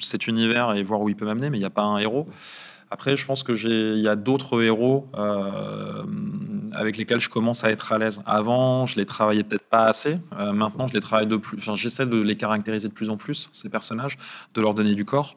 cet 0.00 0.26
univers 0.26 0.72
et 0.72 0.82
voir 0.82 1.00
où 1.00 1.08
il 1.08 1.14
peut 1.14 1.24
m'amener, 1.24 1.50
mais 1.50 1.58
il 1.58 1.60
n'y 1.60 1.66
a 1.66 1.70
pas 1.70 1.84
un 1.84 1.98
héros. 1.98 2.28
Après, 2.90 3.14
je 3.14 3.26
pense 3.26 3.44
que 3.44 3.54
j'ai, 3.54 3.94
y 3.94 4.08
a 4.08 4.16
d'autres 4.16 4.60
héros 4.60 5.06
avec 6.74 6.96
lesquels 6.96 7.20
je 7.20 7.28
commence 7.28 7.64
à 7.64 7.70
être 7.70 7.92
à 7.92 7.98
l'aise. 7.98 8.20
Avant, 8.26 8.86
je 8.86 8.96
les 8.96 9.06
travaillais 9.06 9.44
peut-être 9.44 9.68
pas 9.68 9.84
assez. 9.84 10.18
Euh, 10.38 10.52
maintenant, 10.52 10.86
je 10.86 10.94
les 10.94 11.00
travaille 11.00 11.26
de 11.26 11.36
plus. 11.36 11.58
Enfin, 11.58 11.74
j'essaie 11.74 12.06
de 12.06 12.20
les 12.20 12.36
caractériser 12.36 12.88
de 12.88 12.92
plus 12.92 13.10
en 13.10 13.16
plus 13.16 13.48
ces 13.52 13.68
personnages, 13.68 14.18
de 14.54 14.60
leur 14.60 14.74
donner 14.74 14.94
du 14.94 15.04
corps. 15.04 15.36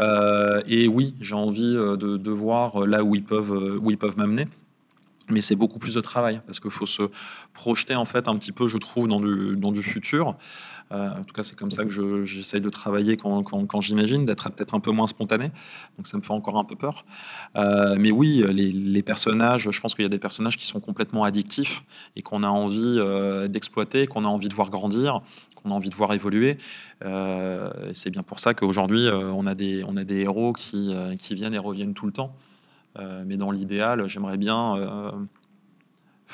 Euh, 0.00 0.60
et 0.66 0.88
oui, 0.88 1.14
j'ai 1.20 1.34
envie 1.34 1.74
de, 1.74 1.96
de, 1.96 2.30
voir 2.30 2.86
là 2.86 3.04
où 3.04 3.14
ils 3.14 3.24
peuvent, 3.24 3.78
où 3.80 3.90
ils 3.90 3.98
peuvent 3.98 4.16
m'amener 4.16 4.48
mais 5.30 5.40
c'est 5.40 5.56
beaucoup 5.56 5.78
plus 5.78 5.94
de 5.94 6.00
travail 6.00 6.40
parce 6.46 6.60
qu'il 6.60 6.70
faut 6.70 6.86
se 6.86 7.02
projeter 7.52 7.94
en 7.94 8.04
fait 8.04 8.28
un 8.28 8.36
petit 8.36 8.52
peu, 8.52 8.68
je 8.68 8.76
trouve, 8.76 9.08
dans 9.08 9.20
du, 9.20 9.56
dans 9.56 9.72
du 9.72 9.82
futur. 9.82 10.36
Euh, 10.92 11.10
en 11.10 11.24
tout 11.24 11.34
cas, 11.34 11.42
c'est 11.42 11.56
comme 11.56 11.70
ça 11.70 11.84
que 11.84 12.24
j'essaye 12.24 12.60
de 12.60 12.68
travailler 12.68 13.16
quand, 13.16 13.42
quand, 13.42 13.80
j'imagine, 13.80 14.24
d'être 14.24 14.50
peut-être 14.50 14.74
un 14.74 14.80
peu 14.80 14.90
moins 14.90 15.06
spontané. 15.06 15.50
Donc 15.96 16.06
ça 16.06 16.16
me 16.16 16.22
fait 16.22 16.32
encore 16.32 16.58
un 16.58 16.64
peu 16.64 16.76
peur. 16.76 17.04
Euh, 17.56 17.96
mais 17.98 18.10
oui, 18.10 18.44
les, 18.50 18.70
les, 18.72 19.02
personnages, 19.02 19.70
je 19.70 19.80
pense 19.80 19.94
qu'il 19.94 20.02
y 20.02 20.06
a 20.06 20.10
des 20.10 20.18
personnages 20.18 20.56
qui 20.56 20.66
sont 20.66 20.80
complètement 20.80 21.24
addictifs 21.24 21.84
et 22.16 22.22
qu'on 22.22 22.42
a 22.42 22.48
envie 22.48 22.96
euh, 22.98 23.48
d'exploiter, 23.48 24.06
qu'on 24.06 24.24
a 24.24 24.28
envie 24.28 24.48
de 24.48 24.54
voir 24.54 24.70
grandir, 24.70 25.20
qu'on 25.56 25.70
a 25.70 25.74
envie 25.74 25.90
de 25.90 25.94
voir 25.94 26.12
évoluer. 26.12 26.58
c'est 27.00 28.10
bien 28.10 28.22
pour 28.22 28.40
ça 28.40 28.54
qu'aujourd'hui, 28.54 29.08
on, 29.10 29.46
a 29.46 29.54
des, 29.54 29.84
on 29.84 29.96
a 29.96 30.04
des 30.04 30.20
héros 30.20 30.52
qui, 30.52 30.94
qui 31.18 31.34
viennent 31.34 31.54
et 31.54 31.58
reviennent 31.58 31.94
tout 31.94 32.06
le 32.06 32.12
temps. 32.12 32.34
Mais 33.26 33.36
dans 33.36 33.50
l'idéal, 33.50 34.06
j'aimerais 34.06 34.36
bien 34.36 34.76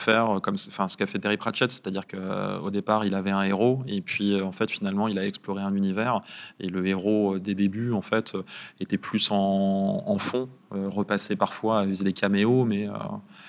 faire 0.01 0.41
comme 0.43 0.57
enfin, 0.69 0.89
ce 0.89 0.97
qu'a 0.97 1.07
fait 1.07 1.19
Terry 1.19 1.37
Pratchett, 1.37 1.71
c'est-à-dire 1.71 2.07
qu'au 2.07 2.17
euh, 2.17 2.71
départ, 2.71 3.05
il 3.05 3.15
avait 3.15 3.31
un 3.31 3.43
héros, 3.43 3.83
et 3.87 4.01
puis 4.01 4.41
en 4.41 4.53
fait, 4.53 4.71
finalement, 4.71 5.09
il 5.09 5.19
a 5.19 5.27
exploré 5.27 5.63
un 5.63 5.75
univers, 5.75 6.23
et 6.59 6.69
le 6.69 6.87
héros 6.87 7.39
des 7.39 7.55
débuts, 7.55 7.93
en 7.93 8.03
fait, 8.03 8.37
était 8.81 8.99
plus 8.99 9.29
en, 9.31 10.17
fond, 10.19 10.49
repassé 10.71 11.37
parfois, 11.37 11.87
faisait 11.87 12.05
des 12.05 12.13
caméos, 12.13 12.65
mais 12.65 12.89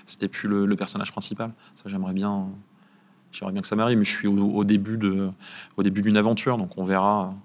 c'était 0.05 0.27
plus 0.27 0.47
le, 0.47 0.75
personnage 0.75 1.11
principal. 1.11 1.51
Ça, 1.75 1.83
j'aimerais 1.87 2.13
bien, 2.13 2.47
j'aimerais 3.31 3.53
bien 3.53 3.61
que 3.61 3.67
ça 3.67 3.75
m'arrive, 3.75 3.97
mais 3.97 4.05
je 4.05 4.11
suis 4.11 4.27
au, 4.27 4.63
début 4.63 4.97
de, 4.97 5.29
au 5.77 5.83
début 5.83 6.01
d'une 6.01 6.17
aventure, 6.17 6.57
donc 6.57 6.77
on 6.77 6.83
verra 6.83 7.35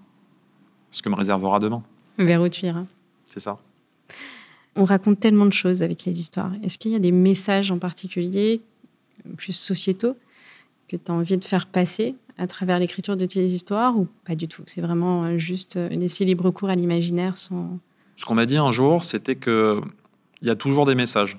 ce 0.91 1.01
que 1.01 1.09
me 1.09 1.15
réservera 1.15 1.59
demain. 1.59 1.83
Vers 2.17 2.41
où 2.41 2.49
tu 2.49 2.65
iras. 2.65 2.85
C'est 3.27 3.39
ça. 3.39 3.57
On 4.75 4.85
raconte 4.85 5.19
tellement 5.19 5.45
de 5.45 5.53
choses 5.53 5.81
avec 5.81 6.05
les 6.05 6.19
histoires. 6.19 6.51
Est-ce 6.63 6.77
qu'il 6.77 6.91
y 6.91 6.95
a 6.95 6.99
des 6.99 7.11
messages 7.11 7.71
en 7.71 7.79
particulier, 7.79 8.61
plus 9.35 9.53
sociétaux, 9.53 10.15
que 10.87 10.95
tu 10.95 11.11
as 11.11 11.13
envie 11.13 11.37
de 11.37 11.43
faire 11.43 11.67
passer 11.67 12.15
à 12.37 12.47
travers 12.47 12.79
l'écriture 12.79 13.17
de 13.17 13.25
tes 13.25 13.43
histoires 13.43 13.97
ou 13.97 14.07
pas 14.25 14.35
du 14.35 14.47
tout? 14.47 14.63
C'est 14.67 14.81
vraiment 14.81 15.23
euh, 15.23 15.37
juste 15.37 15.75
euh, 15.77 15.89
laisser 15.89 16.25
libre 16.25 16.51
cours 16.51 16.69
à 16.69 16.75
l'imaginaire 16.75 17.37
sans... 17.37 17.79
Ce 18.15 18.25
qu'on 18.25 18.35
m'a 18.35 18.45
dit 18.45 18.57
un 18.57 18.71
jour, 18.71 19.03
c'était 19.03 19.35
qu'il 19.35 19.81
y 20.41 20.49
a 20.49 20.55
toujours 20.55 20.85
des 20.85 20.95
messages. 20.95 21.37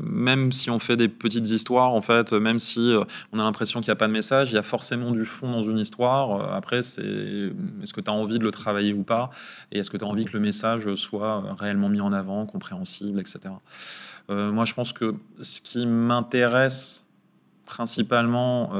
Même 0.00 0.50
si 0.50 0.70
on 0.70 0.78
fait 0.78 0.96
des 0.96 1.08
petites 1.08 1.48
histoires, 1.50 1.92
en 1.92 2.00
fait, 2.00 2.32
même 2.32 2.58
si 2.58 2.92
euh, 2.92 3.04
on 3.32 3.38
a 3.38 3.44
l'impression 3.44 3.80
qu'il 3.80 3.90
n'y 3.90 3.92
a 3.92 3.96
pas 3.96 4.06
de 4.06 4.12
message, 4.12 4.50
il 4.50 4.54
y 4.54 4.58
a 4.58 4.62
forcément 4.62 5.10
du 5.10 5.26
fond 5.26 5.50
dans 5.50 5.62
une 5.62 5.78
histoire. 5.78 6.40
Euh, 6.40 6.56
après, 6.56 6.82
c'est 6.82 7.02
est-ce 7.82 7.92
que 7.92 8.00
tu 8.00 8.10
as 8.10 8.14
envie 8.14 8.38
de 8.38 8.44
le 8.44 8.50
travailler 8.50 8.94
ou 8.94 9.02
pas? 9.02 9.30
Et 9.72 9.78
est-ce 9.78 9.90
que 9.90 9.96
tu 9.96 10.04
as 10.04 10.08
envie 10.08 10.24
que 10.24 10.32
le 10.32 10.40
message 10.40 10.94
soit 10.94 11.44
réellement 11.58 11.90
mis 11.90 12.00
en 12.00 12.12
avant, 12.12 12.46
compréhensible, 12.46 13.20
etc. 13.20 13.54
Euh, 14.30 14.52
moi, 14.52 14.64
je 14.64 14.72
pense 14.72 14.92
que 14.92 15.14
ce 15.42 15.60
qui 15.60 15.86
m'intéresse 15.86 17.04
principalement, 17.64 18.70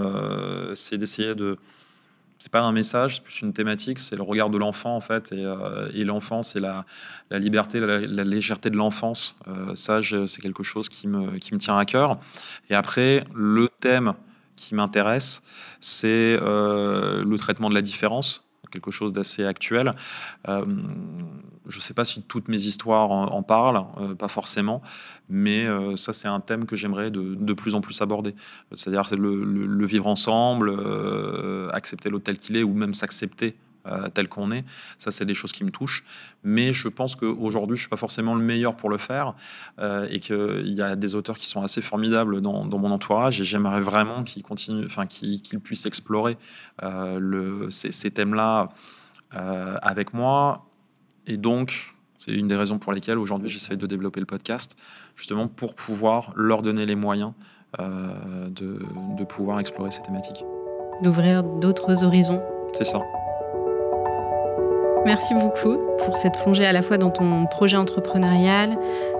c'est 0.75 0.99
d'essayer 0.99 1.35
de 1.35 1.59
c'est 2.45 2.53
pas 2.53 2.61
un 2.61 2.73
message, 2.73 3.15
c'est 3.15 3.23
plus 3.23 3.41
une 3.41 3.55
thématique, 3.55 3.99
c'est 3.99 4.17
le 4.17 4.23
regard 4.23 4.51
de 4.51 4.59
l'enfant 4.59 4.95
en 4.95 5.01
fait, 5.01 5.33
et, 5.33 5.43
euh, 5.43 5.89
l'enfant 6.05 6.43
c'est 6.43 6.61
la, 6.61 6.85
liberté, 7.31 7.81
la, 7.81 8.25
légèreté 8.25 8.69
de 8.69 8.77
l'enfance. 8.77 9.37
Euh, 9.49 9.75
ça, 9.75 10.01
c'est 10.03 10.43
quelque 10.43 10.63
chose 10.63 10.91
qui 10.91 11.09
me, 11.09 11.39
qui 11.39 11.55
me 11.55 11.59
tient 11.59 11.79
à 11.79 11.87
cœur. 11.87 12.19
Et 12.69 12.75
après, 12.75 13.25
le 13.35 13.69
thème 13.81 14.13
qui 14.57 14.75
m'intéresse, 14.75 15.43
c'est 15.81 16.39
euh, 16.43 17.25
le 17.25 17.39
traitement 17.39 17.71
de 17.71 17.75
la 17.75 17.83
différence 17.83 18.45
quelque 18.71 18.91
chose 18.91 19.13
d'assez 19.13 19.45
actuel. 19.47 19.93
Euh, 21.67 21.71
je 21.71 21.79
ne 21.79 21.83
sais 21.83 21.95
pas 21.95 22.05
si 22.05 22.23
toutes 22.23 22.49
mes 22.49 22.63
histoires 22.65 23.11
en, 23.11 23.43
parlent, 23.43 23.85
euh, 23.99 24.15
pas 24.15 24.29
forcément, 24.29 24.83
mais 25.29 25.67
euh, 25.67 25.97
ça 25.97 26.13
c'est 26.13 26.29
un 26.29 26.41
thème 26.41 26.67
que 26.67 26.77
j'aimerais 26.77 27.11
de, 27.11 27.53
plus 27.53 27.75
en 27.75 27.81
plus 27.81 28.01
aborder. 28.03 28.35
C'est-à-dire 28.73 29.05
le, 29.17 29.87
vivre 29.87 30.07
ensemble, 30.07 30.75
accepter 31.73 32.11
l'autre 32.11 32.25
tel 32.25 32.39
qu'il 32.39 32.57
est, 32.57 32.63
ou 32.63 32.75
même 32.75 32.95
s'accepter 32.95 33.57
euh, 33.87 34.09
tel 34.09 34.31
qu'on 34.31 34.51
est. 34.51 34.65
Ça, 34.97 35.11
c'est 35.11 35.27
des 35.27 35.35
choses 35.35 35.53
qui 35.53 35.63
me 35.63 35.71
touchent. 35.71 36.05
Mais 36.43 36.73
je 36.73 36.89
pense 36.89 37.17
qu'aujourd'hui, 37.17 37.77
je 37.77 37.81
ne 37.81 37.83
suis 37.83 37.91
pas 37.91 37.99
forcément 37.99 38.35
le 38.35 38.43
meilleur 38.43 38.77
pour 38.77 38.89
le 38.89 38.97
faire 38.97 39.35
euh, 39.79 40.09
et 40.11 40.21
qu'il 40.21 40.73
y 40.73 40.81
a 40.81 40.97
des 40.97 41.15
auteurs 41.15 41.37
qui 41.37 41.47
sont 41.47 41.63
assez 41.63 41.83
formidables 41.83 42.41
dans, 42.41 42.65
mon 42.65 42.91
entourage 42.91 43.43
et 43.43 43.45
j'aimerais 43.45 43.83
vraiment 43.83 44.25
qu'ils 44.25 44.43
continuent, 44.43 44.87
enfin, 44.87 45.07
qu'ils 45.07 45.61
puissent 45.61 45.85
explorer 45.85 46.39
euh, 46.83 47.69
ces, 47.69 48.11
thèmes-là 48.11 48.71
avec 49.31 50.15
moi. 50.15 50.65
Et 51.27 51.37
donc, 51.37 51.95
c'est 52.19 52.33
une 52.33 52.49
des 52.49 52.57
raisons 52.57 52.79
pour 52.79 52.93
lesquelles 52.93 53.19
aujourd'hui 53.19 53.49
j'essaie 53.49 53.77
de 53.77 53.87
développer 53.87 54.21
le 54.21 54.27
podcast, 54.27 54.77
justement 55.17 55.49
pour 55.49 55.75
pouvoir 55.75 56.33
leur 56.37 56.63
donner 56.63 56.87
les 56.87 56.97
moyens 56.97 57.33
de, 57.79 58.79
de 59.19 59.25
pouvoir 59.25 59.59
explorer 59.59 59.91
ces 59.91 60.01
thématiques. 60.03 60.45
D'ouvrir 61.03 61.43
d'autres 61.43 62.05
horizons. 62.05 62.41
C'est 62.73 62.85
ça. 62.85 63.01
Merci 65.07 65.35
beaucoup 65.35 65.77
pour 65.99 66.17
cette 66.17 66.33
plongée 66.43 66.65
à 66.65 66.73
la 66.73 66.81
fois 66.81 66.97
dans 66.97 67.11
ton 67.11 67.45
projet 67.45 67.77
entrepreneurial, 67.77 68.79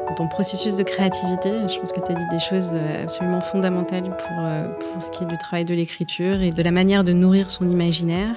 dans 0.09 0.15
ton 0.15 0.29
processus 0.29 0.77
de 0.77 0.83
créativité. 0.83 1.51
Je 1.69 1.79
pense 1.79 1.93
que 1.93 2.01
tu 2.01 2.11
as 2.11 2.15
dit 2.15 2.25
des 2.31 2.39
choses 2.39 2.71
euh, 2.73 3.03
absolument 3.03 3.43
fondamentales 3.43 4.05
pour, 4.05 4.39
euh, 4.39 4.67
pour 4.71 5.03
ce 5.03 5.11
qui 5.11 5.25
est 5.25 5.27
du 5.27 5.37
travail 5.37 5.67
de 5.67 5.75
l'écriture 5.75 6.41
et 6.41 6.51
de 6.51 6.63
la 6.63 6.71
manière 6.71 7.05
de 7.05 7.13
nourrir 7.13 7.51
son 7.51 7.69
imaginaire. 7.69 8.35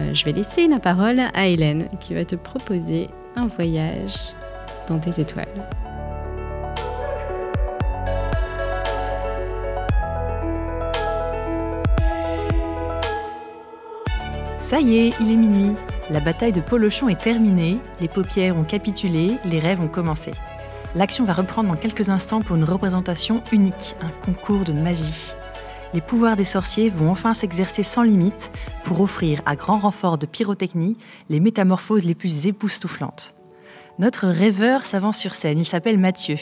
Euh, 0.00 0.14
je 0.14 0.24
vais 0.24 0.32
laisser 0.32 0.66
la 0.66 0.78
parole 0.78 1.20
à 1.34 1.46
Hélène 1.46 1.88
qui 2.00 2.14
va 2.14 2.24
te 2.24 2.36
proposer 2.36 3.10
un 3.36 3.46
voyage 3.46 4.16
dans 4.88 4.98
tes 4.98 5.20
étoiles. 5.20 5.46
Ça 14.62 14.80
y 14.80 14.98
est, 14.98 15.12
il 15.20 15.32
est 15.32 15.36
minuit. 15.36 15.76
La 16.10 16.20
bataille 16.20 16.52
de 16.52 16.62
Polochon 16.62 17.10
est 17.10 17.20
terminée, 17.20 17.78
les 18.00 18.08
paupières 18.08 18.56
ont 18.56 18.64
capitulé, 18.64 19.32
les 19.44 19.60
rêves 19.60 19.82
ont 19.82 19.88
commencé. 19.88 20.32
L'action 20.94 21.24
va 21.24 21.34
reprendre 21.34 21.68
dans 21.68 21.76
quelques 21.76 22.08
instants 22.08 22.40
pour 22.40 22.56
une 22.56 22.64
représentation 22.64 23.42
unique, 23.52 23.94
un 24.00 24.08
concours 24.24 24.64
de 24.64 24.72
magie. 24.72 25.34
Les 25.92 26.00
pouvoirs 26.00 26.36
des 26.36 26.46
sorciers 26.46 26.88
vont 26.88 27.10
enfin 27.10 27.34
s'exercer 27.34 27.82
sans 27.82 28.02
limite 28.02 28.50
pour 28.84 29.02
offrir, 29.02 29.42
à 29.44 29.54
grand 29.54 29.80
renfort 29.80 30.16
de 30.16 30.24
pyrotechnie, 30.24 30.96
les 31.28 31.40
métamorphoses 31.40 32.06
les 32.06 32.14
plus 32.14 32.46
époustouflantes. 32.46 33.34
Notre 33.98 34.28
rêveur 34.28 34.86
s'avance 34.86 35.18
sur 35.18 35.34
scène, 35.34 35.58
il 35.58 35.66
s'appelle 35.66 35.98
Mathieu. 35.98 36.36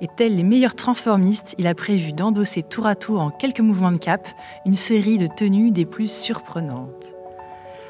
Et 0.00 0.08
tel 0.16 0.34
les 0.34 0.42
meilleurs 0.42 0.74
transformistes, 0.74 1.54
il 1.58 1.68
a 1.68 1.74
prévu 1.76 2.12
d'endosser 2.12 2.64
tour 2.64 2.86
à 2.86 2.96
tour 2.96 3.20
en 3.20 3.30
quelques 3.30 3.60
mouvements 3.60 3.92
de 3.92 3.98
cap 3.98 4.26
une 4.66 4.74
série 4.74 5.18
de 5.18 5.28
tenues 5.28 5.70
des 5.70 5.84
plus 5.84 6.10
surprenantes. 6.10 7.13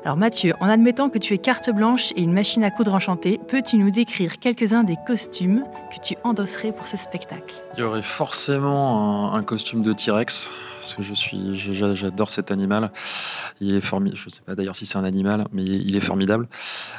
Alors 0.04 0.18
Mathieu, 0.18 0.52
en 0.60 0.68
admettant 0.68 1.08
que 1.08 1.16
tu 1.16 1.32
aies 1.32 1.38
carte 1.38 1.70
blanche 1.70 2.12
et 2.14 2.20
une 2.20 2.34
machine 2.34 2.62
à 2.62 2.70
coudre 2.70 2.92
enchantée, 2.92 3.40
peux-tu 3.48 3.78
nous 3.78 3.90
décrire 3.90 4.38
quelques-uns 4.38 4.84
des 4.84 4.96
costumes 5.06 5.64
que 5.90 6.06
tu 6.06 6.14
endosserais 6.24 6.72
pour 6.72 6.86
ce 6.86 6.98
spectacle? 6.98 7.54
Il 7.78 7.80
y 7.80 7.82
aurait 7.84 8.02
forcément 8.02 9.34
un, 9.34 9.42
costume 9.42 9.82
de 9.82 9.94
T-Rex, 9.94 10.50
parce 10.78 10.94
que 10.94 11.02
je 11.02 11.14
suis, 11.14 11.56
j'adore 11.56 12.28
cet 12.28 12.50
animal. 12.50 12.92
Il 13.62 13.74
est 13.74 13.80
formidable. 13.80 14.18
Je 14.18 14.26
ne 14.26 14.30
sais 14.30 14.42
pas 14.42 14.54
d'ailleurs 14.54 14.76
si 14.76 14.84
c'est 14.84 14.98
un 14.98 15.04
animal, 15.04 15.46
mais 15.52 15.64
il 15.64 15.96
est 15.96 16.00
formidable. 16.00 16.48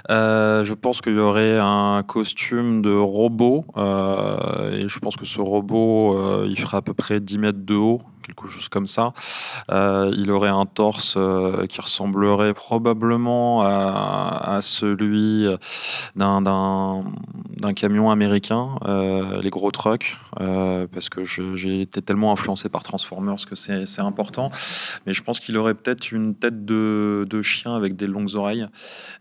Euh, 0.10 0.66
je 0.66 0.74
pense 0.74 1.02
qu'il 1.02 1.14
y 1.14 1.20
aurait 1.20 1.60
un 1.60 2.02
costume 2.02 2.82
de 2.82 2.96
robot, 2.96 3.66
euh, 3.78 4.72
et 4.72 4.90
je 4.90 4.98
pense 4.98 5.16
que 5.16 5.26
ce 5.26 5.42
robot, 5.42 6.18
euh, 6.18 6.48
il 6.50 6.60
ferait 6.60 6.78
à 6.78 6.82
peu 6.82 6.96
près 6.96 7.20
10 7.20 7.38
mètres 7.38 7.66
de 7.66 7.76
haut, 7.76 8.02
quelque 8.26 8.50
chose 8.50 8.68
comme 8.70 8.88
ça. 8.88 9.14
Euh, 9.72 10.12
il 10.18 10.32
aurait 10.32 10.50
un 10.50 10.66
torse 10.66 11.16
euh, 11.18 11.66
qui 11.68 11.82
ressemblerait 11.82 12.54
probablement 12.54 13.62
à, 13.62 14.60
celui 14.62 15.48
d'un, 16.16 16.42
d'un, 16.42 17.04
camion 17.76 18.10
américain, 18.10 18.78
euh, 18.86 19.42
les 19.42 19.50
gros 19.50 19.72
trucks, 19.72 20.18
euh, 20.40 20.88
parce 20.92 21.10
que 21.10 21.24
j'ai 21.24 21.82
été 21.82 22.02
tellement 22.02 22.32
influencé 22.32 22.70
par 22.70 22.84
Transformers 22.84 23.46
que 23.48 23.56
c'est, 23.56 24.00
important. 24.00 24.52
Mais 25.06 25.14
je 25.14 25.24
pense 25.24 25.40
qu'il 25.40 25.58
aurait 25.58 25.74
peut-être 25.74 26.12
une 26.12 26.36
tête 26.36 26.66
de, 26.66 27.26
de 27.30 27.42
chien 27.42 27.74
avec 27.74 27.96
des 27.96 28.08
longues 28.08 28.36
oreilles 28.36 28.68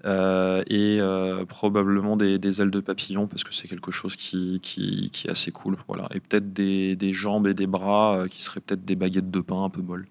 euh, 0.05 0.62
et 0.68 0.98
euh, 1.00 1.44
probablement 1.44 2.16
des, 2.16 2.38
des 2.38 2.61
ailes 2.61 2.70
de 2.70 2.80
papillon, 2.80 3.26
parce 3.26 3.44
que 3.44 3.55
c'est 3.55 3.68
quelque 3.68 3.90
chose 3.90 4.16
qui, 4.16 4.61
qui, 4.62 5.11
qui 5.11 5.28
est 5.28 5.30
assez 5.30 5.52
cool. 5.52 5.76
Voilà. 5.88 6.09
Et 6.14 6.20
peut-être 6.20 6.52
des, 6.52 6.96
des 6.96 7.12
jambes 7.12 7.46
et 7.46 7.55
des 7.55 7.66
bras 7.66 8.16
euh, 8.16 8.28
qui 8.28 8.42
seraient 8.42 8.61
peut-être 8.61 8.84
des 8.84 8.93
baguettes 8.97 9.30
de 9.30 9.40
pain 9.40 9.62
un 9.62 9.70
peu 9.70 9.82
molles. 9.82 10.07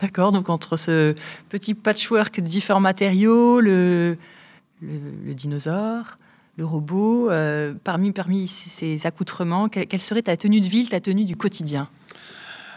D'accord, 0.00 0.32
donc 0.32 0.50
entre 0.50 0.76
ce 0.76 1.14
petit 1.48 1.74
patchwork 1.74 2.40
de 2.40 2.46
différents 2.46 2.80
matériaux, 2.80 3.60
le, 3.60 4.18
dinosaure, 4.82 6.18
le 6.58 6.64
robot, 6.66 7.30
euh, 7.30 7.72
parmi, 7.82 8.12
parmi 8.12 8.46
ces 8.46 9.06
accoutrements, 9.06 9.68
quelle 9.68 10.00
serait 10.00 10.22
ta 10.22 10.36
tenue 10.36 10.60
de 10.60 10.66
ville, 10.66 10.88
ta 10.90 11.00
tenue 11.00 11.24
du 11.24 11.36
quotidien? 11.36 11.88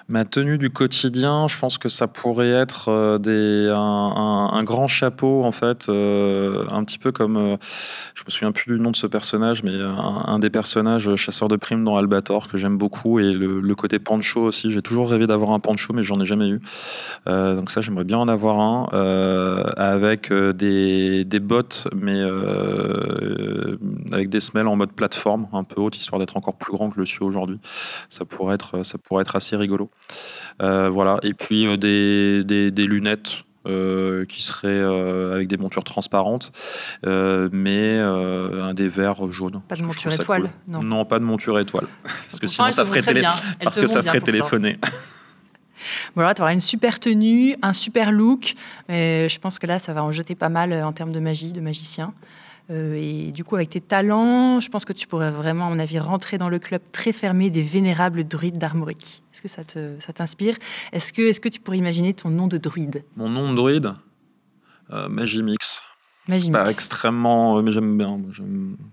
Ma 0.10 0.26
tenue 0.26 0.58
du 0.58 0.72
quotidien, 0.72 1.48
je 1.48 1.60
pense 1.60 1.78
que 1.78 1.88
ça 1.88 2.08
pourrait 2.08 2.50
être 2.50 2.90
euh, 2.90 3.20
des, 3.20 3.72
un, 3.72 4.64
grand 4.64 4.88
chapeau, 4.88 5.44
en 5.44 5.52
fait, 5.52 5.88
euh, 5.88 6.66
un 6.72 6.84
petit 6.84 6.98
peu 6.98 7.12
comme, 7.12 7.38
euh, 7.38 7.58
je 8.16 8.24
me 8.26 8.32
souviens 8.32 8.52
plus 8.52 8.76
du 8.76 8.82
nom 8.82 8.90
de 8.90 8.96
ce 8.96 9.06
personnage, 9.06 9.62
mais 9.62 9.80
un, 9.80 10.24
un 10.26 10.40
des 10.40 10.50
personnages 10.50 11.16
chasseurs 11.16 11.48
de 11.48 11.58
primes 11.58 11.84
dans 11.84 11.96
Albator 11.96 12.48
que 12.48 12.58
j'aime 12.58 12.76
beaucoup, 12.76 13.20
et 13.20 13.34
le, 13.34 13.76
côté 13.76 14.00
pancho 14.00 14.42
aussi. 14.42 14.72
J'ai 14.72 14.82
toujours 14.82 15.12
rêvé 15.12 15.28
d'avoir 15.28 15.52
un 15.52 15.60
pancho, 15.60 15.94
mais 15.94 16.02
j'en 16.02 16.20
ai 16.20 16.26
jamais 16.26 16.50
eu. 16.50 16.60
Euh, 17.28 17.56
donc 17.56 17.70
ça, 17.70 17.82
j'aimerais 17.82 18.04
bien 18.04 18.18
en 18.18 18.28
avoir 18.28 18.60
un, 18.60 18.90
euh, 18.94 19.64
avec 19.78 20.32
euh, 20.32 20.54
des, 20.54 21.24
des 21.24 21.40
bottes, 21.40 21.88
mais 21.96 22.20
euh, 22.20 23.78
avec 24.12 24.30
des 24.30 24.40
semelles 24.40 24.68
en 24.68 24.76
mode 24.76 24.92
plateforme, 24.92 25.48
un 25.54 25.64
peu 25.64 25.80
haute, 25.80 25.98
histoire 25.98 26.18
d'être 26.20 26.36
encore 26.36 26.56
plus 26.56 26.74
grand 26.74 26.90
que 26.90 26.96
je 26.96 27.00
le 27.00 27.06
suis 27.06 27.24
aujourd'hui. 27.24 27.60
Ça 28.10 28.26
pourrait 28.26 28.56
être, 28.56 28.84
ça 28.84 28.98
pourrait 28.98 29.22
être 29.22 29.36
assez 29.36 29.56
rigolo. 29.56 29.92
Euh, 30.62 30.90
voilà. 30.90 31.18
Et 31.24 31.34
puis 31.34 31.68
euh, 31.68 31.78
des, 31.78 32.44
des- 32.44 32.72
des 32.72 32.86
lunettes. 32.86 33.44
euh, 33.68 34.26
qui 34.26 34.42
seraient 34.42 34.68
euh, 34.70 35.36
avec 35.36 35.48
des 35.50 35.58
montures 35.58 35.84
transparentes, 35.84 36.54
euh, 37.06 37.50
mais 37.52 37.98
euh, 38.00 38.64
un 38.64 38.74
des 38.74 38.88
verres 38.88 39.30
jaunes. 39.32 39.62
Pas 39.68 39.76
de 39.76 39.84
monture 39.84 40.12
étoile, 40.14 40.44
cool. 40.44 40.50
non. 40.70 40.82
Non, 40.82 41.06
pas 41.06 41.20
de 41.20 41.26
monture 41.26 41.60
étoile. 41.60 41.86
Parce 42.04 42.40
que 42.40 42.48
sinon, 42.48 42.72
ça 42.72 42.86
ferait, 42.86 43.02
télé- 43.02 43.22
parce 43.62 43.78
que 43.78 43.86
ça 43.88 44.02
ferait 44.02 44.22
téléphoner. 44.22 44.78
Voilà, 46.16 46.34
tu 46.34 46.42
auras 46.42 46.54
une 46.54 46.60
super 46.60 47.00
tenue, 47.00 47.56
un 47.62 47.74
super 47.74 48.12
look. 48.12 48.56
Et 48.90 49.28
je 49.30 49.40
pense 49.40 49.60
que 49.60 49.68
là, 49.68 49.80
ça 49.80 49.94
va 49.94 50.04
en 50.04 50.12
jeter 50.12 50.36
pas 50.36 50.50
mal 50.50 50.74
en 50.74 50.92
termes 50.92 51.14
de 51.14 51.20
magie, 51.20 51.52
de 51.52 51.62
magicien. 51.62 52.14
Euh, 52.70 52.94
et 52.96 53.32
du 53.32 53.44
coup, 53.44 53.56
avec 53.56 53.70
tes 53.70 53.82
talents, 53.82 54.60
je 54.60 54.70
pense 54.70 54.86
que 54.86 54.94
tu 54.94 55.08
pourrais 55.08 55.32
vraiment, 55.32 55.68
à 55.68 55.70
mon 55.70 55.80
avis, 55.80 56.00
rentrer 56.00 56.38
dans 56.38 56.50
le 56.50 56.60
club 56.60 56.82
très 56.92 57.14
fermé 57.14 57.50
des 57.50 57.64
vénérables 57.64 58.24
druides 58.24 58.58
d'Armorique. 58.58 59.24
Est-ce 59.34 59.42
que 59.42 59.48
ça 59.48 60.14
t'inspire? 60.14 60.56
Est-ce 60.92 61.12
que, 61.12 61.24
est 61.24 61.40
que 61.40 61.50
tu 61.50 61.60
pourrais 61.60 61.78
imaginer 61.78 62.14
ton 62.14 62.30
nom 62.30 62.48
de 62.48 62.58
druide? 62.58 63.04
Mon 63.16 63.30
nom 63.30 63.52
de 63.52 63.56
druide, 63.56 63.94
euh, 64.92 65.10
Magimix. 65.10 65.84
C'est 66.30 66.52
pas 66.52 66.70
extrêmement, 66.70 67.58
euh, 67.58 67.62
mais 67.62 67.72
j'aime 67.72 67.98
bien. 67.98 68.20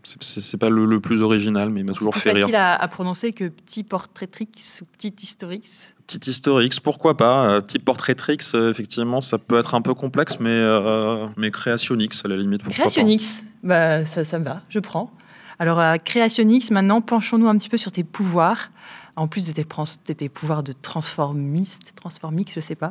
C'est 0.02 0.22
c'est- 0.22 0.40
c'est 0.40 0.56
pas 0.56 0.68
le, 0.70 0.84
le 0.84 1.00
plus 1.00 1.22
original, 1.22 1.70
mais 1.70 1.80
il 1.80 1.84
m'a 1.84 1.92
C'est 1.92 1.98
toujours 1.98 2.12
plus 2.12 2.20
fait 2.20 2.32
rire. 2.32 2.42
facile 2.46 2.56
à, 2.56 2.74
à 2.74 2.88
prononcer 2.88 3.32
que 3.32 3.48
petit 3.48 3.82
portraitrix 3.82 4.48
ou 4.82 4.84
petit 4.96 5.14
historix. 5.22 5.94
Petit 6.06 6.30
historix, 6.30 6.78
pourquoi 6.80 7.16
pas. 7.16 7.48
Euh, 7.50 7.60
petit 7.60 7.78
portraitrix, 7.78 8.38
euh, 8.54 8.70
effectivement, 8.70 9.20
ça 9.20 9.38
peut 9.38 9.58
être 9.58 9.74
un 9.74 9.82
peu 9.82 9.94
complexe, 9.94 10.38
mais, 10.40 10.50
euh, 10.50 11.26
mais 11.36 11.50
créationix 11.50 12.22
à 12.24 12.28
la 12.28 12.36
limite. 12.36 12.62
Créationix, 12.68 13.42
bah, 13.62 14.04
ça, 14.04 14.24
ça 14.24 14.38
me 14.38 14.44
va, 14.44 14.62
je 14.68 14.78
prends. 14.78 15.10
Alors, 15.58 15.78
à 15.80 15.98
Créationix, 15.98 16.70
maintenant, 16.70 17.00
penchons-nous 17.00 17.48
un 17.48 17.56
petit 17.56 17.70
peu 17.70 17.78
sur 17.78 17.90
tes 17.90 18.04
pouvoirs. 18.04 18.70
En 19.16 19.28
plus 19.28 19.46
de 19.46 19.52
tes, 19.52 20.28
pouvoirs 20.28 20.62
de 20.62 20.72
transformiste, 20.72 21.94
transformix, 21.96 22.52
je 22.54 22.60
sais 22.60 22.74
pas. 22.74 22.90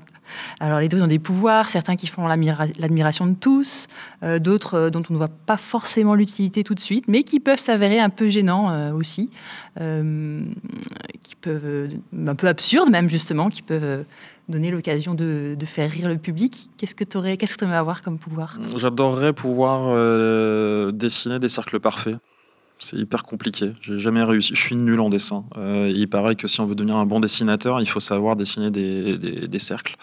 Alors, 0.59 0.79
les 0.79 0.89
druides 0.89 1.03
ont 1.03 1.07
des 1.07 1.19
pouvoirs, 1.19 1.69
certains 1.69 1.95
qui 1.95 2.07
font 2.07 2.27
l'admira- 2.27 2.65
l'admiration 2.79 3.27
de 3.27 3.35
tous, 3.35 3.85
euh, 4.23 4.39
d'autres 4.39 4.73
euh, 4.73 4.89
dont 4.89 5.03
on 5.11 5.13
ne 5.13 5.19
voit 5.19 5.29
pas 5.29 5.55
forcément 5.55 6.15
l'utilité 6.15 6.63
tout 6.63 6.73
de 6.73 6.79
suite, 6.79 7.05
mais 7.07 7.21
qui 7.21 7.39
peuvent 7.39 7.59
s'avérer 7.59 7.99
un 7.99 8.09
peu 8.09 8.27
gênants 8.27 8.71
euh, 8.71 8.91
aussi, 8.91 9.29
qui 11.21 11.35
peuvent, 11.35 11.89
un 12.25 12.35
peu 12.35 12.47
absurdes 12.47 12.89
même, 12.89 13.07
justement, 13.07 13.49
qui 13.49 13.61
peuvent 13.61 14.05
donner 14.49 14.71
l'occasion 14.71 15.13
de, 15.13 15.55
faire 15.65 15.91
rire 15.91 16.09
le 16.09 16.17
public. 16.17 16.69
Qu'est-ce 16.77 16.95
que 16.95 17.03
tu 17.03 17.17
aimerais 17.17 17.77
avoir 17.77 18.01
comme 18.01 18.17
pouvoir? 18.17 18.57
J'adorerais 18.75 19.33
pouvoir 19.33 19.93
dessiner 20.91 21.37
des 21.37 21.49
cercles 21.49 21.79
parfaits. 21.79 22.17
C'est 22.77 22.97
hyper 22.97 23.23
compliqué. 23.23 23.71
J'ai 23.81 23.99
jamais 23.99 24.21
réussi. 24.23 24.53
Je 24.53 24.59
suis 24.59 24.75
nul 24.75 24.99
en 24.99 25.09
dessin. 25.09 25.45
Euh, 25.57 25.91
il 25.93 26.09
paraît 26.09 26.35
que 26.35 26.47
si 26.47 26.59
on 26.59 26.65
veut 26.65 26.75
devenir 26.75 26.97
un 26.97 27.05
bon 27.05 27.19
dessinateur, 27.21 27.79
il 27.79 27.87
faut 27.87 28.01
savoir 28.01 28.35
dessiner 28.35 28.69
des, 28.69 29.17
des- 29.17 29.59
cercles. 29.59 29.95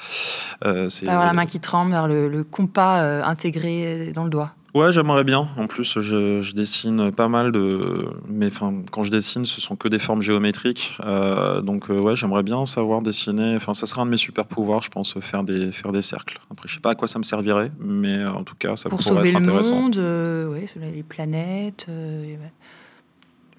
Euh, 0.65 0.89
c'est- 0.89 1.07
avoir 1.07 1.27
la 1.27 1.35
main 1.35 1.45
qui 1.47 1.61
tremble, 1.61 1.95
le, 2.09 2.29
le 2.29 2.45
compas 2.45 3.03
euh, 3.03 3.23
intégré 3.23 4.13
dans 4.15 4.25
le 4.25 4.31
doigt. 4.31 4.55
Ouais, 4.75 4.91
j'aimerais 4.91 5.23
bien. 5.25 5.49
En 5.59 5.67
plus, 5.67 6.01
je, 6.01 6.41
je 6.41 6.53
dessine 6.55 7.13
pas 7.13 7.29
mal 7.29 7.53
de. 7.53 8.07
Mais 8.27 8.47
enfin, 8.47 8.73
quand 8.91 9.05
je 9.05 9.11
dessine, 9.11 9.45
ce 9.45 9.61
sont 9.61 9.77
que 9.77 9.87
des 9.87 9.99
formes 9.99 10.23
géométriques. 10.23 10.97
Euh, 11.05 11.61
donc, 11.61 11.91
euh, 11.91 11.99
ouais, 12.01 12.17
j'aimerais 12.17 12.43
bien 12.43 12.65
savoir 12.65 13.03
dessiner. 13.03 13.55
Enfin, 13.57 13.75
ça 13.75 13.87
serait 13.87 14.01
un 14.01 14.07
de 14.07 14.11
mes 14.11 14.17
super 14.17 14.47
pouvoirs, 14.47 14.81
je 14.83 14.89
pense, 14.89 15.21
faire 15.21 15.45
des, 15.45 15.73
faire 15.73 15.93
des 15.93 16.01
cercles. 16.01 16.41
Après, 16.51 16.69
je 16.69 16.75
sais 16.75 16.81
pas 16.81 16.93
à 16.93 16.95
quoi 16.95 17.07
ça 17.07 17.19
me 17.19 17.25
servirait, 17.25 17.71
mais 17.79 18.15
euh, 18.15 18.33
en 18.33 18.45
tout 18.45 18.55
cas, 18.59 18.75
ça 18.77 18.89
Pour 18.89 19.01
pourrait 19.01 19.15
sauver 19.17 19.29
être 19.29 19.35
le 19.35 19.41
intéressant. 19.43 19.77
monde, 19.79 19.97
euh, 19.99 20.49
ouais, 20.49 20.67
les 20.77 21.03
planètes. 21.03 21.87
euh, 21.91 22.25
et 22.25 22.33
ouais. 22.39 22.53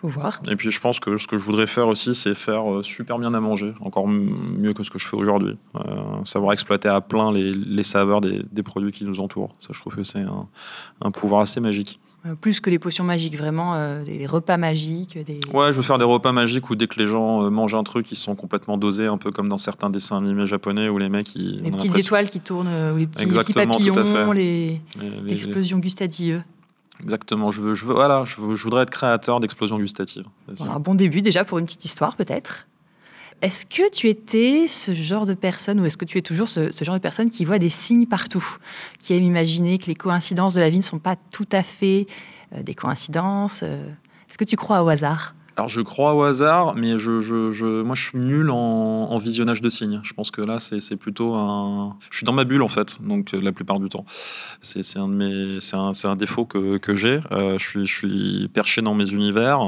Faut 0.04 0.10
voir. 0.10 0.42
Et 0.52 0.58
puis, 0.58 0.70
je 0.70 0.82
pense 0.82 1.00
que 1.00 1.18
ce 1.18 1.28
que 1.28 1.38
je 1.38 1.44
voudrais 1.46 1.66
faire 1.66 1.88
aussi, 1.88 2.14
c'est 2.14 2.36
faire 2.36 2.70
euh, 2.70 2.84
super 2.84 3.18
bien 3.20 3.34
à 3.34 3.40
manger, 3.40 3.74
encore 3.80 4.06
mieux 4.06 4.74
que 4.74 4.84
ce 4.84 4.90
que 4.92 5.00
je 5.00 5.08
fais 5.08 5.16
aujourd'hui. 5.16 5.56
Euh, 5.78 5.82
savoir 6.26 6.52
exploiter 6.52 6.90
à 6.90 7.00
plein 7.00 7.32
les, 7.32 7.54
les 7.54 7.84
saveurs 7.84 8.20
des, 8.20 8.44
des 8.52 8.64
produits 8.64 8.92
qui 8.92 9.06
nous 9.06 9.22
entourent. 9.22 9.56
Ça, 9.62 9.70
je 9.72 9.80
trouve 9.80 9.96
que 9.96 10.04
c'est 10.04 10.20
un, 10.20 10.48
un 11.02 11.12
pouvoir 11.12 11.40
assez 11.40 11.62
magique. 11.62 12.02
Euh, 12.26 12.36
plus 12.36 12.60
que 12.60 12.70
les 12.70 12.80
potions 12.80 13.06
magiques, 13.06 13.38
vraiment, 13.38 13.76
euh, 13.76 14.04
des, 14.04 14.18
des 14.18 14.26
repas 14.26 14.58
magiques. 14.58 15.18
Des... 15.26 15.40
Ouais, 15.54 15.72
je 15.72 15.78
veux 15.78 15.84
faire 15.84 15.98
des 16.00 16.06
repas 16.06 16.34
magiques 16.34 16.70
où 16.70 16.76
dès 16.76 16.88
que 16.88 17.00
les 17.00 17.08
gens 17.08 17.44
euh, 17.46 17.50
mangent 17.50 17.76
un 17.76 17.84
truc, 17.84 18.12
ils 18.12 18.18
sont 18.18 18.36
complètement 18.36 18.78
dosés, 18.78 19.08
un 19.08 19.18
peu 19.18 19.32
comme 19.32 19.48
dans 19.48 19.58
certains 19.58 19.90
dessins 19.90 20.18
animés 20.18 20.48
japonais 20.48 20.90
où 20.90 20.98
les 20.98 21.08
mecs 21.08 21.34
ils. 21.36 21.62
les 21.62 21.72
petites 21.72 21.96
étoiles 21.98 22.30
qui 22.30 22.42
tournent, 22.42 22.68
ou 22.94 22.98
les 22.98 23.08
petits, 23.08 23.26
les 23.26 23.32
petits 23.40 23.54
papillons, 23.54 24.32
les- 24.34 24.82
les- 25.02 25.32
explosions 25.34 25.80
gustatives. 25.80 26.44
Exactement. 27.04 27.52
Je 27.52 27.62
veux, 27.62 27.74
voilà, 27.94 28.24
je, 28.26 28.40
voudrais 28.40 28.84
être 28.84 28.90
créateur 28.90 29.40
d'explosions 29.40 29.78
gustatives. 29.78 30.26
Un 30.60 30.80
bon 30.80 30.96
début 30.96 31.22
déjà 31.22 31.44
pour 31.44 31.60
une 31.60 31.66
petite 31.66 31.86
histoire 31.86 32.16
peut-être. 32.16 32.68
Est-ce 33.42 33.66
que 33.66 33.92
tu 33.92 34.08
étais 34.08 34.68
ce 34.70 34.94
genre 34.94 35.26
de 35.26 35.34
personne, 35.34 35.82
ou 35.82 35.86
est-ce 35.86 35.98
que 35.98 36.06
tu 36.06 36.18
es 36.18 36.22
toujours 36.22 36.48
ce, 36.48 36.72
ce 36.72 36.86
genre 36.86 36.96
de 36.96 37.02
personne 37.02 37.30
qui 37.30 37.44
voit 37.44 37.60
des 37.60 37.70
signes 37.70 38.06
partout, 38.06 38.46
qui 39.00 39.14
aime 39.14 39.24
imaginer 39.24 39.80
que 39.80 39.88
les 39.88 39.96
coïncidences 39.96 40.54
de 40.54 40.62
la 40.62 40.70
vie 40.70 40.78
ne 40.78 40.84
sont 40.84 41.00
pas 41.00 41.18
tout 41.32 41.50
à 41.52 41.62
fait 41.62 42.08
euh, 42.54 42.64
des 42.64 42.74
coïncidences 42.74 43.62
euh, 43.64 43.90
Est-ce 44.30 44.38
que 44.38 44.46
tu 44.46 44.56
crois 44.56 44.82
au 44.84 44.88
hasard? 44.88 45.36
Alors 45.56 45.70
je 45.70 45.82
crois 45.82 46.16
au 46.16 46.24
hasard, 46.24 46.76
mais 46.76 46.98
je, 46.98 47.22
je, 47.22 47.52
je- 47.52 47.84
moi 47.84 47.94
je 47.96 48.04
suis 48.04 48.18
nul 48.18 48.50
en, 48.50 48.56
en 48.58 49.18
visionnage 49.20 49.62
de 49.62 49.70
signes. 49.70 50.00
Je 50.04 50.14
pense 50.14 50.32
que 50.32 50.42
là 50.42 50.58
c'est 50.60 50.96
plutôt 50.96 51.36
un. 51.36 51.96
Je 52.10 52.18
suis 52.18 52.26
dans 52.26 52.34
ma 52.34 52.44
bulle 52.44 52.64
en 52.64 52.68
fait, 52.70 52.98
donc 53.02 53.34
euh, 53.34 53.40
la 53.42 53.52
plupart 53.52 53.80
du 53.80 53.88
temps. 53.88 54.04
C'est 54.62 54.98
un 54.98 55.08
de 55.08 55.14
mes, 55.14 55.62
c'est 55.62 55.76
un, 55.76 55.92
un 56.06 56.16
défaut 56.16 56.46
que, 56.46 56.78
que 56.78 56.96
j'ai. 56.96 57.20
Euh, 57.32 57.58
je 57.60 57.64
suis, 57.68 57.86
je 57.86 57.94
suis 57.94 58.48
perché 58.48 58.82
dans 58.82 58.96
mes 58.96 59.10
univers. 59.12 59.60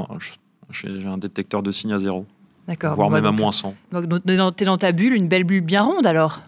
J'ai 0.70 1.06
un 1.06 1.18
détecteur 1.18 1.62
de 1.62 1.70
signes 1.70 1.92
à 1.92 2.00
zéro, 2.00 2.26
D'accord. 2.66 2.96
voire 2.96 3.08
Bon, 3.08 3.14
bah, 3.14 3.20
même 3.20 3.28
à 3.28 3.32
moins 3.32 3.52
100. 3.52 3.74
Donc, 3.92 4.06
dans, 4.06 4.50
t'es 4.50 4.64
dans 4.64 4.78
ta 4.78 4.90
bulle, 4.90 5.12
une 5.14 5.28
belle 5.28 5.44
bulle 5.44 5.60
bien 5.60 5.82
ronde 5.84 6.04
alors? 6.06 6.40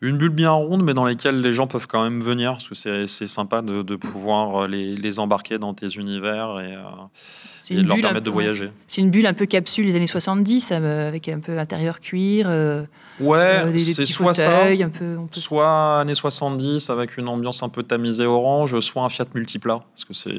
Une 0.00 0.18
bulle 0.18 0.30
bien 0.30 0.50
ronde, 0.50 0.82
mais 0.82 0.94
dans 0.94 1.04
laquelle 1.04 1.40
les 1.40 1.52
gens 1.52 1.66
peuvent 1.66 1.86
quand 1.86 2.02
même 2.02 2.20
venir, 2.20 2.52
parce 2.52 2.68
que 2.68 2.74
c'est 2.74 3.06
c'est 3.06 3.28
sympa 3.28 3.62
de, 3.62 3.82
de 3.82 3.96
pouvoir 3.96 4.64
euh, 4.64 4.66
les, 4.66 4.96
les 4.96 5.18
embarquer 5.18 5.58
dans 5.58 5.74
tes 5.74 5.88
univers 5.88 6.60
et, 6.60 6.74
euh, 6.74 7.70
et 7.70 7.82
leur 7.82 7.96
permettre 8.00 8.24
de 8.24 8.30
voyager. 8.30 8.70
C'est 8.86 9.00
une 9.00 9.10
bulle 9.10 9.26
un 9.26 9.34
peu 9.34 9.46
capsule 9.46 9.86
des 9.86 9.96
années 9.96 10.06
70, 10.06 10.72
euh, 10.72 11.08
avec 11.08 11.28
un 11.28 11.40
peu 11.40 11.58
intérieur 11.58 12.00
cuir, 12.00 12.46
euh, 12.48 12.84
Ouais, 13.20 13.36
euh, 13.64 13.78
c'est 13.78 14.06
soit 14.06 14.34
ça, 14.34 14.50
fauteuils, 14.50 14.82
un 14.82 14.88
peu. 14.88 15.16
on 15.18 15.26
peut- 15.26 15.38
soit 15.40 16.00
années 16.00 16.16
70 16.16 16.90
avec 16.90 17.16
une 17.16 17.28
ambiance 17.28 17.62
un 17.62 17.68
peu 17.68 17.84
tamisée 17.84 18.26
orange, 18.26 18.78
soit 18.80 19.04
un 19.04 19.08
Fiat 19.08 19.26
Multipla, 19.34 19.80
parce 19.92 20.04
que 20.04 20.14
c'est, 20.14 20.30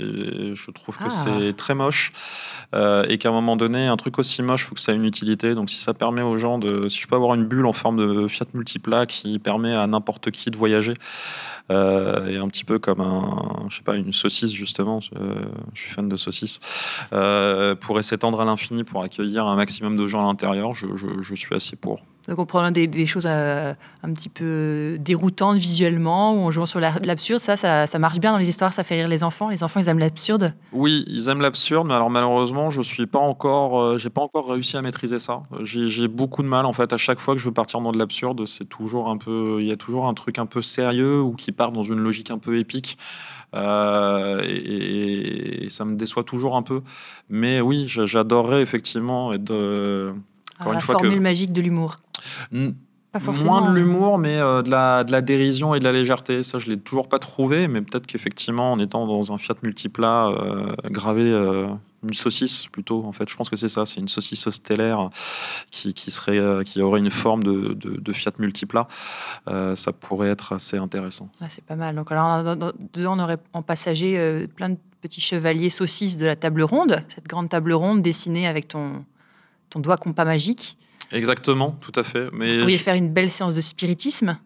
je 0.56 0.72
trouve 0.72 0.98
que 0.98 1.06
Ah. 1.06 1.10
c'est 1.10 1.54
très 1.56 1.74
moche 1.74 2.12
euh, 2.74 3.06
et 3.08 3.18
qu'à 3.18 3.30
un 3.30 3.32
moment 3.32 3.56
donné, 3.56 3.88
un 3.88 3.96
truc 3.96 4.20
aussi 4.20 4.42
moche, 4.42 4.66
faut 4.66 4.76
que 4.76 4.82
ça 4.82 4.92
ait 4.92 4.96
une 4.96 5.06
utilité. 5.06 5.56
Donc 5.56 5.70
si 5.70 5.78
ça 5.78 5.94
permet 5.94 6.22
aux 6.22 6.36
gens 6.36 6.58
de, 6.60 6.90
si 6.90 7.00
je 7.00 7.08
peux 7.08 7.16
avoir 7.16 7.34
une 7.36 7.46
bulle 7.46 7.66
en 7.66 7.72
forme 7.74 7.96
de 7.98 8.28
Fiat 8.28 8.46
Multipla 8.54 9.06
qui 9.06 9.40
permet 9.40 9.74
à 9.74 9.88
n'importe 9.88 10.32
qui 10.32 10.52
de 10.52 10.58
voyager. 10.58 10.96
euh, 11.72 12.28
et 12.28 12.38
un 12.38 12.48
petit 12.48 12.64
peu 12.64 12.78
comme 12.78 13.02
un, 13.02 13.66
je 13.70 13.78
sais 13.78 13.82
pas, 13.82 13.96
une 13.96 14.14
saucisse 14.14 14.52
justement. 14.52 15.00
euh, 15.20 15.46
je 15.74 15.82
suis 15.82 15.92
fan 15.92 16.08
de 16.08 16.16
saucisses. 16.16 16.60
Euh, 17.14 17.74
pourrait 17.74 18.04
s'étendre 18.04 18.40
à 18.42 18.46
l'infini 18.46 18.84
pour 18.84 19.02
accueillir 19.02 19.48
un 19.48 19.56
maximum 19.56 19.98
de 19.98 20.06
gens 20.06 20.22
à 20.24 20.28
l'intérieur. 20.28 20.76
Je, 20.76 20.86
je- 20.96 21.22
je 21.24 21.36
suis 21.36 21.56
assez 21.56 21.76
pour. 21.76 22.02
Donc 22.28 22.40
on 22.40 22.46
prend 22.46 22.62
des, 22.72 22.88
des 22.88 23.06
choses 23.06 23.28
euh, 23.30 23.74
un 24.04 24.14
petit 24.14 24.30
peu 24.30 24.98
déroutantes 25.00 25.58
visuellement, 25.58 26.34
ou 26.36 26.46
en 26.48 26.52
jouant 26.52 26.66
sur 26.66 26.80
la- 26.80 26.94
l'absurde, 27.04 27.40
ça, 27.40 27.58
ça, 27.58 27.88
ça 27.88 28.00
marche 28.00 28.20
bien 28.20 28.32
dans 28.32 28.38
les 28.38 28.50
histoires, 28.50 28.74
ça 28.74 28.84
fait 28.84 28.96
rire 28.96 29.08
les 29.08 29.24
enfants. 29.24 29.50
Les 29.50 29.64
enfants, 29.64 29.80
ils 29.80 29.88
aiment 29.90 30.00
l'absurde. 30.00 30.54
Oui, 30.74 31.04
ils 31.08 31.30
aiment 31.30 31.42
l'absurde, 31.42 31.88
mais 31.88 31.94
alors 31.94 32.10
malheureusement, 32.10 32.70
je 32.70 32.82
suis 32.82 33.06
pas 33.08 33.20
encore, 33.20 33.80
euh, 33.80 33.98
j'ai 33.98 34.10
pas 34.10 34.22
encore 34.22 34.50
réussi 34.50 34.78
à 34.78 34.82
maîtriser 34.82 35.20
ça. 35.20 35.44
J'ai 35.62 36.08
beaucoup 36.08 36.44
de 36.44 36.48
mal 36.48 36.66
en 36.66 36.74
fait. 36.74 36.94
À 36.94 36.98
chaque 36.98 37.20
fois 37.20 37.34
que 37.36 37.40
je 37.40 37.46
veux 37.46 37.54
partir 37.54 37.82
dans 37.82 37.92
de 37.92 37.98
l'absurde, 37.98 38.46
c'est 38.46 38.68
toujours 38.70 39.10
un 39.10 39.18
peu, 39.18 39.58
il 39.60 39.66
y 39.68 39.72
a 39.72 39.78
toujours 39.78 40.08
un 40.08 40.14
truc 40.14 40.40
un 40.40 40.46
peu 40.46 40.62
sérieux 40.62 41.22
ou 41.22 41.34
qui 41.34 41.52
part 41.52 41.72
dans 41.72 41.84
une 41.84 42.00
logique 42.00 42.32
un 42.32 42.38
peu 42.38 42.58
épique. 42.58 42.98
Euh, 43.56 44.42
et, 44.44 44.50
et- 44.50 45.66
et 45.66 45.70
ça 45.70 45.86
me 45.86 45.96
déçoit 45.96 46.24
toujours 46.24 46.56
un 46.58 46.62
peu. 46.62 46.82
Mais 47.30 47.62
oui, 47.62 47.86
j'a- 47.88 48.06
j'adorerais 48.06 48.62
effectivement 48.62 49.32
être. 49.34 49.52
euh, 49.52 50.12
Encore 50.60 50.74
la 50.74 50.80
une 50.80 50.82
fois 50.84 50.96
que- 50.96 51.02
formule 51.02 51.22
magique 51.22 51.54
de 51.54 51.62
l'humour. 51.62 51.98
N- 52.54 52.76
Pas 53.12 53.20
forcément. 53.20 53.62
Moins 53.62 53.72
de 53.72 53.76
l'humour, 53.76 54.18
mais 54.18 54.38
euh, 54.40 54.62
de, 54.62 54.70
la, 54.70 55.04
de 55.04 55.12
la 55.12 55.22
dérision 55.22 55.74
et 55.76 55.80
de 55.80 55.84
la 55.86 55.92
légèreté. 55.92 56.44
Ça, 56.44 56.58
je 56.58 56.70
l'ai 56.70 56.78
toujours 56.78 57.08
pas 57.08 57.20
trouvé, 57.20 57.68
mais 57.68 57.82
peut-être 57.82 58.08
qu'effectivement, 58.08 58.72
en 58.74 58.80
étant 58.80 59.08
dans 59.08 59.32
un 59.34 59.38
Fiat 59.38 59.56
Multipla, 59.64 60.28
euh, 60.28 60.74
gravé 60.90 61.24
euh, 61.24 61.68
une 62.04 62.14
saucisse 62.14 62.68
plutôt, 62.68 63.04
en 63.06 63.14
fait, 63.14 63.28
je 63.30 63.36
pense 63.36 63.50
que 63.50 63.56
c'est 63.56 63.70
ça, 63.70 63.86
c'est 63.86 64.00
une 64.00 64.08
saucisse 64.10 64.48
stellaire 64.50 65.10
qui, 65.72 65.94
qui 65.94 66.12
serait, 66.12 66.38
euh, 66.38 66.64
qui 66.64 66.82
aurait 66.82 67.00
une 67.00 67.10
forme 67.10 67.42
de, 67.44 67.74
de, 67.74 68.00
de 68.00 68.14
Fiat 68.14 68.34
Multipla. 68.38 68.88
Euh, 69.48 69.76
ça 69.76 69.92
pourrait 69.94 70.30
être 70.30 70.54
assez 70.54 70.78
intéressant. 70.78 71.30
Ah, 71.42 71.46
c'est 71.50 71.64
pas 71.64 71.76
mal. 71.76 71.96
Donc 71.96 72.12
alors, 72.12 72.44
dans- 72.44 72.56
dans- 72.56 72.74
dedans, 72.94 73.18
on 73.18 73.24
aurait 73.24 73.40
en 73.54 73.62
passager 73.62 74.18
euh, 74.20 74.46
plein 74.46 74.70
de 74.70 74.78
petits 75.02 75.22
chevaliers 75.22 75.70
saucisses 75.70 76.18
de 76.18 76.26
la 76.26 76.36
table 76.36 76.62
ronde, 76.64 77.02
cette 77.08 77.28
grande 77.28 77.48
table 77.50 77.74
ronde 77.74 78.02
dessinée 78.02 78.46
avec 78.48 78.68
ton, 78.68 79.06
ton 79.70 79.80
doigt 79.80 79.98
compas 79.98 80.26
magique. 80.26 80.78
Exactement, 81.12 81.78
tout 81.82 81.92
à 81.96 82.04
fait. 82.04 82.26
Vous 82.30 82.38
Mais 82.38 82.60
pourriez 82.60 82.78
je- 82.78 82.84
faire 82.84 82.96
une 82.96 83.10
belle 83.12 83.30
séance 83.32 83.56
de 83.56 83.62
spiritisme. 83.62 84.38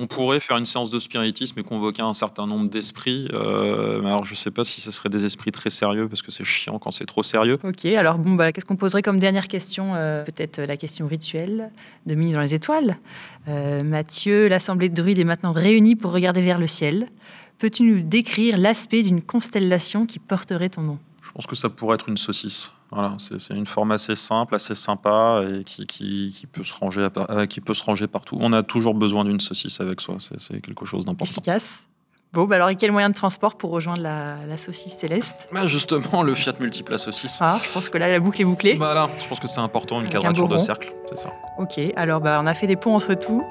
on 0.00 0.06
pourrait 0.06 0.38
faire 0.38 0.56
une 0.56 0.64
séance 0.64 0.90
de 0.90 0.98
spiritisme 1.00 1.58
et 1.58 1.62
convoquer 1.64 2.02
un 2.02 2.14
certain 2.14 2.46
nombre 2.46 2.70
d'esprits. 2.70 3.28
Euh, 3.32 3.98
alors, 4.04 4.24
je 4.24 4.34
sais 4.36 4.52
pas 4.52 4.62
si 4.62 4.80
ce 4.80 4.92
serait 4.92 5.08
des 5.08 5.24
esprits 5.24 5.50
très 5.50 5.70
sérieux, 5.70 6.08
parce 6.08 6.22
que 6.22 6.30
c'est 6.30 6.44
chiant 6.44 6.78
quand 6.78 6.92
c'est 6.92 7.04
trop 7.04 7.24
sérieux. 7.24 7.58
Ok, 7.64 7.84
alors 7.86 8.16
bon, 8.18 8.34
bah, 8.34 8.52
qu'est-ce 8.52 8.64
qu'on 8.64 8.76
poserait 8.76 9.02
comme 9.02 9.18
dernière 9.18 9.48
question 9.48 9.94
Euh, 9.96 10.24
Peut-être 10.24 10.60
euh, 10.60 10.66
la 10.66 10.76
question 10.76 11.08
rituelle 11.08 11.70
de 12.06 12.14
Minuit 12.14 12.32
dans 12.32 12.40
les 12.40 12.54
étoiles. 12.54 12.96
Euh, 13.48 13.82
Mathieu, 13.82 14.46
l'assemblée 14.46 14.88
de 14.88 14.94
druides 14.94 15.18
est 15.18 15.24
maintenant 15.24 15.50
réunie 15.52 15.96
pour 15.96 16.12
regarder 16.12 16.42
vers 16.42 16.58
le 16.60 16.68
ciel. 16.68 17.08
Peux-tu 17.58 17.82
nous 17.82 18.00
décrire 18.02 18.56
l'aspect 18.56 19.02
d'une 19.02 19.20
constellation 19.20 20.06
qui 20.06 20.20
porterait 20.20 20.68
ton 20.68 20.82
nom? 20.82 20.98
Je 21.22 21.32
pense 21.32 21.46
que 21.48 21.56
ça 21.56 21.68
pourrait 21.68 21.96
être 21.96 22.08
une 22.08 22.16
saucisse. 22.16 22.70
Voilà, 22.90 23.16
c'est 23.18 23.54
une 23.54 23.66
forme 23.66 23.92
assez 23.92 24.16
simple, 24.16 24.54
assez 24.54 24.74
sympa 24.74 25.44
et 25.46 25.64
qui, 25.64 25.86
qui, 25.86 26.46
peut 26.50 26.64
se 26.64 26.72
ranger 26.72 27.08
euh, 27.28 27.46
qui 27.46 27.60
peut 27.60 27.74
se 27.74 27.82
ranger 27.82 28.06
partout. 28.06 28.38
On 28.40 28.52
a 28.54 28.62
toujours 28.62 28.94
besoin 28.94 29.24
d'une 29.24 29.40
saucisse 29.40 29.80
avec 29.80 30.00
soi. 30.00 30.16
C'est 30.18 30.60
quelque 30.62 30.86
chose 30.86 31.04
d'important. 31.04 31.32
Efficace. 31.32 31.86
Bon, 32.34 32.44
bah 32.44 32.56
alors, 32.56 32.68
et 32.68 32.76
quel 32.76 32.92
moyen 32.92 33.08
de 33.08 33.14
transport 33.14 33.56
pour 33.56 33.70
rejoindre 33.70 34.02
la, 34.02 34.36
la 34.46 34.56
saucisse 34.58 34.98
céleste 34.98 35.48
Bah, 35.50 35.66
justement, 35.66 36.22
le 36.22 36.34
Fiat 36.34 36.52
Multiple 36.60 36.92
à 36.92 36.98
saucisse. 36.98 37.38
Ah, 37.40 37.58
Je 37.64 37.72
pense 37.72 37.88
que 37.88 37.96
là, 37.96 38.08
la 38.08 38.20
boucle 38.20 38.42
est 38.42 38.44
bouclée. 38.44 38.74
Voilà, 38.74 39.08
je 39.18 39.26
pense 39.26 39.40
que 39.40 39.48
c'est 39.48 39.60
important, 39.60 39.96
une 39.96 40.02
Avec 40.02 40.12
quadrature 40.12 40.46
de 40.46 40.58
cercle, 40.58 40.92
c'est 41.08 41.18
ça. 41.18 41.30
Ok, 41.58 41.80
alors 41.96 42.20
bah, 42.20 42.38
on 42.42 42.46
a 42.46 42.52
fait 42.52 42.66
des 42.66 42.76
ponts 42.76 42.94
entre 42.94 43.14
tout. 43.14 43.42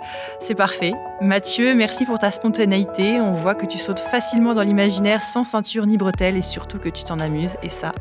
C'est 0.41 0.53
parfait. 0.55 0.93
Mathieu, 1.21 1.73
merci 1.73 2.05
pour 2.05 2.19
ta 2.19 2.29
spontanéité. 2.29 3.19
On 3.19 3.33
voit 3.33 3.55
que 3.55 3.65
tu 3.65 3.79
sautes 3.79 3.99
facilement 3.99 4.53
dans 4.53 4.61
l'imaginaire 4.61 5.23
sans 5.23 5.43
ceinture 5.43 5.87
ni 5.87 5.97
bretelles 5.97 6.37
et 6.37 6.43
surtout 6.43 6.77
que 6.77 6.89
tu 6.89 7.03
t'en 7.03 7.17
amuses. 7.17 7.57
Et 7.63 7.69
ça, 7.69 7.91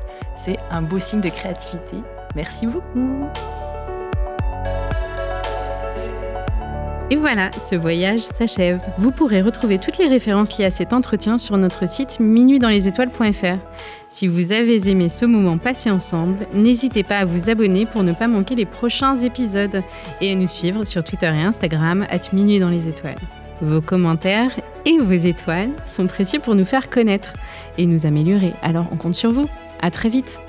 c'est 0.44 0.58
un 0.70 0.82
beau 0.82 0.98
signe 0.98 1.22
de 1.22 1.30
créativité. 1.30 1.96
Merci 2.34 2.66
beaucoup. 2.66 3.22
Et 7.09 7.14
voilà, 7.14 7.52
ce 7.52 7.76
voyage 7.76 8.18
s'achève. 8.18 8.80
Vous 8.98 9.12
pourrez 9.12 9.40
retrouver 9.40 9.78
toutes 9.78 9.96
les 9.98 10.09
références 10.09 10.59
liées 10.59 10.64
à 10.64 10.72
cet 10.72 10.92
entretien 10.92 11.38
sur 11.38 11.57
notre 11.57 11.88
site 11.88 12.18
minuitdanslesétoiles.fr. 12.18 13.59
Si 14.11 14.26
vous 14.26 14.50
avez 14.50 14.88
aimé 14.88 15.09
ce 15.09 15.24
moment 15.24 15.57
passé 15.57 15.88
ensemble, 15.88 16.48
n'hésitez 16.52 17.04
pas 17.04 17.18
à 17.18 17.24
vous 17.24 17.48
abonner 17.48 17.86
pour 17.86 18.02
ne 18.02 18.12
pas 18.12 18.26
manquer 18.26 18.57
les 18.57 18.66
prochains 18.66 19.14
épisodes 19.14 19.82
et 20.20 20.32
à 20.32 20.34
nous 20.34 20.48
suivre 20.48 20.84
sur 20.84 21.04
Twitter 21.04 21.26
et 21.32 21.42
Instagram 21.42 22.04
at 22.11 22.32
Minuit 22.32 22.59
dans 22.59 22.70
les 22.70 22.88
étoiles. 22.88 23.20
Vos 23.61 23.80
commentaires 23.80 24.50
et 24.84 24.98
vos 24.98 25.12
étoiles 25.12 25.70
sont 25.86 26.09
précieux 26.09 26.40
pour 26.40 26.57
nous 26.57 26.64
faire 26.64 26.90
connaître 26.90 27.34
et 27.78 27.86
nous 27.86 28.04
améliorer, 28.04 28.52
alors 28.62 28.86
on 28.90 28.96
compte 28.96 29.14
sur 29.14 29.30
vous. 29.30 29.48
À 29.80 29.92
très 29.92 30.09
vite 30.09 30.40